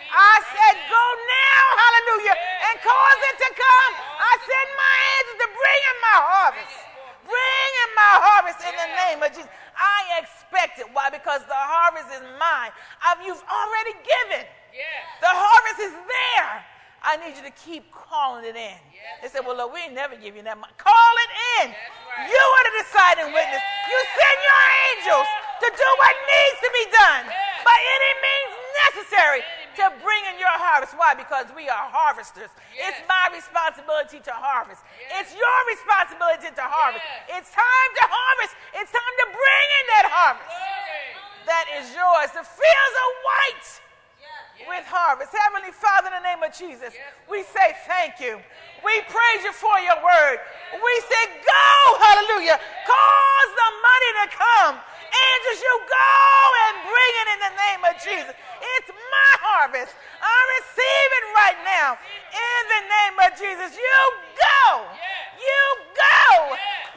I 0.09 0.35
said, 0.53 0.75
go 0.89 1.05
now, 1.25 1.63
hallelujah, 1.77 2.37
and 2.37 2.75
cause 2.81 3.21
it 3.29 3.37
to 3.45 3.51
come. 3.57 3.93
I 4.21 4.33
send 4.41 4.69
my 4.77 4.95
to 5.39 5.49
bring 5.49 5.81
in 5.91 5.97
my 6.03 6.19
harvest. 6.19 6.77
Bring 7.25 7.73
in 7.85 7.91
my 7.95 8.15
harvest 8.25 8.61
in 8.65 8.75
the 8.75 8.91
name 9.07 9.19
of 9.21 9.31
Jesus. 9.31 9.53
I 9.77 10.25
expect 10.25 10.81
it. 10.81 10.89
Why? 10.91 11.13
Because 11.13 11.45
the 11.45 11.57
harvest 11.57 12.09
is 12.11 12.25
mine. 12.41 12.73
I've, 13.05 13.21
you've 13.23 13.43
already 13.47 13.95
given. 14.01 14.45
The 15.21 15.31
harvest 15.31 15.79
is 15.93 15.95
there. 15.95 16.65
I 17.05 17.15
need 17.23 17.39
you 17.39 17.45
to 17.47 17.55
keep 17.55 17.91
calling 17.95 18.43
it 18.43 18.59
in. 18.59 18.79
They 19.23 19.29
said, 19.31 19.47
Well, 19.47 19.55
look, 19.55 19.71
we 19.71 19.87
ain't 19.87 19.95
never 19.95 20.19
give 20.19 20.35
you 20.35 20.43
that 20.43 20.59
much. 20.59 20.75
Call 20.79 21.15
it 21.27 21.33
in. 21.63 21.67
You 22.27 22.43
are 22.43 22.65
the 22.67 22.75
deciding 22.83 23.31
witness. 23.31 23.63
You 23.87 23.99
send 24.19 24.39
your 24.43 24.63
angels 24.91 25.29
to 25.63 25.69
do 25.71 25.89
what 26.03 26.15
needs 26.27 26.59
to 26.65 26.71
be 26.75 26.85
done 26.91 27.25
by 27.63 27.79
any 27.79 28.13
means 28.19 28.53
necessary 28.89 29.43
to 29.79 29.95
bring 30.03 30.23
in 30.35 30.37
your 30.43 30.53
harvest. 30.59 30.99
Why? 30.99 31.15
Because 31.15 31.47
we 31.55 31.71
are 31.71 31.87
harvesters. 31.91 32.51
It's 32.75 33.01
my 33.07 33.31
responsibility 33.31 34.19
to 34.27 34.35
harvest. 34.35 34.83
It's 35.19 35.31
your 35.35 35.59
responsibility 35.71 36.51
to 36.51 36.65
harvest. 36.67 37.07
It's 37.31 37.51
time 37.55 37.91
to 38.03 38.05
harvest. 38.07 38.53
It's 38.75 38.91
time 38.91 39.15
to 39.23 39.27
bring 39.31 39.67
in 39.79 39.85
that 39.95 40.07
harvest. 40.11 40.57
That 41.47 41.67
is 41.79 41.87
yours. 41.95 42.29
The 42.35 42.45
fields 42.45 42.95
are 42.99 43.15
white 43.25 43.69
with 44.67 44.85
harvest. 44.91 45.31
Heavenly 45.31 45.71
Father, 45.71 46.11
in 46.11 46.19
the 46.19 46.27
name 46.27 46.43
of 46.43 46.51
Jesus, 46.51 46.93
we 47.31 47.47
say 47.47 47.79
thank 47.87 48.19
you. 48.19 48.43
We 48.83 48.95
praise 49.07 49.43
you 49.43 49.55
for 49.55 49.75
your 49.83 49.99
word. 50.03 50.39
We 50.75 50.95
say, 51.07 51.23
go, 51.43 51.71
hallelujah. 51.99 52.59
Cause 52.59 53.51
the 53.55 53.71
money 53.79 54.11
to 54.23 54.27
come. 54.35 54.75
Angels, 55.09 55.59
you 55.63 55.75
go 55.89 56.21
and 56.69 56.75
bring 56.85 57.13
it 57.25 57.29
in 57.33 57.41
the 57.49 57.55
name 57.57 57.83
of 57.89 57.95
Jesus. 57.97 58.35
It's 58.61 58.91
my 58.93 59.33
harvest. 59.59 59.91
I 60.23 60.39
receive 60.63 61.11
it 61.19 61.27
right 61.35 61.59
now. 61.67 61.99
In 62.31 62.61
the 62.71 62.83
name 62.87 63.17
of 63.27 63.31
Jesus, 63.35 63.75
you 63.75 64.01
go. 64.39 64.87
You 65.35 65.63
go. 65.99 66.31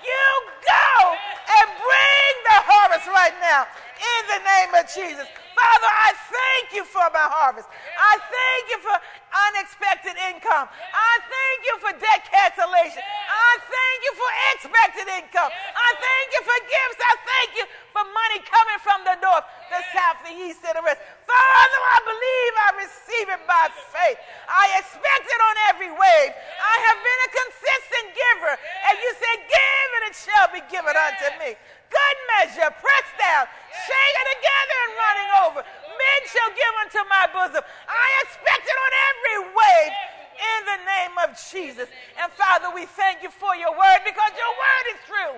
You 0.05 0.30
go 0.62 0.93
and 1.18 1.66
bring 1.74 2.34
the 2.45 2.59
harvest 2.62 3.09
right 3.09 3.34
now. 3.41 3.66
In 3.97 4.22
the 4.30 4.41
name 4.45 4.72
of 4.78 4.86
Jesus. 4.93 5.26
Father, 5.57 5.89
I 5.89 6.14
thank 6.30 6.78
you 6.78 6.86
for 6.86 7.05
my 7.09 7.26
harvest. 7.26 7.66
I 7.97 8.22
thank 8.30 8.64
you 8.70 8.80
for 8.86 8.95
unexpected 9.32 10.15
income. 10.27 10.67
I 10.67 11.13
thank 11.23 11.59
you 11.63 11.75
for 11.79 11.91
debt 11.95 12.21
cancellation. 12.27 13.01
I 13.01 13.51
thank 13.63 13.97
you 14.03 14.13
for 14.19 14.29
expected 14.51 15.07
income. 15.07 15.51
I 15.51 15.89
thank 15.95 16.27
you 16.36 16.41
for 16.43 16.57
gifts. 16.67 16.99
I 16.99 17.13
thank 17.23 17.49
you 17.55 17.65
for 17.95 18.03
money 18.03 18.39
coming 18.43 18.79
from 18.84 18.99
the 19.07 19.15
north, 19.23 19.47
the 19.71 19.82
south, 19.95 20.19
the 20.23 20.36
east, 20.36 20.63
and 20.67 20.75
the 20.79 20.84
west. 20.84 20.99
Father, 21.27 21.82
I 21.91 21.99
believe 22.03 22.53
I 22.55 22.69
receive 22.84 23.27
it 23.32 23.43
by 23.47 23.71
faith. 23.95 24.19
I 24.47 24.79
expect 24.79 25.25
it 25.27 25.41
on 25.41 25.55
every 25.71 25.91
wave. 25.91 26.32
I 26.59 26.75
have 26.91 26.99
been 26.99 27.21
a 27.27 27.32
consistent 27.32 28.07
giver. 28.15 28.53
And 28.91 28.95
you 28.99 29.11
said, 29.15 29.38
Give 29.47 29.89
and 29.95 30.03
it 30.11 30.15
shall 30.15 30.47
be 30.51 30.61
given 30.71 30.95
unto 30.95 31.27
me. 31.39 31.55
Good 31.91 32.17
measure, 32.39 32.71
pressed 32.79 33.15
down, 33.19 33.45
shaken 33.67 34.25
together 34.39 34.77
and 34.88 34.91
running 34.95 35.29
over. 35.43 35.61
Men 35.92 36.20
shall 36.28 36.52
give 36.56 36.74
unto 36.86 37.02
my 37.08 37.26
bosom. 37.32 37.64
I 37.88 38.08
expect 38.24 38.64
it 38.64 38.78
on 38.78 38.92
every 39.12 39.39
wave 39.52 39.94
in 40.42 40.60
the 40.66 40.80
name 40.86 41.16
of 41.22 41.30
Jesus. 41.38 41.88
And 42.18 42.30
Father, 42.34 42.74
we 42.74 42.89
thank 42.98 43.22
you 43.22 43.30
for 43.30 43.54
your 43.56 43.72
word 43.72 44.02
because 44.04 44.32
your 44.34 44.54
word 44.54 44.86
is 44.96 45.00
true. 45.06 45.34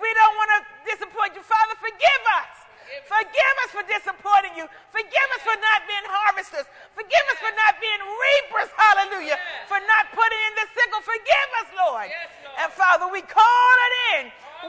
We 0.00 0.10
don't 0.14 0.34
want 0.34 0.50
to 0.56 0.60
disappoint 0.88 1.38
you. 1.38 1.42
Father, 1.46 1.76
forgive 1.78 2.24
us. 2.42 2.68
Forgive 3.04 3.54
us 3.68 3.70
for 3.76 3.84
disappointing 3.84 4.56
you. 4.56 4.64
Forgive 4.88 5.28
us 5.36 5.42
for 5.44 5.56
not 5.60 5.84
being 5.84 6.06
harvesters. 6.08 6.64
Forgive 6.96 7.26
us 7.28 7.38
for 7.38 7.52
not 7.52 7.76
being 7.84 8.00
reapers. 8.00 8.72
Hallelujah. 8.72 9.36
For 9.68 9.76
not 9.76 10.08
putting 10.16 10.40
in 10.48 10.54
the 10.56 10.66
sickle. 10.72 11.02
Forgive 11.04 11.50
us, 11.60 11.68
Lord. 11.76 12.08
And 12.56 12.72
Father, 12.72 13.06
we 13.12 13.20
call 13.20 13.74
it 13.84 13.94
in. 14.16 14.22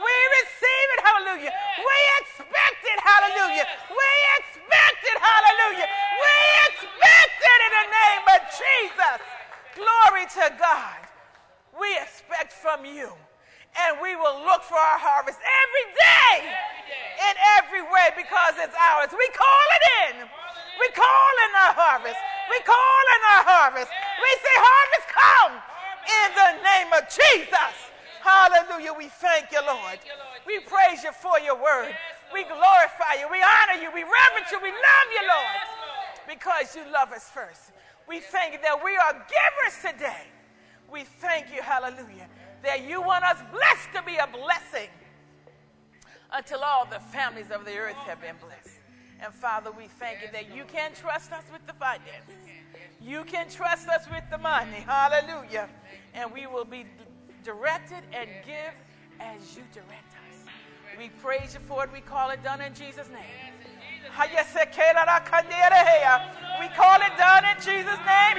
We 0.04 0.14
receive 0.44 0.88
it. 0.94 1.00
Hallelujah. 1.00 1.52
We 1.80 1.98
expect 2.20 2.80
it. 2.84 2.98
Hallelujah. 3.00 3.66
We 3.88 4.10
expect 4.36 5.00
it. 5.00 5.16
Hallelujah. 5.16 5.88
We 5.88 6.36
expect 6.68 7.38
it 7.40 7.60
in 7.64 7.72
the 7.72 7.86
name 7.88 8.24
of 8.36 8.40
Jesus. 8.52 9.18
Glory 9.80 10.19
to 10.34 10.52
God. 10.58 11.00
We 11.78 11.96
expect 11.98 12.52
from 12.52 12.84
you. 12.84 13.10
And 13.78 14.02
we 14.02 14.18
will 14.18 14.42
look 14.42 14.66
for 14.66 14.78
our 14.78 14.98
harvest 14.98 15.38
every 15.38 15.86
day 15.94 16.50
in 17.30 17.34
every 17.58 17.82
way 17.86 18.10
because 18.18 18.58
it's 18.58 18.74
ours. 18.74 19.14
We 19.14 19.28
call 19.30 19.66
it 19.78 19.84
in. 20.10 20.14
We 20.82 20.88
call 20.90 21.32
in 21.46 21.52
our 21.54 21.74
harvest. 21.78 22.18
We 22.50 22.58
call 22.66 23.02
in 23.14 23.20
our 23.36 23.44
harvest. 23.46 23.90
We 23.90 24.30
say, 24.42 24.56
Harvest, 24.58 25.06
come 25.06 25.52
in 26.02 26.28
the 26.34 26.50
name 26.66 26.90
of 26.98 27.06
Jesus. 27.06 27.74
Hallelujah. 28.20 28.90
We 28.96 29.06
thank 29.06 29.54
you, 29.54 29.62
Lord. 29.62 30.02
We 30.46 30.58
praise 30.66 31.06
you 31.06 31.12
for 31.14 31.38
your 31.38 31.54
word. 31.54 31.94
We 32.34 32.42
glorify 32.42 33.22
you. 33.22 33.30
We 33.30 33.38
honor 33.38 33.78
you. 33.78 33.94
We 33.94 34.02
reverence 34.02 34.50
you. 34.50 34.58
We 34.58 34.74
love 34.74 35.08
you, 35.14 35.22
Lord, 35.30 35.58
because 36.26 36.74
you 36.74 36.82
love 36.90 37.14
us 37.14 37.30
first. 37.30 37.70
We 38.10 38.18
thank 38.18 38.54
you 38.54 38.58
that 38.62 38.84
we 38.84 38.96
are 38.96 39.12
givers 39.12 39.94
today. 39.94 40.26
We 40.90 41.04
thank 41.04 41.54
you, 41.54 41.62
hallelujah, 41.62 42.26
that 42.64 42.84
you 42.84 43.00
want 43.00 43.22
us 43.22 43.38
blessed 43.52 43.88
to 43.94 44.02
be 44.02 44.16
a 44.16 44.26
blessing 44.26 44.90
until 46.32 46.64
all 46.64 46.86
the 46.86 46.98
families 46.98 47.52
of 47.52 47.64
the 47.64 47.76
earth 47.76 47.94
have 48.06 48.20
been 48.20 48.34
blessed. 48.40 48.80
And 49.20 49.32
Father, 49.32 49.70
we 49.70 49.86
thank 49.86 50.22
you 50.22 50.28
that 50.32 50.52
you 50.52 50.64
can 50.64 50.90
trust 50.92 51.30
us 51.30 51.44
with 51.52 51.64
the 51.68 51.72
finances. 51.74 52.34
You 53.00 53.22
can 53.22 53.48
trust 53.48 53.86
us 53.86 54.08
with 54.10 54.24
the 54.28 54.38
money. 54.38 54.84
Hallelujah. 54.84 55.68
And 56.12 56.32
we 56.32 56.48
will 56.48 56.64
be 56.64 56.86
directed 57.44 58.02
and 58.12 58.28
give 58.44 58.74
as 59.20 59.56
you 59.56 59.62
direct 59.72 60.14
us. 60.28 60.46
We 60.98 61.10
praise 61.22 61.54
you 61.54 61.60
for 61.60 61.84
it. 61.84 61.92
We 61.92 62.00
call 62.00 62.30
it 62.30 62.42
done 62.42 62.60
in 62.60 62.74
Jesus' 62.74 63.08
name. 63.08 63.69
We 66.60 66.68
call 66.76 67.00
it 67.00 67.12
done 67.16 67.44
in 67.44 67.56
Jesus' 67.60 68.00
name. 68.04 68.36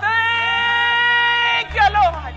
Thank 0.00 1.74
you, 1.74 1.86
Lord. 1.94 2.27